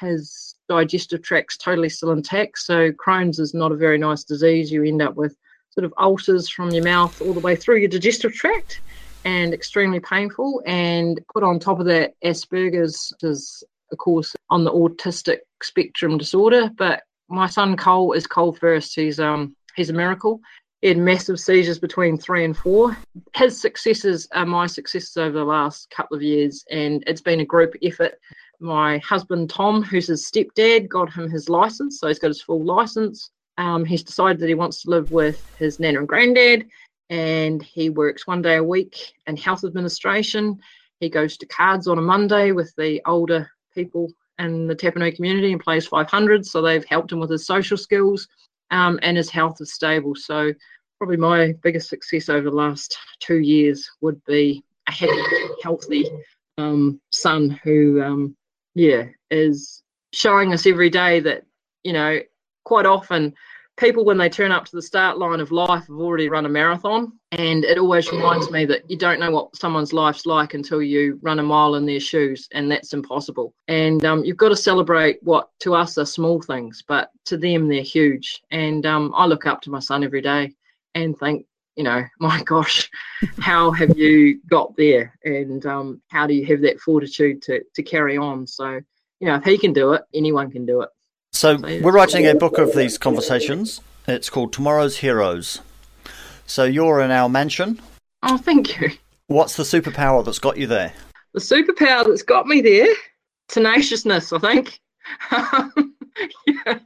His 0.00 0.54
digestive 0.68 1.22
tract's 1.22 1.56
totally 1.56 1.88
still 1.88 2.12
intact. 2.12 2.58
So 2.58 2.92
Crohn's 2.92 3.38
is 3.38 3.54
not 3.54 3.72
a 3.72 3.76
very 3.76 3.98
nice 3.98 4.24
disease. 4.24 4.70
You 4.70 4.84
end 4.84 5.02
up 5.02 5.14
with 5.16 5.36
sort 5.70 5.84
of 5.84 5.94
ulcers 5.98 6.48
from 6.48 6.72
your 6.72 6.84
mouth 6.84 7.16
all 7.20 7.34
the 7.34 7.40
way 7.40 7.54
through 7.56 7.78
your 7.78 7.88
digestive 7.88 8.32
tract 8.32 8.80
and 9.24 9.52
extremely 9.52 10.00
painful. 10.00 10.62
And 10.66 11.20
put 11.32 11.42
on 11.42 11.58
top 11.58 11.80
of 11.80 11.86
that, 11.86 12.14
Asperger's 12.24 13.12
is, 13.22 13.62
of 13.92 13.98
course, 13.98 14.34
on 14.50 14.64
the 14.64 14.72
autistic 14.72 15.38
spectrum 15.62 16.18
disorder. 16.18 16.70
But 16.76 17.02
my 17.28 17.46
son 17.46 17.76
Cole 17.76 18.12
is 18.12 18.26
Cole 18.26 18.52
first. 18.52 18.94
He's 18.94 19.20
um 19.20 19.56
he's 19.74 19.90
a 19.90 19.94
miracle. 19.94 20.40
He 20.82 20.88
had 20.88 20.98
massive 20.98 21.40
seizures 21.40 21.78
between 21.78 22.18
three 22.18 22.44
and 22.44 22.56
four. 22.56 22.96
His 23.34 23.60
successes 23.60 24.28
are 24.32 24.46
my 24.46 24.66
successes 24.66 25.16
over 25.16 25.38
the 25.38 25.44
last 25.44 25.90
couple 25.90 26.16
of 26.16 26.22
years, 26.22 26.64
and 26.70 27.02
it's 27.06 27.22
been 27.22 27.40
a 27.40 27.44
group 27.44 27.74
effort. 27.82 28.14
My 28.60 28.98
husband 28.98 29.50
Tom, 29.50 29.82
who's 29.82 30.06
his 30.06 30.30
stepdad, 30.30 30.88
got 30.88 31.12
him 31.12 31.30
his 31.30 31.48
license, 31.48 32.00
so 32.00 32.08
he's 32.08 32.18
got 32.18 32.28
his 32.28 32.42
full 32.42 32.64
license. 32.64 33.30
Um, 33.58 33.84
he's 33.84 34.02
decided 34.02 34.40
that 34.40 34.48
he 34.48 34.54
wants 34.54 34.82
to 34.82 34.90
live 34.90 35.10
with 35.10 35.42
his 35.58 35.78
nana 35.80 36.00
and 36.00 36.08
granddad, 36.08 36.66
and 37.10 37.62
he 37.62 37.90
works 37.90 38.26
one 38.26 38.42
day 38.42 38.56
a 38.56 38.64
week 38.64 39.14
in 39.26 39.36
health 39.36 39.64
administration. 39.64 40.58
He 41.00 41.08
goes 41.08 41.36
to 41.38 41.46
cards 41.46 41.88
on 41.88 41.98
a 41.98 42.02
Monday 42.02 42.52
with 42.52 42.74
the 42.76 43.00
older 43.06 43.50
people 43.74 44.10
in 44.38 44.66
the 44.66 44.76
Tapanui 44.76 45.14
community 45.14 45.52
and 45.52 45.60
plays 45.60 45.86
500. 45.86 46.44
So 46.44 46.60
they've 46.60 46.84
helped 46.84 47.12
him 47.12 47.20
with 47.20 47.30
his 47.30 47.46
social 47.46 47.76
skills, 47.76 48.28
um, 48.70 48.98
and 49.02 49.16
his 49.16 49.30
health 49.30 49.60
is 49.60 49.72
stable. 49.72 50.14
So 50.14 50.52
probably 50.98 51.16
my 51.16 51.54
biggest 51.62 51.88
success 51.88 52.28
over 52.28 52.50
the 52.50 52.56
last 52.56 52.96
two 53.20 53.38
years 53.38 53.88
would 54.00 54.22
be 54.24 54.64
a 54.88 54.92
happy, 54.92 55.22
healthy 55.62 56.10
um, 56.58 57.00
son 57.10 57.50
who, 57.62 58.02
um, 58.02 58.36
yeah, 58.76 59.06
is 59.30 59.82
showing 60.12 60.52
us 60.52 60.66
every 60.66 60.90
day 60.90 61.18
that 61.20 61.44
you 61.82 61.92
know 61.92 62.20
quite 62.64 62.86
often 62.86 63.34
people 63.76 64.04
when 64.04 64.18
they 64.18 64.28
turn 64.28 64.52
up 64.52 64.64
to 64.66 64.76
the 64.76 64.82
start 64.82 65.18
line 65.18 65.40
of 65.40 65.50
life 65.50 65.86
have 65.86 65.96
already 65.98 66.28
run 66.28 66.46
a 66.46 66.48
marathon. 66.48 67.12
And 67.32 67.64
it 67.64 67.78
always 67.78 68.10
reminds 68.10 68.50
me 68.50 68.64
that 68.66 68.90
you 68.90 68.96
don't 68.96 69.20
know 69.20 69.30
what 69.30 69.54
someone's 69.54 69.92
life's 69.92 70.24
like 70.24 70.54
until 70.54 70.82
you 70.82 71.18
run 71.22 71.38
a 71.38 71.42
mile 71.42 71.74
in 71.74 71.84
their 71.84 72.00
shoes 72.00 72.48
and 72.52 72.70
that's 72.70 72.94
impossible. 72.94 73.54
And 73.68 74.04
um, 74.04 74.24
you've 74.24 74.38
got 74.38 74.48
to 74.48 74.56
celebrate 74.56 75.22
what 75.22 75.50
to 75.60 75.74
us 75.74 75.98
are 75.98 76.06
small 76.06 76.40
things 76.40 76.82
but 76.86 77.10
to 77.26 77.36
them 77.36 77.68
they're 77.68 77.82
huge. 77.82 78.42
And 78.50 78.84
um, 78.86 79.12
i 79.16 79.26
look 79.26 79.46
up 79.46 79.60
to 79.62 79.70
my 79.70 79.80
son 79.80 80.04
every 80.04 80.22
day 80.22 80.54
and 80.94 81.18
think 81.18 81.46
you 81.76 81.84
know 81.84 82.02
my 82.20 82.42
gosh 82.42 82.90
how 83.38 83.70
have 83.70 83.96
you 83.96 84.40
got 84.48 84.74
there 84.76 85.14
and 85.24 85.64
um, 85.66 86.00
how 86.08 86.26
do 86.26 86.34
you 86.34 86.44
have 86.46 86.60
that 86.62 86.80
fortitude 86.80 87.40
to, 87.42 87.62
to 87.74 87.82
carry 87.82 88.16
on 88.16 88.46
so 88.46 88.80
you 89.20 89.26
know 89.28 89.36
if 89.36 89.44
he 89.44 89.56
can 89.58 89.72
do 89.72 89.92
it 89.92 90.02
anyone 90.14 90.50
can 90.50 90.66
do 90.66 90.80
it 90.82 90.88
So 91.32 91.56
we're 91.82 91.92
writing 91.92 92.26
a 92.26 92.34
book 92.34 92.58
of 92.58 92.74
these 92.74 92.96
conversations. 92.98 93.80
It's 94.08 94.30
called 94.30 94.52
Tomorrow's 94.52 94.98
Heroes. 94.98 95.60
So 96.46 96.64
you're 96.64 97.00
in 97.00 97.10
our 97.10 97.28
mansion. 97.28 97.80
oh 98.22 98.38
thank 98.38 98.80
you 98.80 98.90
What's 99.28 99.56
the 99.56 99.64
superpower 99.64 100.24
that's 100.24 100.38
got 100.38 100.56
you 100.56 100.66
there? 100.66 100.92
the 101.34 101.40
superpower 101.40 102.06
that's 102.06 102.22
got 102.22 102.46
me 102.46 102.60
there 102.62 102.94
tenaciousness 103.48 104.32
i 104.32 104.38
think 104.38 104.80
yeah, 106.46 106.78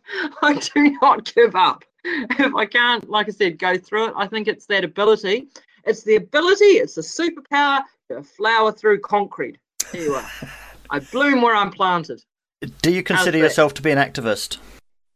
i 0.43 0.55
do 0.75 0.97
not 1.01 1.33
give 1.35 1.55
up 1.55 1.85
if 2.39 2.55
i 2.55 2.67
can't 2.67 3.09
like 3.09 3.29
i 3.29 3.31
said 3.31 3.59
go 3.59 3.77
through 3.77 4.09
it 4.09 4.15
i 4.17 4.27
think 4.27 4.49
it's 4.49 4.67
that 4.67 4.85
ability 4.85 5.49
it's 5.85 6.03
the 6.03 6.17
ability 6.17 6.65
it's 6.65 6.95
the 6.95 7.03
superpower 7.03 7.83
to 8.09 8.23
flower 8.23 8.73
through 8.73 8.99
concrete 9.01 9.59
there 9.93 10.03
you 10.03 10.15
are 10.15 10.31
i 10.91 10.99
bloom 10.99 11.43
where 11.43 11.55
i'm 11.55 11.71
planted 11.71 12.23
Do 12.83 12.91
you 12.91 13.03
consider 13.03 13.39
yourself 13.39 13.75
to 13.75 13.83
be 13.83 13.91
an 13.91 13.99
activist? 13.99 14.59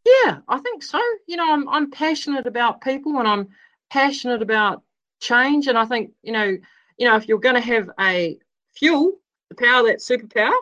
Yeah, 0.04 0.38
I 0.48 0.58
think 0.58 0.82
so. 0.82 1.00
You 1.26 1.36
know, 1.36 1.52
I'm 1.52 1.68
I'm 1.68 1.90
passionate 1.90 2.46
about 2.46 2.80
people 2.80 3.18
and 3.18 3.28
I'm 3.28 3.48
passionate 3.90 4.42
about 4.42 4.82
change. 5.20 5.66
And 5.66 5.78
I 5.78 5.84
think, 5.84 6.12
you 6.22 6.32
know, 6.32 6.56
you 6.98 7.08
know, 7.08 7.16
if 7.16 7.28
you're 7.28 7.38
gonna 7.38 7.60
have 7.60 7.90
a 8.00 8.38
fuel, 8.72 9.12
the 9.50 9.56
power 9.56 9.82
that 9.84 9.98
superpower, 9.98 10.54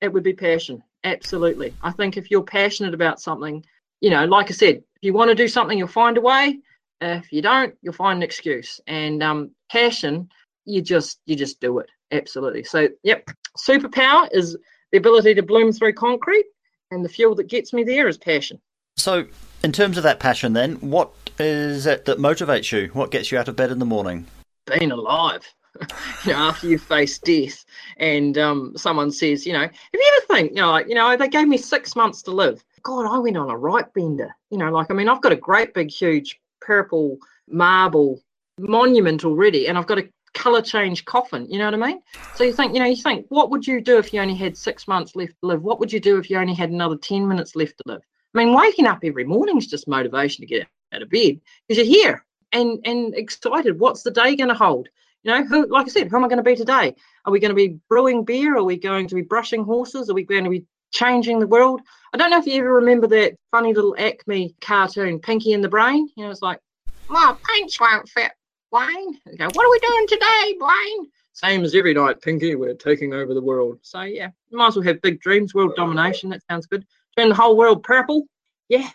it 0.00 0.12
would 0.12 0.22
be 0.22 0.32
passion. 0.32 0.82
Absolutely. 1.04 1.74
I 1.82 1.92
think 1.92 2.16
if 2.16 2.30
you're 2.30 2.42
passionate 2.42 2.94
about 2.94 3.20
something, 3.20 3.64
you 4.00 4.10
know, 4.10 4.24
like 4.24 4.50
I 4.50 4.54
said, 4.54 4.76
if 4.76 5.02
you 5.02 5.12
want 5.12 5.30
to 5.30 5.34
do 5.34 5.48
something, 5.48 5.78
you'll 5.78 5.88
find 5.88 6.16
a 6.16 6.20
way. 6.20 6.58
If 7.00 7.32
you 7.32 7.42
don't, 7.42 7.74
you'll 7.82 7.94
find 7.94 8.18
an 8.18 8.22
excuse. 8.22 8.80
And 8.86 9.22
um, 9.22 9.50
passion, 9.70 10.28
you 10.64 10.82
just 10.82 11.20
you 11.26 11.36
just 11.36 11.60
do 11.60 11.78
it. 11.78 11.88
Absolutely. 12.12 12.64
So, 12.64 12.88
yep, 13.02 13.28
superpower 13.56 14.28
is 14.32 14.56
the 14.92 14.98
ability 14.98 15.34
to 15.34 15.42
bloom 15.42 15.72
through 15.72 15.94
concrete, 15.94 16.46
and 16.90 17.04
the 17.04 17.08
fuel 17.08 17.34
that 17.36 17.48
gets 17.48 17.72
me 17.72 17.84
there 17.84 18.08
is 18.08 18.18
passion. 18.18 18.60
So, 18.96 19.26
in 19.62 19.72
terms 19.72 19.96
of 19.96 20.02
that 20.02 20.20
passion, 20.20 20.52
then, 20.52 20.76
what 20.76 21.10
is 21.38 21.86
it 21.86 22.04
that 22.06 22.18
motivates 22.18 22.72
you? 22.72 22.88
What 22.92 23.10
gets 23.10 23.30
you 23.30 23.38
out 23.38 23.48
of 23.48 23.56
bed 23.56 23.70
in 23.70 23.78
the 23.78 23.86
morning? 23.86 24.26
Being 24.66 24.90
alive. 24.90 25.46
you 26.24 26.32
know, 26.32 26.38
after 26.38 26.66
you 26.66 26.78
face 26.78 27.18
death, 27.18 27.64
and 27.96 28.36
um, 28.36 28.72
someone 28.76 29.10
says, 29.12 29.46
you 29.46 29.52
know, 29.52 29.60
have 29.60 29.70
you 29.92 30.12
ever 30.16 30.26
think, 30.34 30.50
you 30.50 30.56
know, 30.56 30.70
like, 30.72 30.88
you 30.88 30.96
know, 30.96 31.16
they 31.16 31.28
gave 31.28 31.46
me 31.46 31.56
six 31.56 31.94
months 31.94 32.22
to 32.22 32.32
live. 32.32 32.62
God, 32.82 33.06
I 33.06 33.18
went 33.18 33.36
on 33.36 33.50
a 33.50 33.56
right 33.56 33.92
bender. 33.94 34.34
You 34.50 34.58
know, 34.58 34.70
like, 34.70 34.90
I 34.90 34.94
mean, 34.94 35.08
I've 35.08 35.22
got 35.22 35.32
a 35.32 35.36
great 35.36 35.74
big, 35.74 35.90
huge 35.90 36.40
purple 36.60 37.18
marble 37.48 38.22
monument 38.58 39.24
already, 39.24 39.68
and 39.68 39.78
I've 39.78 39.86
got 39.86 39.98
a 39.98 40.08
color 40.34 40.62
change 40.62 41.04
coffin. 41.04 41.46
You 41.50 41.58
know 41.58 41.66
what 41.66 41.74
I 41.74 41.88
mean? 41.88 42.02
So 42.36 42.44
you 42.44 42.52
think, 42.52 42.74
you 42.74 42.80
know, 42.80 42.86
you 42.86 42.96
think, 42.96 43.26
what 43.28 43.50
would 43.50 43.66
you 43.66 43.80
do 43.80 43.98
if 43.98 44.12
you 44.12 44.20
only 44.20 44.34
had 44.34 44.56
six 44.56 44.86
months 44.86 45.16
left 45.16 45.34
to 45.40 45.46
live? 45.46 45.62
What 45.62 45.80
would 45.80 45.92
you 45.92 46.00
do 46.00 46.18
if 46.18 46.30
you 46.30 46.38
only 46.38 46.54
had 46.54 46.70
another 46.70 46.96
10 46.96 47.26
minutes 47.26 47.56
left 47.56 47.78
to 47.78 47.82
live? 47.86 48.02
I 48.34 48.38
mean, 48.38 48.54
waking 48.54 48.86
up 48.86 49.00
every 49.02 49.24
morning 49.24 49.58
is 49.58 49.66
just 49.66 49.88
motivation 49.88 50.42
to 50.42 50.46
get 50.46 50.68
out 50.92 51.02
of 51.02 51.10
bed 51.10 51.40
because 51.66 51.78
you're 51.78 52.02
here 52.02 52.24
and, 52.52 52.78
and 52.84 53.14
excited. 53.14 53.78
What's 53.78 54.02
the 54.02 54.10
day 54.10 54.36
going 54.36 54.48
to 54.48 54.54
hold? 54.54 54.88
You 55.22 55.32
know, 55.32 55.44
who, 55.44 55.66
like 55.66 55.86
I 55.86 55.90
said, 55.90 56.08
who 56.08 56.16
am 56.16 56.24
I 56.24 56.28
going 56.28 56.38
to 56.38 56.42
be 56.42 56.56
today? 56.56 56.94
Are 57.24 57.32
we 57.32 57.40
going 57.40 57.50
to 57.50 57.54
be 57.54 57.78
brewing 57.88 58.24
beer? 58.24 58.56
Are 58.56 58.64
we 58.64 58.78
going 58.78 59.08
to 59.08 59.14
be 59.14 59.22
brushing 59.22 59.64
horses? 59.64 60.08
Are 60.08 60.14
we 60.14 60.24
going 60.24 60.44
to 60.44 60.50
be 60.50 60.64
changing 60.90 61.40
the 61.40 61.46
world? 61.46 61.80
I 62.12 62.16
don't 62.16 62.30
know 62.30 62.38
if 62.38 62.46
you 62.46 62.60
ever 62.60 62.74
remember 62.74 63.06
that 63.08 63.34
funny 63.50 63.72
little 63.72 63.94
Acme 63.98 64.54
cartoon, 64.60 65.20
Pinky 65.20 65.52
and 65.52 65.62
the 65.62 65.68
Brain. 65.68 66.08
You 66.16 66.24
know, 66.24 66.30
it's 66.30 66.42
like, 66.42 66.60
my 67.08 67.36
paints 67.54 67.80
won't 67.80 68.08
fit, 68.08 68.32
Brain. 68.72 69.18
You 69.26 69.38
go, 69.38 69.46
what 69.52 69.66
are 69.66 69.70
we 69.70 69.78
doing 69.78 70.06
today, 70.08 70.56
Brain? 70.58 71.06
Same 71.32 71.64
as 71.64 71.74
every 71.74 71.94
night, 71.94 72.20
Pinky. 72.20 72.54
We're 72.54 72.74
taking 72.74 73.14
over 73.14 73.32
the 73.34 73.42
world. 73.42 73.78
So 73.82 74.02
yeah, 74.02 74.28
you 74.48 74.58
might 74.58 74.68
as 74.68 74.76
well 74.76 74.84
have 74.84 75.00
big 75.02 75.20
dreams, 75.20 75.54
world 75.54 75.74
domination. 75.76 76.30
That 76.30 76.42
sounds 76.50 76.66
good. 76.66 76.84
Turn 77.16 77.28
the 77.28 77.34
whole 77.34 77.56
world 77.56 77.82
purple. 77.82 78.26
Yeah, 78.68 78.88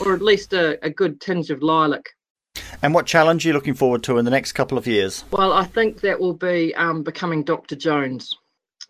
or 0.00 0.14
at 0.14 0.22
least 0.22 0.52
a, 0.52 0.82
a 0.84 0.90
good 0.90 1.20
tinge 1.20 1.50
of 1.50 1.62
lilac. 1.62 2.10
And 2.82 2.94
what 2.94 3.06
challenge 3.06 3.44
are 3.44 3.48
you 3.48 3.54
looking 3.54 3.74
forward 3.74 4.02
to 4.04 4.18
in 4.18 4.24
the 4.24 4.30
next 4.30 4.52
couple 4.52 4.78
of 4.78 4.86
years? 4.86 5.24
Well, 5.30 5.52
I 5.52 5.64
think 5.64 6.00
that 6.02 6.20
will 6.20 6.34
be 6.34 6.74
um, 6.74 7.02
becoming 7.02 7.42
Dr. 7.42 7.76
Jones. 7.76 8.36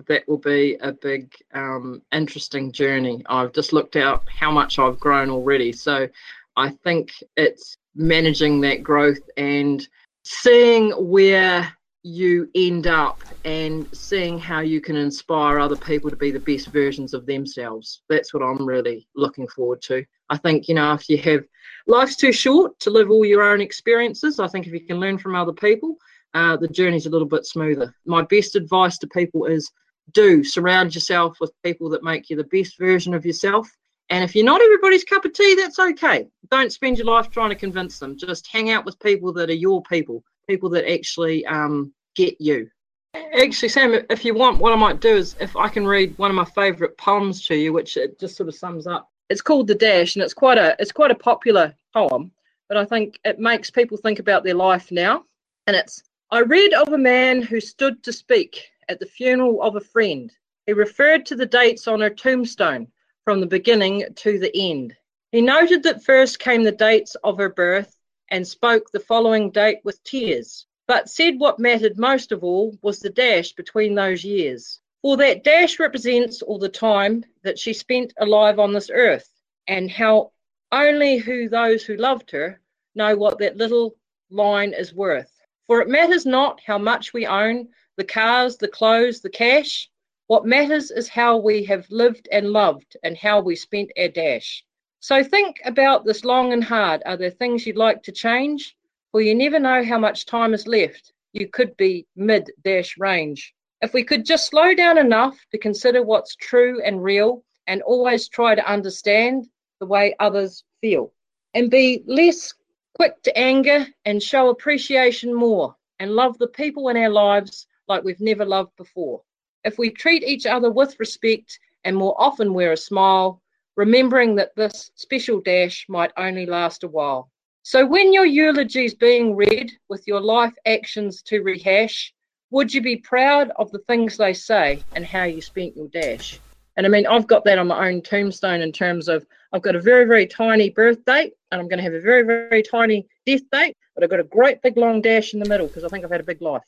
That 0.08 0.26
will 0.28 0.38
be 0.38 0.76
a 0.80 0.92
big, 0.92 1.32
um, 1.52 2.02
interesting 2.12 2.72
journey. 2.72 3.22
I've 3.26 3.52
just 3.52 3.72
looked 3.72 3.96
out 3.96 4.26
how 4.28 4.50
much 4.50 4.78
I've 4.78 4.98
grown 4.98 5.30
already. 5.30 5.72
So 5.72 6.08
I 6.56 6.70
think 6.70 7.12
it's 7.36 7.76
managing 7.94 8.60
that 8.62 8.82
growth 8.82 9.20
and 9.36 9.86
seeing 10.24 10.90
where 10.92 11.72
you 12.02 12.48
end 12.54 12.86
up 12.86 13.22
and 13.44 13.88
seeing 13.94 14.38
how 14.38 14.60
you 14.60 14.80
can 14.80 14.96
inspire 14.96 15.58
other 15.58 15.76
people 15.76 16.10
to 16.10 16.16
be 16.16 16.30
the 16.30 16.40
best 16.40 16.68
versions 16.72 17.14
of 17.14 17.26
themselves. 17.26 18.02
That's 18.08 18.32
what 18.34 18.42
I'm 18.42 18.66
really 18.66 19.06
looking 19.14 19.48
forward 19.48 19.80
to. 19.82 20.04
I 20.28 20.36
think, 20.36 20.68
you 20.68 20.74
know, 20.74 20.92
if 20.94 21.08
you 21.08 21.18
have 21.18 21.44
life's 21.86 22.16
too 22.16 22.32
short 22.32 22.78
to 22.80 22.90
live 22.90 23.10
all 23.10 23.24
your 23.24 23.42
own 23.42 23.60
experiences, 23.60 24.38
I 24.40 24.48
think 24.48 24.66
if 24.66 24.72
you 24.72 24.80
can 24.80 25.00
learn 25.00 25.18
from 25.18 25.34
other 25.34 25.52
people, 25.52 25.96
uh, 26.34 26.56
the 26.56 26.68
journey's 26.68 27.06
a 27.06 27.10
little 27.10 27.28
bit 27.28 27.46
smoother. 27.46 27.94
My 28.06 28.22
best 28.22 28.56
advice 28.56 28.98
to 28.98 29.06
people 29.06 29.46
is 29.46 29.70
do 30.12 30.44
surround 30.44 30.94
yourself 30.94 31.38
with 31.40 31.52
people 31.62 31.88
that 31.90 32.02
make 32.02 32.30
you 32.30 32.36
the 32.36 32.44
best 32.44 32.78
version 32.78 33.14
of 33.14 33.24
yourself. 33.26 33.68
And 34.10 34.22
if 34.22 34.34
you're 34.34 34.44
not 34.44 34.60
everybody's 34.60 35.04
cup 35.04 35.24
of 35.24 35.32
tea, 35.32 35.54
that's 35.54 35.78
okay. 35.78 36.28
Don't 36.50 36.72
spend 36.72 36.98
your 36.98 37.06
life 37.06 37.30
trying 37.30 37.50
to 37.50 37.56
convince 37.56 37.98
them. 37.98 38.16
Just 38.16 38.46
hang 38.46 38.70
out 38.70 38.84
with 38.84 38.98
people 39.00 39.32
that 39.32 39.50
are 39.50 39.54
your 39.54 39.82
people, 39.82 40.22
people 40.46 40.68
that 40.70 40.90
actually 40.90 41.44
um, 41.46 41.92
get 42.14 42.40
you. 42.40 42.68
Actually, 43.14 43.68
Sam, 43.68 44.00
if 44.10 44.24
you 44.24 44.34
want, 44.34 44.58
what 44.58 44.72
I 44.72 44.76
might 44.76 45.00
do 45.00 45.16
is 45.16 45.36
if 45.40 45.56
I 45.56 45.68
can 45.68 45.86
read 45.86 46.18
one 46.18 46.30
of 46.30 46.34
my 46.34 46.44
favourite 46.44 46.96
poems 46.98 47.44
to 47.46 47.54
you, 47.54 47.72
which 47.72 47.96
it 47.96 48.18
just 48.18 48.36
sort 48.36 48.48
of 48.48 48.54
sums 48.54 48.86
up. 48.86 49.10
It's 49.30 49.40
called 49.40 49.68
The 49.68 49.74
Dash, 49.74 50.16
and 50.16 50.22
it's 50.22 50.34
quite 50.34 50.58
a 50.58 50.76
it's 50.78 50.92
quite 50.92 51.10
a 51.10 51.14
popular 51.14 51.74
poem, 51.94 52.30
but 52.68 52.76
I 52.76 52.84
think 52.84 53.18
it 53.24 53.38
makes 53.38 53.70
people 53.70 53.96
think 53.96 54.18
about 54.18 54.44
their 54.44 54.54
life 54.54 54.90
now. 54.90 55.24
And 55.66 55.76
it's 55.76 56.02
I 56.30 56.40
read 56.40 56.74
of 56.74 56.92
a 56.92 56.98
man 56.98 57.40
who 57.40 57.60
stood 57.60 58.02
to 58.02 58.12
speak 58.12 58.68
at 58.88 59.00
the 59.00 59.06
funeral 59.06 59.62
of 59.62 59.76
a 59.76 59.80
friend. 59.80 60.32
He 60.66 60.72
referred 60.72 61.26
to 61.26 61.36
the 61.36 61.46
dates 61.46 61.86
on 61.86 62.00
her 62.00 62.10
tombstone 62.10 62.88
from 63.24 63.40
the 63.40 63.46
beginning 63.46 64.06
to 64.14 64.38
the 64.38 64.50
end. 64.54 64.96
He 65.32 65.40
noted 65.40 65.82
that 65.82 66.04
first 66.04 66.38
came 66.38 66.62
the 66.62 66.72
dates 66.72 67.14
of 67.24 67.38
her 67.38 67.48
birth 67.48 67.98
and 68.30 68.46
spoke 68.46 68.90
the 68.90 69.00
following 69.00 69.50
date 69.50 69.80
with 69.84 70.02
tears, 70.04 70.66
but 70.86 71.08
said 71.08 71.38
what 71.38 71.58
mattered 71.58 71.98
most 71.98 72.32
of 72.32 72.44
all 72.44 72.76
was 72.82 73.00
the 73.00 73.10
dash 73.10 73.52
between 73.52 73.94
those 73.94 74.24
years. 74.24 74.80
For 75.02 75.16
that 75.18 75.44
dash 75.44 75.78
represents 75.78 76.40
all 76.40 76.58
the 76.58 76.68
time 76.68 77.24
that 77.42 77.58
she 77.58 77.72
spent 77.72 78.14
alive 78.18 78.58
on 78.58 78.72
this 78.72 78.90
earth, 78.90 79.28
and 79.66 79.90
how 79.90 80.32
only 80.72 81.18
who 81.18 81.48
those 81.48 81.84
who 81.84 81.96
loved 81.96 82.30
her 82.30 82.60
know 82.94 83.16
what 83.16 83.38
that 83.38 83.56
little 83.56 83.96
line 84.30 84.72
is 84.72 84.94
worth. 84.94 85.30
For 85.66 85.80
it 85.80 85.88
matters 85.88 86.26
not 86.26 86.60
how 86.60 86.78
much 86.78 87.12
we 87.12 87.26
own 87.26 87.68
the 87.96 88.04
cars, 88.04 88.56
the 88.56 88.68
clothes, 88.68 89.20
the 89.20 89.30
cash. 89.30 89.88
What 90.26 90.46
matters 90.46 90.90
is 90.90 91.08
how 91.08 91.36
we 91.36 91.64
have 91.64 91.86
lived 91.90 92.28
and 92.32 92.50
loved 92.50 92.96
and 93.02 93.16
how 93.16 93.40
we 93.40 93.56
spent 93.56 93.92
our 93.98 94.08
dash. 94.08 94.64
So 95.00 95.22
think 95.22 95.60
about 95.64 96.04
this 96.04 96.24
long 96.24 96.52
and 96.52 96.64
hard. 96.64 97.02
Are 97.04 97.16
there 97.16 97.30
things 97.30 97.66
you'd 97.66 97.76
like 97.76 98.02
to 98.04 98.12
change? 98.12 98.74
For 99.12 99.20
you 99.20 99.34
never 99.34 99.58
know 99.58 99.84
how 99.84 99.98
much 99.98 100.26
time 100.26 100.54
is 100.54 100.66
left. 100.66 101.12
You 101.32 101.48
could 101.48 101.76
be 101.76 102.06
mid 102.16 102.50
dash 102.64 102.96
range. 102.98 103.54
If 103.82 103.92
we 103.92 104.02
could 104.02 104.24
just 104.24 104.48
slow 104.48 104.74
down 104.74 104.98
enough 104.98 105.38
to 105.52 105.58
consider 105.58 106.02
what's 106.02 106.36
true 106.36 106.80
and 106.82 107.02
real 107.02 107.44
and 107.66 107.82
always 107.82 108.28
try 108.28 108.54
to 108.54 108.70
understand 108.70 109.46
the 109.78 109.86
way 109.86 110.14
others 110.18 110.64
feel 110.80 111.12
and 111.52 111.70
be 111.70 112.02
less 112.06 112.54
quick 112.94 113.20
to 113.22 113.36
anger 113.36 113.86
and 114.04 114.22
show 114.22 114.48
appreciation 114.48 115.34
more 115.34 115.76
and 115.98 116.12
love 116.12 116.38
the 116.38 116.48
people 116.48 116.88
in 116.88 116.96
our 116.96 117.10
lives 117.10 117.66
like 117.88 118.04
we've 118.04 118.20
never 118.20 118.44
loved 118.44 118.76
before. 118.76 119.22
If 119.64 119.78
we 119.78 119.90
treat 119.90 120.22
each 120.22 120.46
other 120.46 120.70
with 120.70 120.98
respect 120.98 121.58
and 121.84 121.96
more 121.96 122.14
often 122.18 122.54
wear 122.54 122.72
a 122.72 122.76
smile, 122.76 123.40
remembering 123.76 124.36
that 124.36 124.54
this 124.56 124.90
special 124.94 125.40
dash 125.40 125.86
might 125.88 126.12
only 126.16 126.46
last 126.46 126.84
a 126.84 126.88
while. 126.88 127.30
So 127.62 127.86
when 127.86 128.12
your 128.12 128.26
eulogy 128.26 128.84
is 128.84 128.94
being 128.94 129.34
read 129.34 129.72
with 129.88 130.06
your 130.06 130.20
life 130.20 130.52
actions 130.66 131.22
to 131.22 131.42
rehash, 131.42 132.12
would 132.50 132.72
you 132.72 132.82
be 132.82 132.96
proud 132.96 133.50
of 133.56 133.70
the 133.72 133.78
things 133.88 134.16
they 134.16 134.34
say 134.34 134.82
and 134.94 135.04
how 135.04 135.24
you 135.24 135.40
spent 135.40 135.76
your 135.76 135.88
dash? 135.88 136.38
And 136.76 136.86
I 136.86 136.88
mean, 136.88 137.06
I've 137.06 137.26
got 137.26 137.44
that 137.44 137.58
on 137.58 137.68
my 137.68 137.88
own 137.88 138.02
tombstone 138.02 138.60
in 138.60 138.70
terms 138.70 139.08
of 139.08 139.24
I've 139.52 139.62
got 139.62 139.76
a 139.76 139.80
very, 139.80 140.04
very 140.04 140.26
tiny 140.26 140.70
birth 140.70 141.04
date 141.04 141.32
and 141.50 141.60
I'm 141.60 141.68
going 141.68 141.78
to 141.78 141.84
have 141.84 141.94
a 141.94 142.00
very, 142.00 142.22
very 142.22 142.62
tiny 142.62 143.06
death 143.26 143.48
date, 143.50 143.76
but 143.94 144.04
I've 144.04 144.10
got 144.10 144.20
a 144.20 144.24
great 144.24 144.60
big 144.62 144.76
long 144.76 145.00
dash 145.00 145.32
in 145.32 145.40
the 145.40 145.48
middle 145.48 145.68
because 145.68 145.84
I 145.84 145.88
think 145.88 146.04
I've 146.04 146.10
had 146.10 146.20
a 146.20 146.24
big 146.24 146.42
life. 146.42 146.62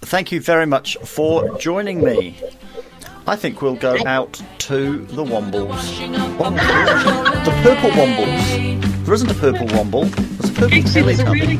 Thank 0.00 0.32
you 0.32 0.40
very 0.40 0.66
much 0.66 0.98
for 0.98 1.56
joining 1.58 2.04
me. 2.04 2.36
I 3.26 3.36
think 3.36 3.62
we'll 3.62 3.74
go 3.74 3.96
out 4.06 4.40
to 4.58 4.98
the 5.06 5.24
Wombles. 5.24 5.70
Wombles. 6.36 7.44
The 7.44 7.50
purple 7.62 7.90
Wombles. 7.90 9.04
There 9.06 9.14
isn't 9.14 9.30
a 9.30 9.34
purple 9.34 9.66
Womble. 9.68 10.10
There's 10.14 10.50
a 10.50 10.54
purple 10.54 10.78
Actually, 10.78 11.14
there's 11.14 11.20
a 11.20 11.24
Teletubby. 11.24 11.32
really 11.32 11.56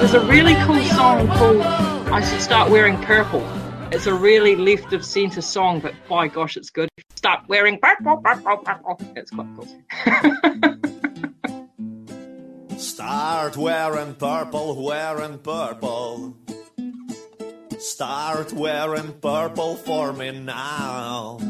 There's 0.00 0.14
a 0.14 0.20
really 0.26 0.54
cool 0.64 0.82
song 0.96 1.28
called 1.28 1.62
I 2.12 2.20
Should 2.28 2.40
Start 2.40 2.70
Wearing 2.70 2.96
Purple. 3.02 3.59
It's 3.92 4.06
a 4.06 4.14
really 4.14 4.54
left 4.54 4.92
of 4.92 5.04
centre 5.04 5.42
song, 5.42 5.80
but 5.80 5.94
by 6.08 6.28
gosh, 6.28 6.56
it's 6.56 6.70
good. 6.70 6.88
Start 7.16 7.48
wearing 7.48 7.76
purple, 7.80 8.18
purple, 8.18 8.58
purple. 8.58 9.00
It's 9.16 9.32
quite 9.32 9.48
cool. 9.56 9.66
Start 12.78 13.56
wearing 13.56 14.14
purple, 14.14 14.80
wearing 14.80 15.38
purple. 15.38 16.36
Start 17.80 18.52
wearing 18.52 19.12
purple 19.20 19.74
for 19.74 20.12
me 20.12 20.38
now. 20.38 21.40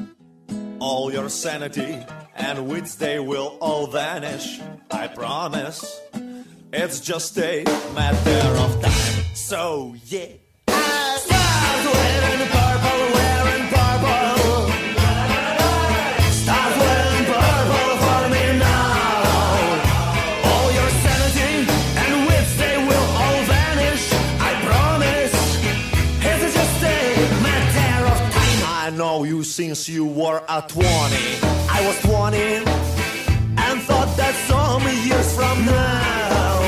All 0.79 1.13
your 1.13 1.29
sanity 1.29 1.99
and 2.35 2.69
wits, 2.69 2.95
they 2.95 3.21
will 3.21 3.59
all 3.61 3.87
vanish. 3.87 4.59
I 4.91 5.09
promise. 5.09 6.01
It's 6.73 7.01
just 7.01 7.37
a 7.39 7.65
matter 7.95 8.49
of 8.59 8.81
time. 8.81 9.25
So, 9.35 9.95
yeah. 10.07 10.50
Since 29.45 29.89
you 29.89 30.05
were 30.05 30.43
a 30.49 30.63
20. 30.67 30.85
I 30.85 31.83
was 31.87 32.01
20 32.03 32.37
and 33.59 33.83
thought 33.83 34.15
that 34.17 34.35
some 34.49 34.83
years 35.07 35.35
from 35.35 35.65
now. 35.67 36.60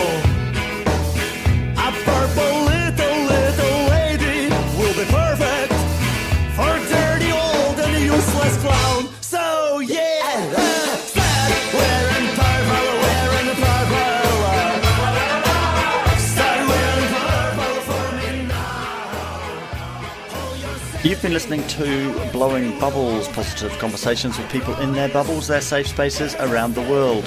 You've 21.13 21.21
been 21.21 21.35
listening 21.35 21.67
to 21.67 22.31
Blowing 22.33 22.81
Bubbles, 22.81 23.29
positive 23.29 23.71
conversations 23.79 24.39
with 24.39 24.51
people 24.51 24.75
in 24.77 24.95
their 24.95 25.11
bubbles, 25.11 25.47
their 25.47 25.61
safe 25.61 25.87
spaces 25.87 26.35
around 26.37 26.75
the 26.75 26.81
world. 26.81 27.23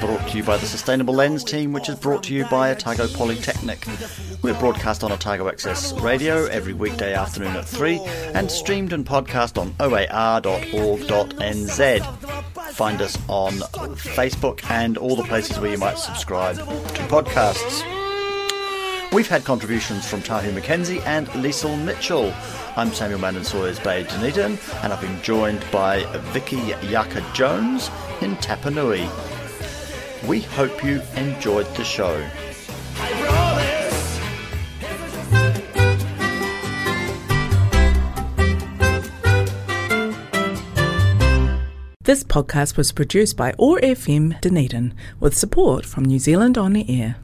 Brought 0.00 0.28
to 0.28 0.36
you 0.36 0.44
by 0.44 0.56
the 0.56 0.66
Sustainable 0.66 1.14
Lens 1.14 1.42
team, 1.42 1.72
which 1.72 1.88
is 1.88 1.96
brought 1.96 2.22
to 2.24 2.32
you 2.32 2.44
by 2.44 2.70
Otago 2.70 3.08
Polytechnic. 3.08 3.88
We're 4.42 4.56
broadcast 4.60 5.02
on 5.02 5.10
Otago 5.10 5.48
Access 5.48 5.92
Radio 5.94 6.44
every 6.44 6.74
weekday 6.74 7.12
afternoon 7.12 7.56
at 7.56 7.64
3 7.64 7.98
and 8.34 8.48
streamed 8.48 8.92
and 8.92 9.04
podcast 9.04 9.58
on 9.58 9.74
oar.org.nz. 9.80 10.44
Find 12.72 13.02
us 13.02 13.18
on 13.28 13.54
Facebook 13.94 14.70
and 14.70 14.96
all 14.96 15.16
the 15.16 15.24
places 15.24 15.58
where 15.58 15.72
you 15.72 15.78
might 15.78 15.98
subscribe 15.98 16.58
to 16.58 17.02
podcasts. 17.08 18.03
We've 19.14 19.28
had 19.28 19.44
contributions 19.44 20.04
from 20.04 20.22
Tahu 20.22 20.50
McKenzie 20.50 21.00
and 21.06 21.28
Liesl 21.28 21.80
Mitchell. 21.84 22.34
I'm 22.74 22.92
Samuel 22.92 23.20
Mann 23.20 23.44
Sawyers 23.44 23.78
Bay, 23.78 24.02
Dunedin, 24.02 24.58
and 24.82 24.92
I've 24.92 25.00
been 25.00 25.22
joined 25.22 25.64
by 25.70 26.02
Vicky 26.32 26.56
Yaka 26.88 27.24
Jones 27.32 27.92
in 28.22 28.34
Tapanui. 28.38 29.08
We 30.26 30.40
hope 30.40 30.82
you 30.82 31.00
enjoyed 31.14 31.72
the 31.76 31.84
show. 31.84 32.28
This 42.02 42.24
podcast 42.24 42.76
was 42.76 42.90
produced 42.90 43.36
by 43.36 43.54
OAR 43.60 43.78
FM 43.78 44.40
Dunedin 44.40 44.92
with 45.20 45.36
support 45.36 45.86
from 45.86 46.04
New 46.04 46.18
Zealand 46.18 46.58
On 46.58 46.72
the 46.72 47.00
Air. 47.00 47.14